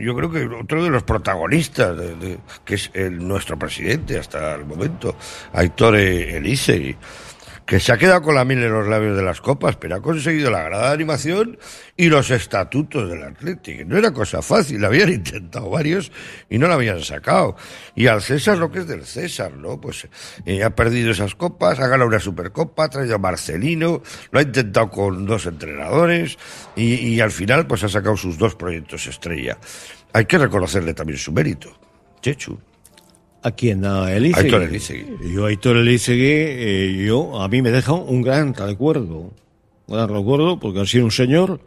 yo 0.00 0.14
creo 0.14 0.30
que 0.30 0.46
otro 0.46 0.84
de 0.84 0.90
los 0.90 1.02
protagonistas, 1.02 1.96
de- 1.96 2.38
que 2.64 2.74
es 2.76 2.90
el, 2.94 3.26
nuestro 3.26 3.58
presidente 3.58 4.16
hasta 4.16 4.54
el 4.54 4.64
momento, 4.64 5.16
Aitor 5.52 5.96
Elise, 5.96 6.96
que 7.68 7.80
se 7.80 7.92
ha 7.92 7.98
quedado 7.98 8.22
con 8.22 8.34
la 8.34 8.46
miel 8.46 8.62
en 8.62 8.72
los 8.72 8.88
labios 8.88 9.14
de 9.14 9.22
las 9.22 9.42
copas, 9.42 9.76
pero 9.76 9.96
ha 9.96 10.00
conseguido 10.00 10.50
la 10.50 10.62
grada 10.62 10.88
de 10.88 10.94
animación 10.94 11.58
y 11.98 12.08
los 12.08 12.30
estatutos 12.30 13.10
del 13.10 13.22
Atlético. 13.22 13.84
No 13.86 13.98
era 13.98 14.10
cosa 14.10 14.40
fácil, 14.40 14.82
habían 14.86 15.10
intentado 15.12 15.68
varios 15.68 16.10
y 16.48 16.56
no 16.56 16.66
la 16.66 16.76
habían 16.76 17.02
sacado. 17.02 17.56
Y 17.94 18.06
al 18.06 18.22
César 18.22 18.56
lo 18.56 18.72
que 18.72 18.78
es 18.78 18.88
del 18.88 19.04
César, 19.04 19.52
¿no? 19.52 19.78
Pues 19.78 20.08
eh, 20.46 20.64
ha 20.64 20.74
perdido 20.74 21.10
esas 21.10 21.34
copas, 21.34 21.78
ha 21.78 21.88
ganado 21.88 22.08
una 22.08 22.20
Supercopa, 22.20 22.84
ha 22.84 22.88
traído 22.88 23.16
a 23.16 23.18
Marcelino, 23.18 24.02
lo 24.30 24.38
ha 24.38 24.42
intentado 24.42 24.90
con 24.90 25.26
dos 25.26 25.44
entrenadores 25.44 26.38
y, 26.74 26.94
y 26.94 27.20
al 27.20 27.32
final 27.32 27.66
pues 27.66 27.84
ha 27.84 27.90
sacado 27.90 28.16
sus 28.16 28.38
dos 28.38 28.54
proyectos 28.54 29.06
estrella. 29.06 29.58
Hay 30.14 30.24
que 30.24 30.38
reconocerle 30.38 30.94
también 30.94 31.18
su 31.18 31.32
mérito. 31.32 31.78
Chechu. 32.22 32.58
¿A 33.48 33.52
quién? 33.52 33.82
¿A 33.86 34.12
Elizegui? 34.12 34.46
Aitor 34.46 34.62
Elizegui. 34.62 35.32
Yo, 35.32 35.46
Aitor 35.46 35.76
Elizegui, 35.78 36.22
eh, 36.28 37.04
yo, 37.06 37.40
a 37.40 37.48
mí 37.48 37.62
me 37.62 37.70
deja 37.70 37.94
un 37.94 38.20
gran 38.20 38.52
recuerdo. 38.52 39.32
Un 39.86 39.94
gran 39.94 40.10
recuerdo 40.10 40.60
porque 40.60 40.80
ha 40.80 40.86
sido 40.86 41.06
un 41.06 41.10
señor, 41.10 41.58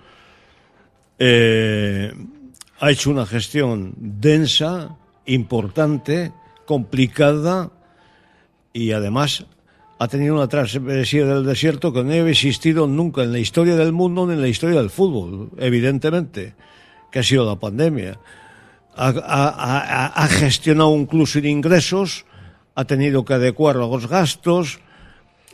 eh, 1.17 2.13
ha 2.80 2.91
hecho 2.91 3.10
una 3.10 3.26
gestión 3.26 3.96
densa, 3.98 4.96
importante, 5.26 6.32
complicada 6.67 7.72
y 8.74 8.91
además 8.91 9.48
ha 9.98 10.08
tenido 10.08 10.36
una 10.36 10.48
travesía 10.48 11.26
del 11.26 11.44
desierto 11.44 11.91
que 11.94 12.04
no 12.04 12.12
había 12.12 12.30
existido 12.30 12.86
nunca 12.86 13.24
en 13.24 13.32
la 13.32 13.39
historia 13.39 13.76
del 13.76 13.91
mundo 13.91 14.28
ni 14.28 14.34
en 14.34 14.41
la 14.41 14.50
historia 14.50 14.80
del 14.80 14.91
fútbol, 14.91 15.50
evidentemente, 15.58 16.54
que 17.12 17.20
ha 17.20 17.24
sido 17.24 17.44
la 17.44 17.60
pandemia 17.60 18.20
ha, 18.95 19.08
ha- 19.10 20.06
ha- 20.23 20.27
gestionado 20.27 21.08
sin 21.25 21.45
ingresos, 21.45 22.25
ha 22.75 22.86
tenido 22.86 23.25
que 23.25 23.34
adecuar 23.34 23.75
los 23.75 24.08
gastos, 24.08 24.80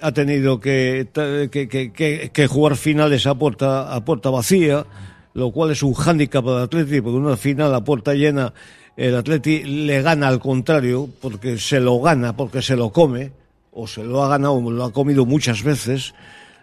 ha 0.02 0.12
tenido 0.12 0.60
que, 0.60 1.08
que- 1.52 1.67
que- 1.91 2.30
que 2.34 2.47
jugar 2.47 2.76
finales 2.76 3.26
a 3.28 3.36
puerta, 3.36 3.93
a 3.93 4.04
puerta 4.06 4.30
vacía, 4.30 4.86
lo 5.34 5.52
cual 5.52 5.71
es 5.71 5.84
un 5.84 5.93
hándicap 5.93 6.43
para 6.43 6.58
el 6.58 6.63
Atleti, 6.63 7.02
porque 7.02 7.17
una 7.17 7.38
final 7.38 7.73
a 7.73 7.84
puerta 7.84 8.13
llena, 8.13 8.54
el 8.95 9.15
Atleti 9.15 9.63
le 9.63 10.02
gana 10.02 10.28
al 10.28 10.39
contrario, 10.39 11.08
porque 11.21 11.58
se 11.60 11.80
lo 11.80 12.00
gana, 12.00 12.36
porque 12.36 12.62
se 12.62 12.76
lo 12.76 12.91
come, 12.91 13.32
o 13.71 13.86
se 13.88 14.04
lo 14.04 14.23
ha 14.23 14.30
ganado, 14.30 14.60
lo 14.71 14.84
ha 14.86 14.91
comido 14.91 15.26
muchas 15.26 15.62
veces, 15.63 16.15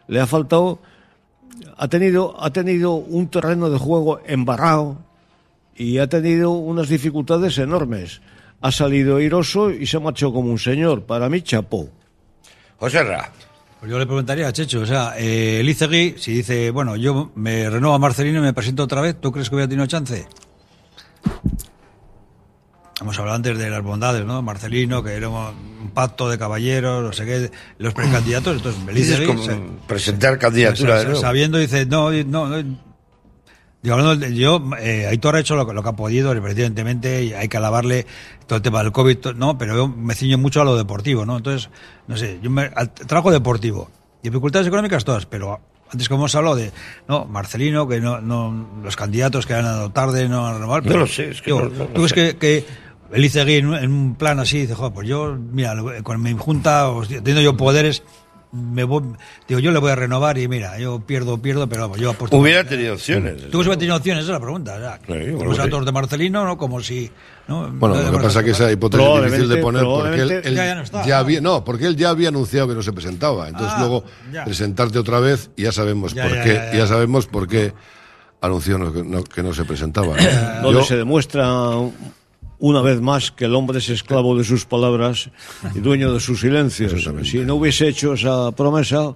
le 0.09 0.21
ha 0.21 0.27
faltado, 0.27 0.81
ha 1.77 1.87
tenido, 1.89 2.35
ha 2.43 2.51
tenido 2.51 2.95
un 2.95 3.29
terreno 3.29 3.71
de 3.71 3.79
juego 3.79 4.21
embarrado, 4.27 4.99
y 5.77 5.99
ha 5.99 6.09
tenido 6.09 6.51
unas 6.51 6.89
dificultades 6.89 7.59
enormes. 7.59 8.21
Ha 8.61 8.71
salido 8.73 9.17
airoso 9.17 9.71
y 9.71 9.87
se 9.87 9.97
ha 9.97 10.01
marchado 10.01 10.33
como 10.33 10.51
un 10.51 10.59
señor. 10.59 11.05
Para 11.05 11.29
mí, 11.29 11.43
chapó. 11.43 11.89
José 12.79 13.03
Ra. 13.05 13.31
Pues 13.81 13.91
yo 13.91 13.99
le 13.99 14.07
preguntaría 14.07 14.49
a 14.49 14.53
Checho, 14.53 14.81
o 14.81 14.87
sea, 14.87 15.13
eh, 15.19 15.61
Elizegui, 15.61 16.15
si 16.17 16.33
dice, 16.33 16.71
bueno, 16.71 16.97
yo 16.97 17.33
me 17.35 17.69
renuevo 17.69 17.95
a 17.95 17.99
Marcelino 17.99 18.39
y 18.39 18.43
me 18.43 18.55
presento 18.55 18.85
otra 18.85 19.03
vez, 19.03 19.21
¿tú 19.21 19.31
crees 19.31 19.51
que 19.51 19.57
hubiera 19.57 19.69
tenido 19.69 19.87
chance? 19.87 20.27
Hemos 23.01 23.19
hablado 23.19 23.37
antes 23.37 23.59
de 23.59 23.69
las 23.69 23.83
bondades, 23.83 24.25
¿no? 24.25 24.41
Marcelino, 24.41 25.03
que 25.03 25.13
era 25.15 25.29
un 25.29 25.91
pacto 25.93 26.31
de 26.31 26.39
caballeros, 26.39 27.03
no 27.03 27.13
sé 27.13 27.27
qué, 27.27 27.51
los 27.79 27.93
precandidatos, 27.93 28.57
entonces 28.57 28.87
Dices 28.95 29.19
Elizegui... 29.19 29.27
como 29.27 29.43
se- 29.43 29.61
presentar 29.87 30.39
candidatura 30.39 30.93
sa- 30.93 30.97
de 30.97 31.03
sa- 31.03 31.09
nuevo. 31.09 31.21
Sabiendo, 31.21 31.59
dice, 31.59 31.85
no, 31.87 32.11
no, 32.13 32.49
no. 32.49 32.79
Digo, 33.85 33.97
hablando 33.97 34.17
de- 34.17 34.35
yo, 34.35 34.63
eh, 34.81 35.07
Aitor 35.07 35.37
ha 35.37 35.41
hecho 35.41 35.57
lo, 35.57 35.67
que- 35.67 35.75
lo 35.75 35.83
que 35.83 35.89
ha 35.91 35.93
podido, 35.93 36.33
evidentemente, 36.33 37.23
y 37.23 37.35
hay 37.35 37.49
que 37.49 37.59
alabarle 37.59 38.07
todo 38.47 38.57
el 38.57 38.63
tema 38.63 38.83
del 38.83 38.93
COVID, 38.93 39.35
no, 39.37 39.59
pero 39.59 39.77
yo 39.77 39.89
me 39.89 40.15
ciño 40.15 40.39
mucho 40.39 40.63
a 40.63 40.65
lo 40.65 40.75
deportivo, 40.75 41.27
¿no? 41.27 41.37
Entonces, 41.37 41.69
no 42.09 42.17
sé, 42.17 42.39
yo 42.43 42.49
me, 42.49 42.71
al 42.75 42.91
trabajo 42.93 43.31
deportivo, 43.31 43.91
dificultades 44.23 44.67
económicas 44.69 45.05
todas, 45.05 45.27
pero 45.27 45.61
antes 45.93 46.09
como 46.09 46.23
hemos 46.23 46.35
hablado 46.35 46.57
de, 46.57 46.73
no, 47.09 47.27
Marcelino, 47.27 47.87
que 47.87 48.01
no, 48.01 48.23
no, 48.23 48.81
los 48.83 48.97
candidatos 48.97 49.45
que 49.45 49.53
han 49.53 49.65
dado 49.65 49.91
tarde 49.91 50.31
no 50.31 50.47
han 50.47 50.55
renovado. 50.55 50.81
No 50.81 50.89
pero, 50.89 51.01
lo 51.01 51.07
sé, 51.07 51.29
es 51.33 51.43
que 51.43 51.53
digo, 51.53 51.69
no- 51.69 51.85
¿Tú 51.89 52.09
sé. 52.09 52.15
que, 52.15 52.37
que 52.39 52.65
Elizegui 53.13 53.57
en, 53.57 53.67
un- 53.67 53.77
en 53.77 53.93
un 53.93 54.15
plan 54.15 54.41
así 54.41 54.61
dice, 54.63 54.75
joder, 54.75 54.95
pues 54.95 55.07
yo, 55.07 55.37
mira, 55.39 55.75
con 56.03 56.23
mi 56.23 56.33
junta, 56.33 56.89
o 56.89 57.05
sea, 57.05 57.19
teniendo 57.19 57.43
yo 57.43 57.55
poderes, 57.55 58.03
me 58.55 58.85
voy, 58.85 59.03
digo, 59.49 59.61
yo 59.61 59.73
le 59.73 59.79
voy 59.81 59.91
a 59.91 59.97
renovar 59.97 60.39
y 60.39 60.47
mira, 60.49 60.79
yo 60.79 61.01
pierdo, 61.01 61.37
pierdo, 61.43 61.69
pero 61.69 61.83
vamos, 61.83 61.99
yo 61.99 62.11
apuesto. 62.11 62.37
Hubiera 62.37 62.65
tenido 62.65 62.95
opciones. 62.95 63.51
¿Tú 63.51 63.59
hubiera 63.59 63.77
tenido 63.77 63.97
opciones? 63.97 64.23
Esa 64.25 64.33
es 64.33 64.39
la 64.39 64.45
pregunta. 64.45 64.77
o 64.77 64.81
sea, 64.81 65.01
como 65.39 65.55
sí. 65.55 65.85
de 65.87 65.93
Marcelino, 65.93 66.45
¿no? 66.45 66.57
Como 66.57 66.81
si. 66.81 67.11
¿no? 67.49 67.69
Bueno, 67.73 67.97
No, 67.97 68.03
lo 68.11 68.19
que 68.19 68.25
pasa 68.25 68.39
es 68.39 68.45
que 68.47 68.51
esa 68.53 68.71
hipótesis 68.73 69.07
es 69.07 69.25
difícil 69.25 69.49
de 69.49 69.57
poner 69.59 69.83
porque 69.85 70.21
él, 70.21 70.43
Ya, 70.55 70.65
ya 70.67 70.75
no 70.77 70.83
está. 70.83 71.05
ya 71.05 71.19
había, 71.19 71.41
no, 71.41 71.65
porque 71.65 71.87
él 71.87 71.97
ya 71.97 72.11
había 72.11 72.29
anunciado 72.29 72.69
que 72.69 72.75
no 72.75 72.83
se 72.83 72.93
presentaba. 72.93 73.49
Entonces 73.49 73.73
Ah, 73.77 73.81
luego 73.81 74.05
ya. 74.33 74.45
presentarte 74.45 74.99
otra 74.99 75.21
vez 75.21 75.51
y 75.57 75.63
ya 75.65 75.73
sabemos 75.73 76.15
Ya, 76.15 76.23
por 76.25 76.35
ya, 76.37 76.43
qué, 76.45 76.55
ya, 76.55 76.73
ya, 76.73 76.79
ya. 76.79 76.87
sabemos 76.87 77.27
por 77.27 77.47
qué 77.49 77.75
anunció 78.41 78.79
no- 78.79 78.93
que, 78.93 79.03
no, 79.03 79.25
que 79.25 79.43
no 79.43 79.53
se 79.53 79.65
presentaba. 79.65 80.17
¿no? 80.17 80.23
Donde 80.63 80.81
Yo- 80.81 80.85
se 80.87 80.97
demuestra 80.97 81.47
una 82.59 82.81
vez 82.83 83.01
más 83.01 83.31
que 83.31 83.47
el 83.47 83.55
hombre 83.55 83.79
es 83.79 83.89
esclavo 83.89 84.37
de 84.37 84.45
sus 84.45 84.65
palabras 84.65 85.31
y 85.75 85.81
dueño 85.81 86.13
de 86.13 86.21
sus 86.21 86.41
silencios. 86.41 87.09
Si 87.25 87.39
no 87.41 87.57
hubiese 87.57 87.89
hecho 87.89 88.15
esa 88.15 88.53
promesa, 88.53 89.15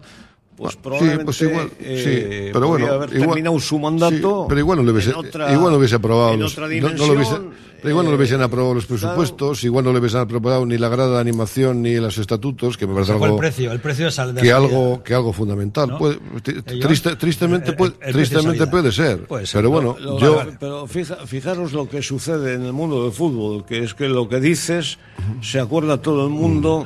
pues 0.59 0.77
probablemente 0.77 1.25
pues 1.25 1.41
igual, 1.43 1.71
eh, 1.81 2.03
sí, 2.05 2.51
pero 2.53 2.69
bueno, 2.69 2.87
haber 2.89 3.11
igual- 3.15 3.29
terminado 3.31 3.59
su 3.61 3.79
mandato. 3.79 4.43
Sí, 4.43 4.47
pero 4.49 4.61
igual 4.61 4.79
no 4.79 4.85
le 4.85 4.93
hubiese, 4.93 5.15
otra- 5.15 5.53
igual 5.53 5.73
no 5.73 5.79
hubiese 5.79 5.95
aprobado 5.95 6.37
los, 6.37 6.59
no- 6.59 6.67
no, 6.67 7.07
lo 7.07 7.13
hubiese- 7.15 7.39
pero 7.81 7.91
igual 7.91 8.07
no 8.07 8.11
le 8.11 8.17
eh, 8.17 8.19
hubiesen 8.19 8.43
aprobado 8.43 8.75
los 8.75 8.87
presupuestos, 8.87 9.63
igual 9.63 9.85
no 9.85 9.93
le 9.93 10.01
hubiesen 10.01 10.19
aprobado 10.19 10.67
ni 10.67 10.77
la 10.79 10.89
grada 10.89 11.15
de 11.15 11.21
animación 11.21 11.81
ni 11.83 11.95
los 11.95 12.19
estatutos, 12.19 12.77
que 12.77 12.89
me 12.89 12.95
parece 12.95 13.13
algo 13.13 13.27
el 13.27 13.37
precio, 13.37 13.71
el 13.71 13.79
precio 13.81 14.11
de 14.11 14.43
que 14.43 14.51
algo 14.53 15.01
que 15.05 15.15
algo 15.15 15.33
fundamental. 15.33 15.91
¿No? 15.91 15.99
Puede- 15.99 16.19
triste- 16.43 17.15
tristemente 17.15 17.71
el- 17.71 17.77
puede, 17.77 17.93
el- 18.01 18.09
el 18.09 18.13
tristemente 18.15 18.67
puede 18.67 18.91
ser, 18.91 19.27
Puede 19.27 19.47
ser. 19.47 19.59
pero 19.61 19.71
bueno, 19.71 19.97
Lo- 20.01 20.19
yo 20.19 20.43
pero 20.59 20.87
fija- 20.89 21.25
fijaros 21.25 21.73
lo 21.73 21.89
que 21.89 22.03
sucede 22.03 22.55
en 22.55 22.65
el 22.65 22.73
mundo 22.73 23.05
del 23.05 23.13
fútbol, 23.13 23.65
que 23.65 23.85
es 23.85 23.95
que 23.95 24.09
lo 24.09 24.29
que 24.29 24.41
dices 24.41 24.99
se 25.41 25.61
acuerda 25.61 26.03
todo 26.03 26.25
el 26.25 26.31
mundo, 26.31 26.85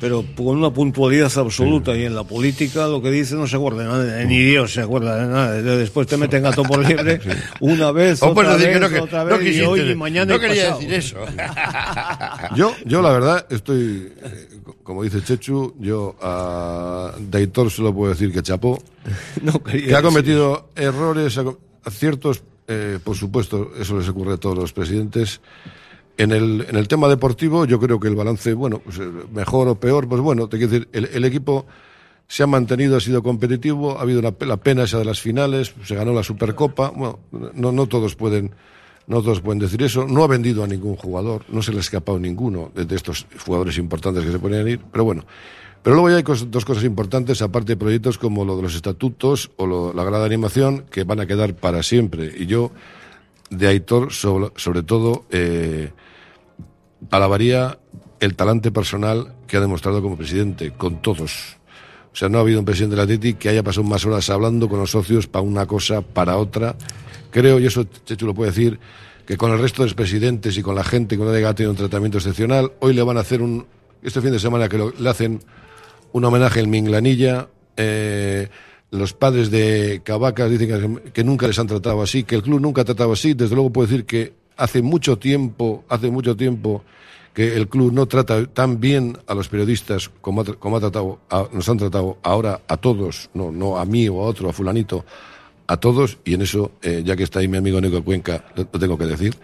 pero 0.00 0.24
con 0.36 0.56
una 0.56 0.70
puntualidad 0.72 1.30
absoluta. 1.36 1.94
Y 1.94 2.04
en 2.04 2.14
la 2.14 2.24
política 2.24 2.86
lo 2.88 3.02
que 3.02 3.09
dices 3.10 3.32
no 3.38 3.46
se 3.46 3.56
acuerda 3.56 3.84
nada, 3.84 4.24
ni 4.24 4.38
Dios 4.38 4.72
se 4.72 4.80
acuerda 4.80 5.16
de 5.16 5.26
nada. 5.26 5.52
Después 5.76 6.06
te 6.06 6.16
meten 6.16 6.42
gato 6.42 6.62
por 6.62 6.84
liebre 6.86 7.20
una 7.60 7.92
vez, 7.92 8.22
otra 8.22 8.56
decir 8.56 8.66
que 8.68 8.78
vez, 8.78 8.80
no, 8.80 8.88
que- 8.88 9.00
otra 9.00 9.24
no 9.24 9.30
vez, 9.30 9.40
y 9.42 9.44
quisiste 9.46 9.66
hoy 9.66 9.80
y 9.80 9.94
mañana 9.94 10.32
no 10.32 10.36
y 10.36 10.40
quería 10.40 10.62
pasado. 10.70 10.80
decir 10.80 10.94
eso. 10.94 11.16
Yo, 12.56 12.74
yo 12.84 13.02
la 13.02 13.10
verdad 13.12 13.46
estoy, 13.50 14.12
eh, 14.22 14.48
como 14.82 15.02
dice 15.02 15.22
Chechu, 15.22 15.74
yo 15.78 16.16
a 16.20 17.12
Daitor 17.30 17.70
solo 17.70 17.94
puedo 17.94 18.12
decir 18.12 18.32
que 18.32 18.42
chapó, 18.42 18.82
No 19.42 19.62
quería 19.62 19.86
que 19.86 19.92
ha 19.94 19.96
decir 19.96 20.02
cometido 20.02 20.68
errores, 20.76 21.38
aciertos, 21.84 22.42
eh, 22.68 22.98
por 23.02 23.16
supuesto, 23.16 23.72
eso 23.78 23.98
les 23.98 24.08
ocurre 24.08 24.34
a 24.34 24.36
todos 24.36 24.56
los 24.56 24.72
presidentes. 24.72 25.40
En 26.18 26.32
el, 26.32 26.66
en 26.68 26.76
el 26.76 26.86
tema 26.86 27.08
deportivo, 27.08 27.64
yo 27.64 27.80
creo 27.80 27.98
que 27.98 28.08
el 28.08 28.14
balance, 28.14 28.52
bueno, 28.52 28.80
pues, 28.80 28.98
eh, 28.98 29.08
mejor 29.32 29.68
o 29.68 29.74
peor, 29.76 30.06
pues 30.06 30.20
bueno, 30.20 30.48
te 30.48 30.58
quiero 30.58 30.72
decir, 30.72 30.88
el, 30.92 31.06
el 31.14 31.24
equipo 31.24 31.66
se 32.30 32.44
ha 32.44 32.46
mantenido, 32.46 32.96
ha 32.96 33.00
sido 33.00 33.24
competitivo, 33.24 33.98
ha 33.98 34.02
habido 34.02 34.20
una, 34.20 34.32
la 34.46 34.56
pena 34.56 34.84
esa 34.84 34.98
de 34.98 35.04
las 35.04 35.20
finales, 35.20 35.74
se 35.84 35.96
ganó 35.96 36.12
la 36.12 36.22
Supercopa, 36.22 36.90
bueno, 36.90 37.18
no, 37.32 37.72
no 37.72 37.88
todos 37.88 38.14
pueden 38.14 38.52
no 39.08 39.20
todos 39.20 39.40
pueden 39.40 39.58
decir 39.58 39.82
eso, 39.82 40.06
no 40.06 40.22
ha 40.22 40.28
vendido 40.28 40.62
a 40.62 40.68
ningún 40.68 40.94
jugador, 40.94 41.44
no 41.48 41.60
se 41.60 41.72
le 41.72 41.78
ha 41.78 41.80
escapado 41.80 42.20
ninguno 42.20 42.70
de, 42.72 42.94
estos 42.94 43.26
jugadores 43.44 43.78
importantes 43.78 44.24
que 44.24 44.30
se 44.30 44.38
ponían 44.38 44.64
a 44.64 44.70
ir, 44.70 44.80
pero 44.92 45.02
bueno, 45.02 45.24
pero 45.82 45.96
luego 45.96 46.10
ya 46.10 46.16
hay 46.18 46.46
dos 46.46 46.64
cosas 46.64 46.84
importantes, 46.84 47.42
aparte 47.42 47.72
de 47.72 47.76
proyectos 47.76 48.16
como 48.16 48.44
lo 48.44 48.54
de 48.56 48.62
los 48.62 48.76
estatutos 48.76 49.50
o 49.56 49.66
lo- 49.66 49.92
la 49.92 50.04
grada 50.04 50.20
de 50.20 50.26
animación, 50.26 50.84
que 50.88 51.02
van 51.02 51.18
a 51.18 51.26
quedar 51.26 51.56
para 51.56 51.82
siempre. 51.82 52.32
Y 52.38 52.46
yo, 52.46 52.70
de 53.50 53.66
Aitor, 53.66 54.12
sobre, 54.12 54.52
sobre 54.54 54.84
todo, 54.84 55.24
eh, 55.32 55.90
alabaría 57.10 57.80
el 58.20 58.36
talante 58.36 58.70
personal 58.70 59.34
que 59.48 59.56
ha 59.56 59.60
demostrado 59.60 60.00
como 60.00 60.16
presidente, 60.16 60.70
con 60.70 61.02
todos. 61.02 61.56
O 62.12 62.16
sea, 62.16 62.28
no 62.28 62.38
ha 62.38 62.40
habido 62.40 62.58
un 62.58 62.64
presidente 62.64 62.92
de 62.94 62.96
la 62.98 63.02
Atleti 63.04 63.34
que 63.34 63.48
haya 63.48 63.62
pasado 63.62 63.84
más 63.84 64.04
horas 64.04 64.28
hablando 64.30 64.68
con 64.68 64.78
los 64.80 64.90
socios 64.90 65.26
para 65.26 65.42
una 65.42 65.66
cosa, 65.66 66.02
para 66.02 66.36
otra. 66.36 66.74
Creo, 67.30 67.60
y 67.60 67.66
eso 67.66 67.84
Chechu 68.04 68.26
lo 68.26 68.34
puede 68.34 68.50
decir, 68.50 68.78
que 69.26 69.36
con 69.36 69.52
el 69.52 69.58
resto 69.60 69.82
de 69.82 69.86
los 69.88 69.94
presidentes 69.94 70.56
y 70.58 70.62
con 70.62 70.74
la 70.74 70.82
gente 70.82 71.16
que 71.16 71.22
no 71.22 71.30
haya 71.30 71.54
tenido 71.54 71.70
un 71.70 71.76
tratamiento 71.76 72.18
excepcional, 72.18 72.72
hoy 72.80 72.94
le 72.94 73.02
van 73.02 73.16
a 73.16 73.20
hacer 73.20 73.40
un, 73.42 73.64
este 74.02 74.20
fin 74.20 74.32
de 74.32 74.40
semana 74.40 74.68
que 74.68 74.76
lo- 74.78 74.92
le 74.98 75.08
hacen 75.08 75.40
un 76.12 76.24
homenaje 76.24 76.60
en 76.60 76.70
Minglanilla. 76.70 77.48
eh, 77.76 78.48
los 78.90 79.12
padres 79.12 79.52
de 79.52 80.00
Cavacas 80.02 80.50
dicen 80.50 81.00
que 81.14 81.22
nunca 81.22 81.46
les 81.46 81.56
han 81.60 81.68
tratado 81.68 82.02
así, 82.02 82.24
que 82.24 82.34
el 82.34 82.42
club 82.42 82.60
nunca 82.60 82.82
ha 82.82 82.84
tratado 82.84 83.12
así. 83.12 83.34
Desde 83.34 83.54
luego 83.54 83.70
puedo 83.70 83.86
decir 83.86 84.04
que 84.04 84.32
hace 84.56 84.82
mucho 84.82 85.16
tiempo, 85.16 85.84
hace 85.88 86.10
mucho 86.10 86.36
tiempo 86.36 86.82
que 87.34 87.56
el 87.56 87.68
club 87.68 87.92
no 87.92 88.06
trata 88.06 88.44
tan 88.46 88.80
bien 88.80 89.16
a 89.26 89.34
los 89.34 89.48
periodistas 89.48 90.10
como 90.20 90.40
ha, 90.40 90.44
como 90.44 90.76
ha 90.76 90.80
tratado, 90.80 91.20
a- 91.30 91.48
nos 91.52 91.68
han 91.68 91.78
tratado 91.78 92.18
ahora 92.22 92.60
a 92.68 92.76
todos, 92.76 93.30
no, 93.34 93.52
no 93.52 93.78
a 93.78 93.84
mí 93.84 94.08
o 94.08 94.20
a 94.20 94.24
otro, 94.26 94.48
a 94.48 94.52
fulanito, 94.52 95.04
a 95.66 95.76
todos, 95.76 96.18
y 96.24 96.34
en 96.34 96.42
eso, 96.42 96.72
eh, 96.82 97.02
ya 97.04 97.14
que 97.14 97.22
está 97.22 97.38
ahí 97.38 97.46
mi 97.46 97.56
amigo 97.58 97.80
Nico 97.80 98.02
Cuenca, 98.02 98.44
lo 98.56 98.64
tengo 98.66 98.98
que 98.98 99.04
decir, 99.06 99.36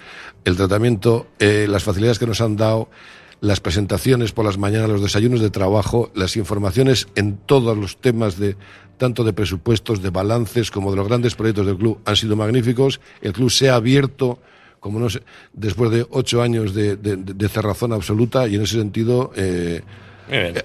el 0.44 0.56
tratamiento, 0.56 1.28
eh, 1.38 1.66
las 1.68 1.84
facilidades 1.84 2.18
que 2.18 2.26
nos 2.26 2.40
han 2.40 2.56
dado, 2.56 2.88
las 3.40 3.60
presentaciones 3.60 4.32
por 4.32 4.44
las 4.44 4.58
mañanas, 4.58 4.88
los 4.88 5.02
desayunos 5.02 5.40
de 5.40 5.50
trabajo, 5.50 6.10
las 6.14 6.36
informaciones 6.36 7.06
en 7.14 7.36
todos 7.36 7.76
los 7.76 7.98
temas 7.98 8.38
de 8.38 8.56
tanto 8.96 9.22
de 9.24 9.34
presupuestos, 9.34 10.02
de 10.02 10.08
balances, 10.10 10.70
como 10.70 10.90
de 10.90 10.96
los 10.96 11.06
grandes 11.06 11.34
proyectos 11.36 11.66
del 11.66 11.76
club 11.76 11.98
han 12.06 12.16
sido 12.16 12.34
magníficos. 12.34 12.98
El 13.20 13.34
club 13.34 13.50
se 13.50 13.68
ha 13.68 13.74
abierto, 13.76 14.38
como 14.86 14.98
no 15.00 15.10
sé, 15.10 15.20
después 15.52 15.90
de 15.90 16.06
ocho 16.10 16.42
años 16.42 16.74
de, 16.74 16.96
de- 16.96 17.16
de- 17.16 17.34
de 17.34 17.48
cerrazón 17.48 17.92
absoluta, 17.92 18.46
y 18.48 18.54
en 18.56 18.62
ese 18.62 18.78
sentido, 18.78 19.32
eh, 19.36 19.82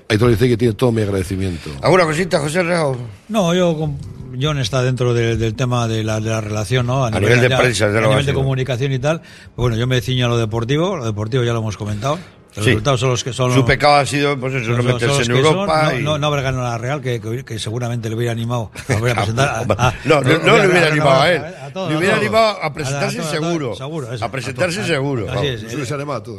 Aitor 0.10 0.30
dice 0.32 0.48
que 0.50 0.58
tiene 0.58 0.74
todo 0.74 0.92
mi 0.92 1.02
agradecimiento. 1.04 1.70
¿Alguna 1.84 2.06
cosita, 2.06 2.40
José 2.40 2.64
Rao? 2.64 2.98
No, 3.30 3.54
yo 3.54 3.78
con- 3.78 3.98
John 4.42 4.58
está 4.60 4.82
dentro 4.82 5.14
de- 5.14 5.36
del 5.38 5.54
tema 5.56 5.88
de 5.88 6.04
la, 6.04 6.20
de 6.20 6.30
la 6.30 6.42
relación, 6.42 6.88
¿no? 6.88 7.06
A 7.06 7.12
nivel 7.12 7.42
de 7.42 7.50
ya- 7.50 7.58
prensa, 7.58 7.86
a 7.86 7.90
nivel 7.90 8.26
de 8.26 8.34
comunicación 8.34 8.92
y 8.94 9.00
tal. 9.00 9.22
Bueno, 9.56 9.76
yo 9.76 9.86
me 9.88 10.00
ciño 10.02 10.26
a 10.26 10.30
lo 10.30 10.38
deportivo, 10.38 10.96
lo 10.96 11.06
deportivo 11.06 11.44
ya 11.44 11.52
lo 11.54 11.60
hemos 11.60 11.78
comentado. 11.78 12.18
Los 12.56 12.66
Sí. 12.66 12.72
resultados 12.72 13.00
son 13.00 13.10
los 13.12 13.24
que 13.24 13.32
son. 13.34 13.54
Su 13.54 13.64
pecado 13.66 13.96
ha 13.96 14.06
sido, 14.06 14.38
pues 14.38 14.54
eso, 14.56 14.72
no 14.72 14.84
meterse 14.84 15.20
en 15.20 15.26
son. 15.26 15.36
Europa 15.38 15.92
No, 15.94 16.00
y- 16.00 16.04
no, 16.04 16.18
no 16.18 16.28
haber 16.28 16.44
ganado 16.44 16.64
la 16.64 16.78
Real, 16.78 17.02
que, 17.02 17.22
que, 17.22 17.46
que 17.46 17.60
seguramente 17.60 18.10
le 18.10 18.16
hubiera 18.16 18.34
animado 18.34 18.72
a 18.90 18.94
volver 18.96 19.12
a 19.12 19.16
presentar. 19.22 19.50
a- 19.50 19.88
a- 19.88 19.94
No, 20.04 20.20
no, 20.22 20.38
no 20.40 20.58
le 20.58 20.68
hubiera 20.68 20.88
animado 20.88 21.22
a 21.22 21.32
él. 21.32 21.42
todos, 21.74 21.92
Le 21.92 21.98
hubiera 21.98 22.18
animado 22.18 22.62
a 22.62 22.74
presentarse 22.74 23.24
seguro. 23.24 23.66
todos, 23.68 23.78
seguro, 23.78 24.14
eso. 24.14 24.26
A 24.26 24.32
presentarse 24.32 24.82
A 24.82 24.86
seguro. 24.86 25.28
a. 25.32 25.36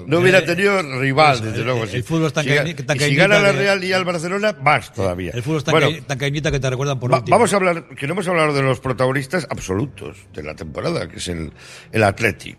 No 0.06 0.18
hubiera 0.18 0.38
Eh, 0.40 0.42
tenido 0.42 0.82
rival, 1.00 1.34
eso, 1.36 1.44
desde 1.44 1.58
el- 1.60 1.64
luego. 1.64 1.84
el 1.84 1.88
sí. 1.90 2.02
fútbol 2.02 2.26
es 2.26 2.32
tan 2.32 2.44
si, 2.44 2.74
tan 2.74 2.96
y 2.96 3.00
si 3.00 3.14
gana 3.14 3.38
la 3.38 3.52
Real 3.52 3.82
y 3.82 3.92
al 3.92 4.04
Barcelona, 4.04 4.54
más 4.62 4.92
todavía. 4.92 5.30
El 5.34 5.42
fútbol 5.42 5.58
es 5.58 5.64
tan, 5.64 5.72
Bueno, 5.72 5.88
cañi- 5.90 6.04
tan 6.06 6.18
cañita 6.18 6.50
que 6.50 6.60
te 6.60 6.68
recuerdan 6.70 7.00
por 7.00 7.12
Va- 7.12 7.18
último. 7.18 7.36
vamos 7.36 7.52
a 7.52 7.56
hablar, 7.56 7.84
que 7.96 8.06
no 8.06 8.12
hemos 8.12 8.28
hablado 8.28 8.52
de 8.52 8.62
los 8.62 8.80
protagonistas 8.80 9.46
absolutos 9.48 10.16
de 10.34 10.42
la 10.42 10.54
temporada, 10.54 11.08
que 11.08 11.16
es 11.16 11.28
el, 11.28 11.52
el 11.90 12.02
Atleti, 12.04 12.54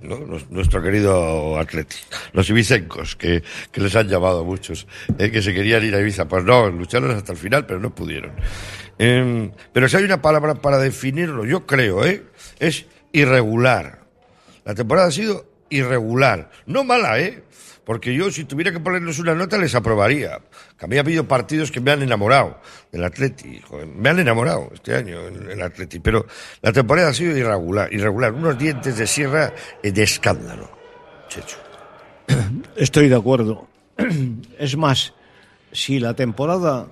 nuestro 0.50 0.82
querido 0.82 1.58
Atleti. 1.60 1.98
Los 2.34 2.50
ibicencos, 2.50 3.16
que, 3.16 3.43
que 3.72 3.82
les 3.82 3.96
han 3.96 4.08
llamado 4.08 4.42
a 4.42 4.44
muchos, 4.44 4.88
eh, 5.18 5.32
que 5.32 5.42
se 5.42 5.54
querían 5.54 5.84
ir 5.84 5.96
a 5.96 6.00
Ibiza. 6.00 6.28
Pues 6.28 6.44
no, 6.44 6.70
lucharon 6.70 7.12
hasta 7.12 7.32
el 7.32 7.38
final, 7.38 7.66
pero 7.66 7.80
no 7.80 7.94
pudieron. 7.94 8.34
Em, 8.98 9.52
pero 9.72 9.88
si 9.90 9.98
hay 9.98 10.04
una 10.04 10.22
palabra 10.22 10.56
para 10.56 10.78
definirlo, 10.78 11.46
yo 11.46 11.66
creo, 11.66 12.06
¿eh? 12.06 12.24
Es 12.60 12.86
irregular. 13.12 14.02
La 14.66 14.76
temporada 14.76 15.08
ha 15.08 15.12
sido 15.12 15.46
irregular. 15.70 16.52
No 16.66 16.84
mala, 16.84 17.20
¿eh? 17.20 17.44
Porque 17.86 18.14
yo, 18.14 18.32
si 18.32 18.46
tuviera 18.46 18.72
que 18.72 18.80
ponerles 18.80 19.20
una 19.20 19.36
nota, 19.36 19.58
les 19.58 19.76
aprobaría. 19.76 20.40
Que 20.78 20.98
ha 20.98 21.00
habido 21.00 21.28
partidos 21.28 21.72
que 21.72 21.82
me 21.82 21.92
han 21.92 22.02
enamorado 22.02 22.62
del 22.92 23.04
Atleti. 23.04 23.62
me 23.96 24.10
han 24.10 24.20
enamorado 24.20 24.70
este 24.74 24.96
año 24.96 25.28
el, 25.28 25.52
el 25.52 25.62
Atleti. 25.62 26.00
Pero 26.00 26.26
la 26.62 26.72
temporada 26.72 27.10
ha 27.10 27.14
sido 27.14 27.36
irregular. 27.36 27.92
irregular. 27.92 28.32
Unos 28.34 28.58
dientes 28.58 28.98
de 28.98 29.08
sierra 29.08 29.54
eh, 29.82 29.92
de 29.92 30.04
escándalo. 30.04 30.72
Checho. 31.28 31.63
Estoy 32.76 33.10
de 33.10 33.16
acuerdo. 33.16 33.68
Es 34.60 34.78
más, 34.78 35.14
si 35.72 36.00
la 36.00 36.14
temporada 36.14 36.88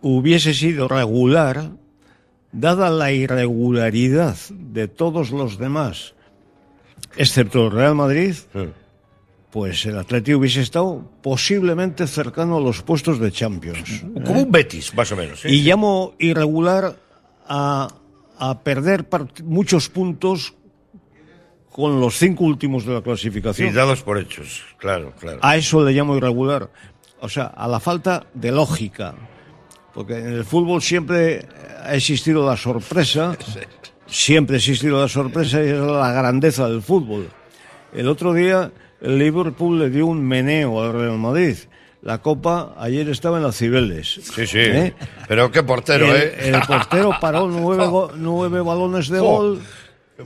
hubiese 0.00 0.54
sido 0.54 0.88
regular, 0.88 1.70
dada 2.52 2.90
la 2.90 3.12
irregularidad 3.12 4.36
de 4.50 4.88
todos 4.88 5.30
los 5.30 5.58
demás, 5.58 6.14
excepto 7.16 7.66
el 7.66 7.72
Real 7.72 7.94
Madrid, 7.94 8.34
pues 9.50 9.84
el 9.86 9.98
Atleti 9.98 10.34
hubiese 10.34 10.62
estado 10.62 11.04
posiblemente 11.22 12.06
cercano 12.06 12.56
a 12.56 12.60
los 12.60 12.82
puestos 12.82 13.18
de 13.18 13.30
Champions. 13.30 14.04
Como 14.24 14.42
un 14.42 14.50
Betis, 14.50 14.94
más 14.94 15.12
o 15.12 15.16
menos. 15.16 15.44
¿eh? 15.44 15.50
Y 15.50 15.62
llamo 15.62 16.14
irregular 16.18 16.96
a, 17.46 17.88
a 18.38 18.60
perder 18.60 19.06
muchos 19.44 19.88
puntos 19.88 20.54
con 21.72 22.00
los 22.00 22.16
cinco 22.16 22.44
últimos 22.44 22.84
de 22.84 22.94
la 22.94 23.02
clasificación. 23.02 23.70
Sí, 23.70 23.74
dados 23.74 24.02
por 24.02 24.18
hechos. 24.18 24.62
Claro, 24.76 25.12
claro. 25.18 25.38
A 25.42 25.56
eso 25.56 25.82
le 25.84 25.92
llamo 25.92 26.16
irregular. 26.16 26.68
O 27.20 27.28
sea, 27.28 27.46
a 27.46 27.66
la 27.66 27.80
falta 27.80 28.26
de 28.34 28.52
lógica. 28.52 29.14
Porque 29.94 30.18
en 30.18 30.32
el 30.32 30.44
fútbol 30.44 30.82
siempre 30.82 31.46
ha 31.82 31.94
existido 31.94 32.46
la 32.46 32.56
sorpresa. 32.56 33.36
Siempre 34.06 34.56
ha 34.56 34.58
existido 34.58 35.00
la 35.00 35.08
sorpresa 35.08 35.62
y 35.62 35.68
es 35.68 35.78
la 35.78 36.12
grandeza 36.12 36.68
del 36.68 36.82
fútbol. 36.82 37.28
El 37.94 38.08
otro 38.08 38.32
día 38.34 38.70
el 39.00 39.18
Liverpool 39.18 39.78
le 39.78 39.90
dio 39.90 40.06
un 40.06 40.22
meneo 40.22 40.82
al 40.82 40.92
Real 40.92 41.18
Madrid. 41.18 41.56
La 42.02 42.18
copa 42.18 42.74
ayer 42.78 43.08
estaba 43.08 43.36
en 43.36 43.44
las 43.44 43.56
Cibeles. 43.56 44.20
Sí, 44.22 44.46
sí. 44.46 44.58
¿Eh? 44.58 44.94
Pero 45.28 45.50
qué 45.52 45.62
portero, 45.62 46.06
el, 46.14 46.22
¿eh? 46.22 46.34
el 46.48 46.60
portero 46.62 47.12
paró 47.20 47.46
nueve, 47.46 47.88
nueve 48.16 48.60
balones 48.60 49.08
de 49.08 49.18
Jo. 49.20 49.24
gol 49.24 49.62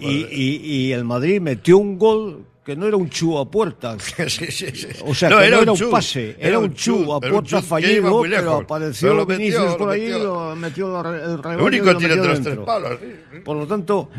y, 0.01 0.27
y- 0.31 0.61
y 0.89 0.93
el 0.93 1.05
Madrid 1.05 1.41
metió 1.41 1.79
un 1.79 1.99
gol 1.99 2.45
que 2.65 2.75
no 2.75 2.87
era 2.87 2.97
un 2.97 3.09
chu 3.09 3.39
a 3.39 3.49
puerta. 3.51 3.97
Sí, 4.29 4.47
sí, 4.51 4.67
sí. 4.75 4.87
O 5.07 5.15
sea, 5.15 5.31
No, 5.31 5.39
que 5.39 5.47
era 5.47 5.57
no 5.57 5.63
un 5.73 5.77
era 5.79 5.85
un 5.87 5.91
pase, 5.91 6.37
era, 6.39 6.59
un 6.59 6.75
chu 6.75 7.13
a 7.13 7.21
puerta 7.21 7.63
fallido, 7.63 8.23
pero 8.23 8.57
apareció 8.57 9.09
Pero 9.11 9.27
metió, 9.27 9.37
Vinicius 9.39 9.75
por 9.77 9.91
ahí, 9.91 10.09
lo 10.09 10.57
metió 10.57 10.99
el 11.01 11.43
rebote 11.43 11.55
El 11.55 11.61
y 11.61 11.63
único 11.65 11.93
lo 11.93 12.01
metió 12.01 12.17
los 12.25 12.43
tres 12.43 12.59
palos. 12.59 12.99
Por 13.45 13.57
lo 13.57 13.67
tanto, 13.69 14.11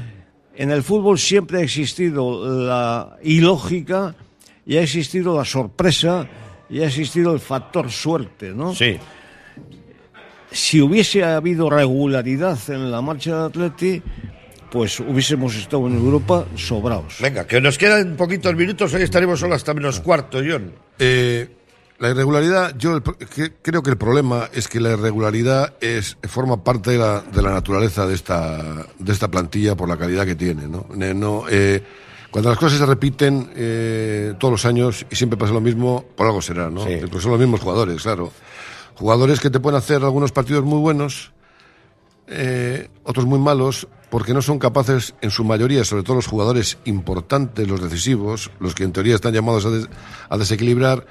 en 0.55 0.71
el 0.71 0.81
fútbol 0.81 1.19
siempre 1.19 1.59
ha 1.59 1.61
existido 1.61 2.65
la 2.65 3.17
ilógica 3.23 4.15
y 4.65 4.77
ha 4.77 4.81
existido 4.81 5.35
la 5.37 5.43
sorpresa 5.45 6.27
y 6.69 6.79
ha 6.81 6.87
existido 6.87 7.33
el 7.33 7.39
factor 7.39 7.91
suerte, 7.91 8.53
¿no? 8.53 8.73
Sí. 8.73 8.97
Si 10.51 10.81
hubiese 10.81 11.23
habido 11.23 11.69
regularidad 11.69 12.57
en 12.69 12.89
la 12.89 13.01
marcha 13.01 13.37
de 13.37 13.45
Atleti, 13.47 14.01
pues 14.71 14.99
hubiésemos 14.99 15.55
estado 15.55 15.87
en 15.87 15.95
Europa 15.95 16.45
sobrados. 16.55 17.15
Venga, 17.21 17.45
que 17.47 17.61
nos 17.61 17.77
quedan 17.77 18.15
poquitos 18.15 18.55
minutos, 18.55 18.93
hoy 18.93 19.01
estaremos 19.03 19.39
solo 19.39 19.55
hasta 19.55 19.73
menos 19.73 19.99
cuarto, 19.99 20.39
John. 20.47 20.73
Eh, 20.99 21.49
la 21.99 22.09
irregularidad, 22.09 22.75
yo 22.77 22.95
el 22.95 23.01
pro- 23.01 23.17
que- 23.17 23.53
creo 23.61 23.81
que 23.81 23.89
el 23.89 23.97
problema 23.97 24.49
es 24.53 24.67
que 24.67 24.79
la 24.79 24.91
irregularidad 24.91 25.73
es, 25.81 26.17
forma 26.23 26.63
parte 26.63 26.91
de 26.91 26.97
la, 26.99 27.21
de 27.21 27.41
la 27.41 27.51
naturaleza 27.51 28.05
de 28.05 28.13
esta, 28.13 28.85
de 28.99 29.11
esta 29.11 29.29
plantilla 29.31 29.75
por 29.75 29.89
la 29.89 29.97
calidad 29.97 30.25
que 30.25 30.35
tiene. 30.35 30.67
¿no? 30.67 30.85
Eh, 31.49 31.81
cuando 32.29 32.49
las 32.49 32.59
cosas 32.59 32.77
se 32.77 32.85
repiten 32.85 33.49
eh, 33.55 34.33
todos 34.37 34.51
los 34.51 34.65
años 34.65 35.05
y 35.09 35.15
siempre 35.15 35.37
pasa 35.39 35.53
lo 35.53 35.61
mismo, 35.61 36.05
por 36.15 36.27
algo 36.27 36.41
será, 36.41 36.69
¿no? 36.69 36.85
Sí. 36.85 36.97
Porque 37.01 37.19
son 37.21 37.31
los 37.31 37.39
mismos 37.39 37.61
jugadores, 37.61 38.01
claro. 38.03 38.31
Jugadores 38.95 39.39
que 39.39 39.49
te 39.49 39.59
pueden 39.59 39.77
hacer 39.77 40.03
algunos 40.03 40.31
partidos 40.31 40.63
muy 40.65 40.79
buenos, 40.79 41.31
eh, 42.27 42.89
otros 43.03 43.25
muy 43.25 43.39
malos, 43.39 43.87
porque 44.09 44.33
no 44.33 44.41
son 44.41 44.59
capaces, 44.59 45.15
en 45.21 45.31
su 45.31 45.43
mayoría, 45.43 45.83
sobre 45.83 46.03
todo 46.03 46.15
los 46.15 46.27
jugadores 46.27 46.77
importantes, 46.85 47.67
los 47.67 47.81
decisivos, 47.81 48.51
los 48.59 48.73
que 48.75 48.83
en 48.83 48.91
teoría 48.93 49.15
están 49.15 49.33
llamados 49.33 49.65
a, 49.65 49.69
des- 49.69 49.89
a 50.29 50.37
desequilibrar, 50.37 51.05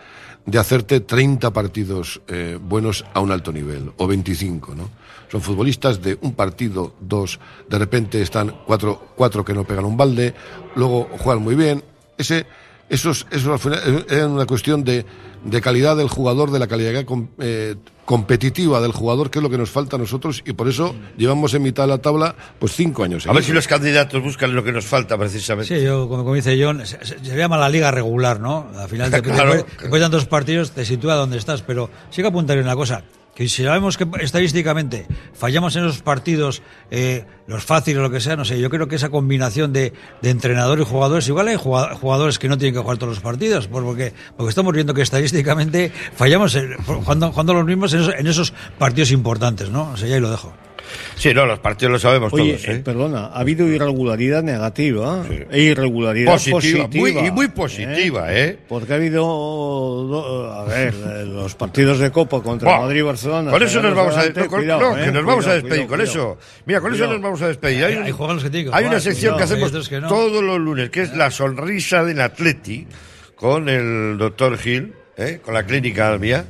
de 0.46 0.58
hacerte 0.58 1.00
30 1.00 1.52
partidos 1.52 2.22
eh, 2.28 2.58
buenos 2.62 3.04
a 3.14 3.20
un 3.20 3.32
alto 3.32 3.52
nivel, 3.52 3.92
o 3.96 4.06
25, 4.06 4.74
¿no? 4.74 4.88
Son 5.30 5.40
futbolistas 5.42 6.00
de 6.00 6.16
un 6.22 6.34
partido, 6.34 6.94
dos, 7.00 7.40
de 7.68 7.78
repente 7.78 8.22
están 8.22 8.54
cuatro, 8.64 9.08
cuatro 9.16 9.44
que 9.44 9.52
no 9.54 9.64
pegan 9.64 9.84
un 9.84 9.96
balde, 9.96 10.34
luego 10.76 11.08
juegan 11.18 11.42
muy 11.42 11.56
bien. 11.56 11.82
Ese, 12.16 12.46
Eso 12.88 13.10
es, 13.10 13.26
eso 13.32 13.52
al 13.52 13.58
final 13.58 14.06
es 14.08 14.22
una 14.24 14.46
cuestión 14.46 14.84
de, 14.84 15.04
de 15.44 15.60
calidad 15.60 15.96
del 15.96 16.08
jugador, 16.08 16.52
de 16.52 16.58
la 16.60 16.68
calidad 16.68 17.04
com- 17.04 17.28
eh, 17.40 17.74
competitiva 18.04 18.80
del 18.80 18.92
jugador, 18.92 19.28
que 19.28 19.40
es 19.40 19.42
lo 19.42 19.50
que 19.50 19.58
nos 19.58 19.70
falta 19.70 19.96
a 19.96 19.98
nosotros, 19.98 20.40
y 20.46 20.52
por 20.52 20.68
eso 20.68 20.94
llevamos 21.16 21.52
en 21.54 21.62
mitad 21.62 21.82
de 21.82 21.88
la 21.88 21.98
tabla 21.98 22.36
pues 22.60 22.70
cinco 22.72 23.02
años. 23.02 23.26
A 23.26 23.32
ver 23.32 23.42
si 23.42 23.52
los 23.52 23.66
candidatos 23.66 24.22
buscan 24.22 24.54
lo 24.54 24.62
que 24.62 24.70
nos 24.70 24.84
falta 24.84 25.18
precisamente. 25.18 25.76
Sí, 25.76 25.84
yo, 25.84 26.08
como, 26.08 26.22
como 26.22 26.34
dice 26.36 26.56
John, 26.62 26.86
se, 26.86 27.04
se- 27.04 27.18
se 27.18 27.36
llama 27.36 27.58
la 27.58 27.68
liga 27.68 27.90
regular, 27.90 28.38
¿no? 28.38 28.68
Al 28.76 28.88
final, 28.88 29.10
te, 29.10 29.20
Claro. 29.20 29.54
después, 29.54 29.76
después 29.80 30.00
de 30.00 30.04
tantos 30.04 30.26
partidos, 30.26 30.70
te 30.70 30.84
sitúa 30.84 31.16
donde 31.16 31.38
estás. 31.38 31.62
Pero 31.62 31.90
sí 32.10 32.22
que 32.22 32.28
apuntaré 32.28 32.60
una 32.60 32.76
cosa, 32.76 33.02
que 33.36 33.48
si 33.48 33.62
sabemos 33.62 33.96
que 33.98 34.06
estadísticamente 34.20 35.06
fallamos 35.34 35.76
en 35.76 35.84
esos 35.84 36.00
partidos, 36.02 36.62
eh, 36.90 37.26
los 37.46 37.62
fáciles 37.64 38.02
lo 38.02 38.10
que 38.10 38.18
sea, 38.20 38.34
no 38.34 38.44
sé, 38.46 38.58
yo 38.58 38.70
creo 38.70 38.88
que 38.88 38.96
esa 38.96 39.10
combinación 39.10 39.72
de, 39.72 39.92
de 40.22 40.30
entrenador 40.30 40.80
y 40.80 40.84
jugadores, 40.84 41.28
igual 41.28 41.48
hay 41.48 41.56
jugadores 41.56 42.38
que 42.38 42.48
no 42.48 42.56
tienen 42.58 42.74
que 42.74 42.80
jugar 42.80 42.96
todos 42.96 43.12
los 43.14 43.22
partidos, 43.22 43.68
por- 43.68 43.84
porque, 43.84 44.12
porque 44.36 44.48
estamos 44.48 44.72
viendo 44.72 44.94
que 44.94 45.02
estadísticamente 45.02 45.92
fallamos 46.16 46.54
en- 46.56 46.76
jugando 46.82 47.54
los 47.54 47.64
mismos 47.66 47.92
en 47.92 48.00
esos, 48.00 48.14
en 48.14 48.26
esos 48.26 48.52
partidos 48.78 49.12
importantes, 49.12 49.68
¿no? 49.70 49.90
O 49.92 49.96
sea, 49.96 50.08
ya 50.08 50.14
ahí 50.16 50.20
lo 50.20 50.30
dejo. 50.30 50.54
Sí, 51.16 51.32
no, 51.34 51.46
los 51.46 51.58
partidos 51.58 51.92
lo 51.92 51.98
sabemos 51.98 52.32
Oye, 52.32 52.52
todos. 52.54 52.68
¿eh? 52.68 52.72
eh, 52.76 52.82
perdona, 52.84 53.26
ha 53.26 53.40
habido 53.40 53.66
irregularidad 53.66 54.42
negativa 54.42 55.24
e 55.50 55.60
irregularidad 55.62 56.32
Positiva, 56.32 56.84
positiva. 56.86 57.20
muy- 57.20 57.28
y 57.28 57.30
muy 57.30 57.48
positiva, 57.48 58.32
¿eh? 58.34 58.58
Porque 58.68 58.92
ha 58.92 58.96
habido, 58.96 59.22
do- 59.22 60.52
a 60.52 60.64
ver, 60.64 60.94
eh, 60.94 61.24
los 61.26 61.54
partidos 61.54 61.98
de 61.98 62.10
Copa 62.10 62.42
contra 62.42 62.78
Madrid 62.80 63.00
y 63.00 63.02
Barcelona. 63.02 63.50
Con 63.50 63.62
eso 63.62 63.80
nos 63.82 63.94
vamos 63.94 64.16
a, 64.16 64.26
no, 64.26 64.34
con- 64.46 64.48
cuidado, 64.60 64.80
no, 64.80 64.98
eh, 64.98 65.04
que 65.04 65.12
nos 65.12 65.24
vamos 65.24 65.44
a 65.46 65.48
cuidado, 65.50 65.62
despedir 65.62 65.86
con 65.86 66.00
eso. 66.00 66.38
Mira, 66.66 66.80
con 66.80 66.94
eso 66.94 67.06
nos 67.06 67.20
vamos 67.20 67.42
a 67.42 67.48
despedir. 67.48 67.84
Hay, 67.84 67.96
un- 67.96 68.04
que 68.04 68.12
una 68.12 69.00
sección 69.00 69.34
cuidado, 69.34 69.38
que 69.38 69.42
hacemos 69.44 69.68
otros 69.70 69.88
que 69.88 70.00
no. 70.00 70.08
todos 70.08 70.42
los 70.42 70.58
lunes, 70.58 70.90
que 70.90 71.02
es 71.02 71.14
la 71.16 71.30
sonrisa 71.30 72.04
del 72.04 72.20
Atleti 72.20 72.86
con 73.34 73.68
el 73.68 74.16
doctor 74.18 74.56
Gil, 74.58 74.94
¿eh? 75.16 75.40
con 75.44 75.54
la 75.54 75.64
clínica 75.64 76.08
Albia. 76.08 76.44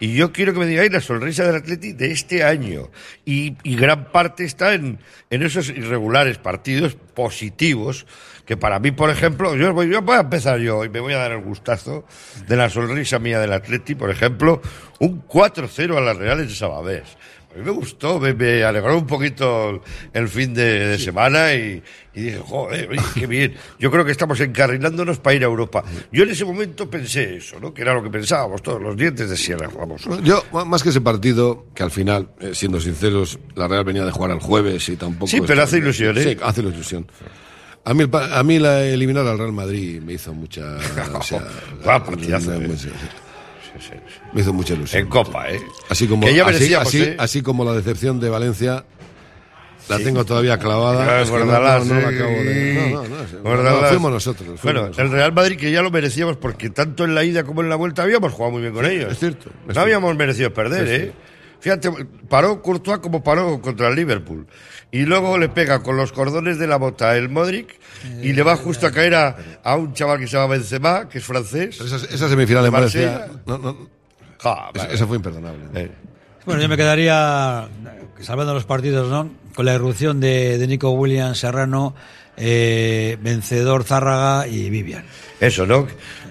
Y 0.00 0.14
yo 0.14 0.32
quiero 0.32 0.54
que 0.54 0.60
me 0.60 0.66
digáis 0.66 0.90
la 0.90 1.00
sonrisa 1.00 1.44
del 1.44 1.56
Atleti 1.56 1.92
de 1.92 2.10
este 2.10 2.42
año. 2.42 2.90
Y, 3.26 3.54
gran 3.76 4.10
parte 4.10 4.44
está 4.44 4.72
en, 4.72 4.98
en 5.28 5.42
esos 5.42 5.68
irregulares 5.68 6.38
partidos 6.38 6.96
positivos, 7.14 8.06
que 8.46 8.56
para 8.56 8.80
mí, 8.80 8.92
por 8.92 9.10
ejemplo, 9.10 9.54
yo 9.54 9.72
voy, 9.74 9.90
yo 9.90 10.00
voy 10.00 10.16
a 10.16 10.20
empezar 10.20 10.58
yo 10.58 10.84
y 10.84 10.88
me 10.88 11.00
voy 11.00 11.12
a 11.12 11.18
dar 11.18 11.32
el 11.32 11.42
gustazo 11.42 12.06
de 12.48 12.56
la 12.56 12.70
sonrisa 12.70 13.18
mía 13.18 13.38
del 13.38 13.52
Atleti, 13.52 13.94
por 13.94 14.10
ejemplo, 14.10 14.62
un 14.98 15.22
4-0 15.28 15.96
a 15.96 16.00
las 16.00 16.16
Reales 16.16 16.48
de 16.48 16.54
Sabadell. 16.54 17.04
A 17.52 17.58
mí 17.58 17.64
me 17.64 17.72
gustó, 17.72 18.20
me, 18.20 18.32
me 18.32 18.62
alegró 18.62 18.96
un 18.96 19.06
poquito 19.06 19.82
el, 20.12 20.28
fin 20.28 20.54
de, 20.54 20.86
de 20.86 20.98
semana 20.98 21.52
y, 21.52 21.82
y 22.14 22.20
dije, 22.20 22.38
joder, 22.46 22.88
oye, 22.90 23.00
qué 23.14 23.26
bien. 23.26 23.54
Yo 23.78 23.90
creo 23.90 24.04
que 24.04 24.12
estamos 24.12 24.38
encarrilándonos 24.40 25.18
para 25.18 25.34
ir 25.34 25.42
a 25.42 25.46
Europa. 25.46 25.82
Yo 26.12 26.22
en 26.22 26.30
ese 26.30 26.44
momento 26.44 26.88
pensé 26.88 27.38
eso, 27.38 27.58
¿no? 27.58 27.74
Que 27.74 27.82
era 27.82 27.92
lo 27.92 28.04
que 28.04 28.10
pensábamos 28.10 28.62
todos, 28.62 28.80
los 28.80 28.96
dientes 28.96 29.28
de 29.28 29.36
sierra, 29.36 29.68
vamos. 29.76 30.02
Yo, 30.22 30.44
más 30.64 30.82
que 30.84 30.90
ese 30.90 31.00
partido, 31.00 31.66
que 31.74 31.82
al 31.82 31.90
final, 31.90 32.28
eh, 32.38 32.52
siendo 32.54 32.80
sinceros, 32.80 33.38
la 33.56 33.66
Real 33.66 33.82
venía 33.84 34.04
de 34.04 34.12
jugar 34.12 34.30
el 34.30 34.38
jueves 34.38 34.88
y 34.88 34.94
tampoco. 34.96 35.26
Sí, 35.26 35.40
pero 35.44 35.62
hace 35.62 35.78
ilusión, 35.78 36.16
¿eh? 36.18 36.22
Sí, 36.22 36.36
hace 36.40 36.60
ilusión. 36.60 37.06
A 37.84 37.94
mí, 37.94 38.04
a 38.12 38.42
mí 38.44 38.58
la 38.60 38.84
eliminar 38.84 39.26
al 39.26 39.38
Real 39.38 39.52
Madrid 39.52 40.00
me 40.00 40.12
hizo 40.12 40.32
mucha. 40.32 40.76
o 41.14 41.22
sea, 41.22 41.42
partidazo, 41.82 42.50
me- 42.60 42.66
¿eh? 42.66 42.78
Me- 43.90 44.32
Me 44.34 44.40
hizo 44.42 44.52
mucha 44.52 44.74
ilusión. 44.74 45.02
En 45.02 45.08
Copa, 45.08 45.50
¿eh? 45.50 45.60
Así 45.88 46.06
como, 46.06 46.26
así, 46.26 46.74
así, 46.74 47.02
¿eh? 47.02 47.16
así 47.18 47.42
como 47.42 47.64
la 47.64 47.72
decepción 47.72 48.20
de 48.20 48.28
Valencia, 48.28 48.84
la 49.88 49.98
tengo 49.98 50.24
todavía 50.24 50.58
clavada. 50.58 51.24
No- 51.24 51.38
no, 51.38 51.44
no 51.84 52.20
de- 52.20 53.00
no, 53.42 53.56
no, 53.56 53.80
no, 53.80 53.88
fuimos 53.88 54.12
nosotros. 54.12 54.46
fuimos 54.46 54.62
Bueno, 54.62 54.80
nosotros. 54.82 55.06
el 55.06 55.12
Real 55.12 55.32
Madrid 55.32 55.56
que 55.58 55.70
ya 55.72 55.82
lo 55.82 55.90
merecíamos 55.90 56.36
porque 56.36 56.70
tanto 56.70 57.04
en 57.04 57.14
la 57.14 57.24
ida 57.24 57.44
como 57.44 57.62
en 57.62 57.68
la 57.68 57.76
vuelta 57.76 58.02
habíamos 58.02 58.32
jugado 58.32 58.52
muy 58.52 58.62
bien 58.62 58.72
con 58.74 58.86
ellos. 58.86 59.12
es 59.12 59.18
cierto, 59.18 59.48
es 59.48 59.54
no 59.54 59.60
cierto. 59.64 59.80
habíamos 59.80 60.16
merecido 60.16 60.52
perder, 60.52 60.84
Es 60.84 60.90
¿eh? 60.90 60.98
cierto. 61.00 61.18
Fíjate, 61.60 61.90
paró 62.28 62.62
Courtois 62.62 62.98
como 62.98 63.22
paró 63.22 63.60
contra 63.60 63.88
el 63.88 63.96
Liverpool. 63.96 64.46
Y 64.90 65.02
luego 65.02 65.38
le 65.38 65.48
pega 65.48 65.82
con 65.82 65.96
los 65.96 66.10
cordones 66.12 66.58
de 66.58 66.66
la 66.66 66.76
bota 66.76 67.16
el 67.16 67.28
Modric 67.28 67.78
y 68.22 68.32
le 68.32 68.42
va 68.42 68.56
justo 68.56 68.86
a 68.86 68.90
caer 68.90 69.14
a, 69.14 69.36
a 69.62 69.76
un 69.76 69.92
chaval 69.92 70.18
que 70.18 70.26
se 70.26 70.36
llama 70.36 70.54
Benzema, 70.54 71.08
que 71.08 71.18
es 71.18 71.24
francés. 71.24 71.76
Pero 71.78 71.96
esa, 71.96 72.12
esa 72.12 72.28
semifinal 72.28 72.64
de. 72.64 72.70
Marsella. 72.70 73.28
No, 73.46 73.58
no, 73.58 73.88
Ja, 74.42 74.70
esa, 74.74 74.82
vale. 74.84 74.94
esa 74.94 75.06
fue 75.06 75.16
imperdonable. 75.16 75.60
Eh. 75.74 75.90
Bueno, 76.46 76.62
yo 76.62 76.68
me 76.68 76.76
quedaría, 76.76 77.68
salvando 78.20 78.54
los 78.54 78.64
partidos, 78.64 79.10
¿no? 79.10 79.30
Con 79.54 79.66
la 79.66 79.74
irrupción 79.74 80.18
de, 80.18 80.56
de 80.56 80.66
Nico 80.66 80.90
Williams, 80.92 81.38
Serrano, 81.38 81.94
eh, 82.36 83.18
Vencedor, 83.20 83.84
Zárraga 83.84 84.48
y 84.48 84.70
Vivian. 84.70 85.04
Eso, 85.40 85.66
¿no? 85.66 85.86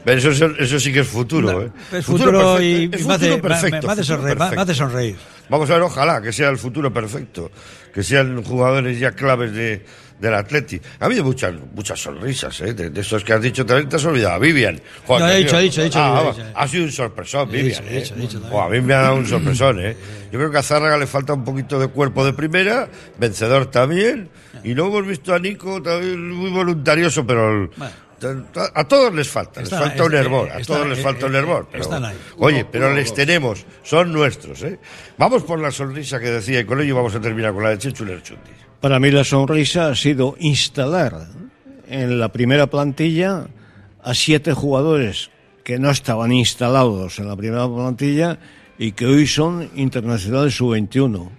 Pero 0.10 0.18
eso, 0.18 0.32
eso, 0.32 0.56
eso 0.58 0.80
sí 0.80 0.92
que 0.92 1.02
es 1.02 1.08
futuro, 1.08 1.62
¿eh? 1.62 1.72
Es 1.92 2.04
futuro, 2.04 2.56
perfecto. 2.56 2.62
y, 2.64 2.90
Es 2.92 3.02
y 3.02 3.06
me, 3.08 3.14
hace, 3.14 3.26
futuro 3.28 3.42
perfecto, 3.48 3.86
me- 3.88 3.94
hace 3.94 4.04
sonreír, 4.04 4.38
me 4.40 4.62
hace 4.62 4.74
sonreír. 4.74 5.16
Vamos 5.50 5.70
a 5.70 5.74
ver, 5.74 5.82
ojalá 5.84 6.20
que 6.22 6.34
sea 6.34 6.50
el 6.50 6.58
futuro 6.58 6.92
perfecto, 6.92 7.52
que 7.94 8.02
sean 8.02 8.44
jugadores 8.44 9.00
ya 9.00 9.12
claves 9.12 9.54
de, 9.54 9.86
del 10.20 10.34
Atleti. 10.34 10.82
Ha 11.00 11.06
habido 11.06 11.24
muchas, 11.24 11.54
muchas 11.76 12.02
sonrisas, 12.02 12.60
¿eh? 12.62 12.74
De, 12.74 12.90
de 12.90 13.02
estos 13.02 13.24
que 13.24 13.34
has 13.34 13.42
dicho 13.42 13.64
también 13.68 13.88
te 13.88 13.98
has 13.98 14.06
olvidado. 14.06 14.40
Vivian. 14.40 14.82
Joder, 15.06 15.22
No, 15.22 15.30
he 15.32 15.38
dicho, 15.38 15.60
he 15.60 15.62
dicho, 15.62 15.82
he 15.82 15.84
dicho, 15.86 16.00
Ah, 16.02 16.24
he 16.26 16.32
dicho, 16.38 16.52
ha 16.56 16.68
sido 16.68 16.84
un 16.86 16.92
sorpresón, 16.92 17.50
He 17.50 17.52
Vivian. 17.62 17.84
dicho, 17.84 17.94
¿eh? 18.16 18.18
he 18.18 18.22
dicho 18.22 18.60
a 18.62 18.70
mí 18.70 18.82
me 18.82 18.94
ha 18.96 19.02
dado 19.02 19.16
un 19.16 19.28
sorpresón, 19.28 19.80
¿eh? 19.80 19.96
Yo 20.32 20.40
creo 20.40 20.50
que 20.50 20.58
a 20.58 20.64
Zárraga 20.64 20.98
le 20.98 21.06
falta 21.06 21.34
un 21.34 21.44
poquito 21.44 21.80
de 21.80 21.88
cuerpo 21.88 22.26
de 22.26 22.34
primera, 22.34 22.90
vencedor 23.20 23.68
también. 23.68 24.30
Y 24.64 24.74
luego 24.74 24.98
hemos 24.98 25.08
visto 25.10 25.34
a 25.36 25.40
Nico 25.40 25.82
también 25.84 26.32
muy 26.32 26.50
voluntarioso, 26.50 27.28
pero. 27.28 27.64
el- 27.66 27.70
a 28.76 28.84
todos 28.88 29.14
les 29.14 29.28
falta, 29.28 29.62
les 29.62 29.70
falta 29.70 30.04
un 30.04 30.14
hervor, 30.14 30.52
a 30.52 30.62
todos 30.62 30.88
les 30.88 31.00
eh, 31.00 31.02
falta 31.02 31.26
un 31.26 31.36
eh, 31.36 31.40
hervor. 31.40 31.68
Oye, 32.38 32.66
pero 32.66 32.94
les 32.94 33.14
tenemos, 33.14 33.66
son 33.84 34.12
nuestros, 34.12 34.64
¿eh? 34.64 34.80
Vamos 35.18 35.44
por 35.44 35.60
la 35.60 35.72
sonrisa 35.72 36.20
que 36.20 36.30
decía 36.30 36.60
y 36.60 36.66
con 36.66 36.82
ello 36.82 36.96
vamos 36.96 37.16
a 37.16 37.22
terminar 37.22 37.54
con 37.54 37.64
la 37.64 37.72
de 37.72 37.78
Chechu 37.78 38.06
Lerchundi. 38.06 38.52
Para 38.80 39.00
mí 39.00 39.12
la 39.12 39.24
sonrisa 39.24 39.90
ha 39.90 39.96
sido 39.96 40.36
instalar 40.40 41.28
en 41.88 42.20
la 42.20 42.30
primera 42.30 42.68
plantilla 42.68 43.48
a 44.02 44.14
siete 44.14 44.54
jugadores 44.54 45.32
que 45.64 45.80
no 45.80 45.90
estaban 45.90 46.32
instalados 46.32 47.20
en 47.20 47.28
la 47.28 47.36
primera 47.36 47.68
plantilla 47.68 48.40
y 48.78 48.94
que 48.94 49.06
hoy 49.06 49.28
son 49.28 49.70
internacionales 49.76 50.56
sub-21. 50.56 51.30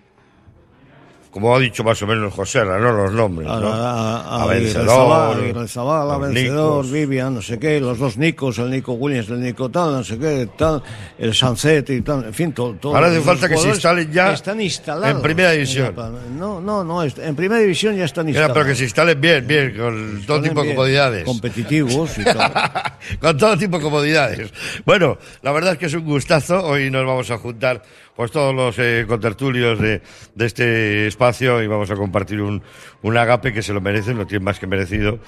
Como 1.30 1.54
ha 1.54 1.60
dicho 1.60 1.84
más 1.84 2.02
o 2.02 2.08
menos 2.08 2.32
José, 2.34 2.64
no 2.64 2.76
los 2.78 3.12
nombres, 3.12 3.48
A, 3.48 3.60
¿no? 3.60 3.68
a, 3.72 4.42
a, 4.42 4.46
Vencedor, 4.46 5.36
los 5.36 5.54
Vencedor, 5.54 6.32
Nicos. 6.32 6.90
Vivian, 6.90 7.34
no 7.34 7.40
sé 7.40 7.56
qué, 7.60 7.78
los 7.78 8.00
dos 8.00 8.16
Nicos, 8.16 8.58
el 8.58 8.68
Nico 8.68 8.94
Williams, 8.94 9.28
el 9.28 9.40
Nico 9.40 9.68
tal, 9.70 9.92
no 9.92 10.02
sé 10.02 10.18
qué, 10.18 10.48
tal, 10.58 10.82
el 11.18 11.32
Sunset 11.32 11.88
y 11.90 12.00
tal, 12.00 12.24
en 12.24 12.34
fin, 12.34 12.52
todo. 12.52 12.74
todo- 12.74 12.96
Ahora 12.96 13.06
hace 13.08 13.20
falta 13.20 13.48
que 13.48 13.56
se 13.56 13.68
instalen 13.68 14.10
ya 14.12 14.32
Están 14.32 14.60
instalados. 14.60 15.16
en 15.16 15.22
primera 15.22 15.52
división. 15.52 15.94
no, 16.36 16.60
no, 16.60 16.82
no, 16.82 17.04
en 17.04 17.36
primera 17.36 17.60
división 17.60 17.94
ya 17.96 18.06
están 18.06 18.26
Mira, 18.26 18.40
instalados. 18.40 18.54
pero 18.64 18.66
que 18.68 18.74
se 18.76 18.84
instalen 18.84 19.20
bien, 19.20 19.46
bien, 19.46 19.76
con 19.76 20.22
todo 20.26 20.42
tipo 20.42 20.62
de 20.64 20.68
comodidades. 20.70 21.24
Competitivos 21.24 22.18
y 22.18 22.24
tal. 22.24 22.52
con 23.20 23.38
todo 23.38 23.56
tipo 23.56 23.76
de 23.76 23.82
comodidades. 23.84 24.52
Bueno, 24.84 25.16
la 25.42 25.52
verdad 25.52 25.74
es 25.74 25.78
que 25.78 25.86
es 25.86 25.94
un 25.94 26.04
gustazo. 26.04 26.60
Hoy 26.64 26.90
nos 26.90 27.06
vamos 27.06 27.30
a 27.30 27.38
juntar 27.38 27.82
pues 28.16 28.30
todos 28.30 28.54
los 28.54 28.78
eh, 28.78 29.04
contertulios 29.08 29.78
de, 29.78 30.02
de 30.34 30.46
este 30.46 31.06
espacio 31.06 31.62
y 31.62 31.66
vamos 31.66 31.90
a 31.90 31.96
compartir 31.96 32.42
un, 32.42 32.62
un 33.02 33.16
agape 33.16 33.52
que 33.52 33.62
se 33.62 33.72
lo 33.72 33.80
merecen, 33.80 34.18
lo 34.18 34.26
tienen 34.26 34.44
más 34.44 34.58
que 34.58 34.66
merecido. 34.66 35.18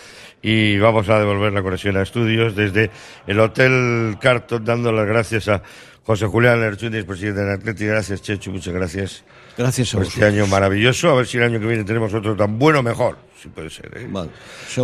Y 0.42 0.78
vamos 0.78 1.08
a 1.08 1.18
devolver 1.18 1.52
la 1.52 1.62
conexión 1.62 1.96
a 1.96 2.02
estudios 2.02 2.56
desde 2.56 2.90
el 3.26 3.40
Hotel 3.40 4.16
Carton, 4.20 4.64
dando 4.64 4.92
las 4.92 5.06
gracias 5.06 5.48
a 5.48 5.62
José 6.04 6.26
Julián 6.26 6.60
Lerchundis, 6.60 7.04
presidente 7.04 7.40
del 7.40 7.54
Atlético. 7.54 7.90
Gracias, 7.90 8.22
Chechu, 8.22 8.50
muchas 8.50 8.74
gracias. 8.74 9.24
Gracias 9.56 9.94
a 9.94 9.98
por 9.98 10.06
este 10.06 10.24
año 10.24 10.46
maravilloso. 10.46 11.10
A 11.10 11.14
ver 11.14 11.26
si 11.26 11.36
el 11.38 11.44
año 11.44 11.60
que 11.60 11.66
viene 11.66 11.84
tenemos 11.84 12.12
otro 12.14 12.34
tan 12.36 12.58
bueno 12.58 12.80
o 12.80 12.82
mejor, 12.82 13.18
si 13.40 13.48
puede 13.48 13.68
ser. 13.70 13.90
¿eh? 13.96 14.06
Vale, 14.10 14.30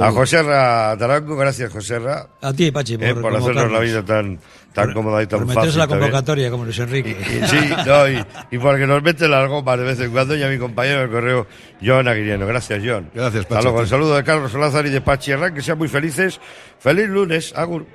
A. 0.00 0.10
José 0.12 0.42
Ra 0.42 0.94
Tarango, 0.98 1.36
gracias 1.36 1.72
José 1.72 1.98
Ra. 1.98 2.26
A 2.42 2.52
ti, 2.52 2.70
Pachi, 2.70 2.98
por, 2.98 3.06
Eh, 3.06 3.14
por 3.14 3.34
hacernos 3.34 3.72
la 3.72 3.80
vida 3.80 4.04
tan, 4.04 4.38
tan 4.74 4.92
cómoda 4.92 5.22
y 5.22 5.26
tan 5.26 5.38
Por 5.40 5.46
fácil. 5.48 5.60
meterse 5.60 5.78
la 5.78 5.86
también. 5.88 6.10
convocatoria, 6.10 6.50
como 6.50 6.64
Luis 6.64 6.78
Enrique. 6.78 7.16
Y, 7.18 7.46
sí, 7.46 7.70
no, 7.86 8.08
y, 8.08 8.24
y 8.50 8.58
porque 8.58 8.86
nos 8.86 9.02
mete 9.02 9.26
las 9.26 9.48
gomas 9.48 9.78
de 9.78 9.84
vez 9.84 10.00
en 10.00 10.10
cuando 10.10 10.36
y 10.36 10.42
a 10.42 10.48
mi 10.48 10.58
compañero 10.58 11.00
del 11.00 11.10
correo, 11.10 11.46
John 11.82 12.06
Aguiriano. 12.06 12.46
Gracias, 12.46 12.82
John. 12.84 13.10
Gracias, 13.14 13.42
Hasta 13.44 13.54
Pachi. 13.54 13.64
luego. 13.64 13.80
El 13.80 13.88
saludo 13.88 14.16
de 14.16 14.24
Carlos 14.24 14.52
Solázar 14.52 14.84
y 14.86 14.90
de 14.90 15.00
Pachi 15.00 15.30
Herrán. 15.32 15.54
Que 15.54 15.62
sean 15.62 15.78
muy 15.78 15.88
felices. 15.88 16.38
Feliz 16.78 17.08
lunes. 17.08 17.54
Agur. 17.56 17.86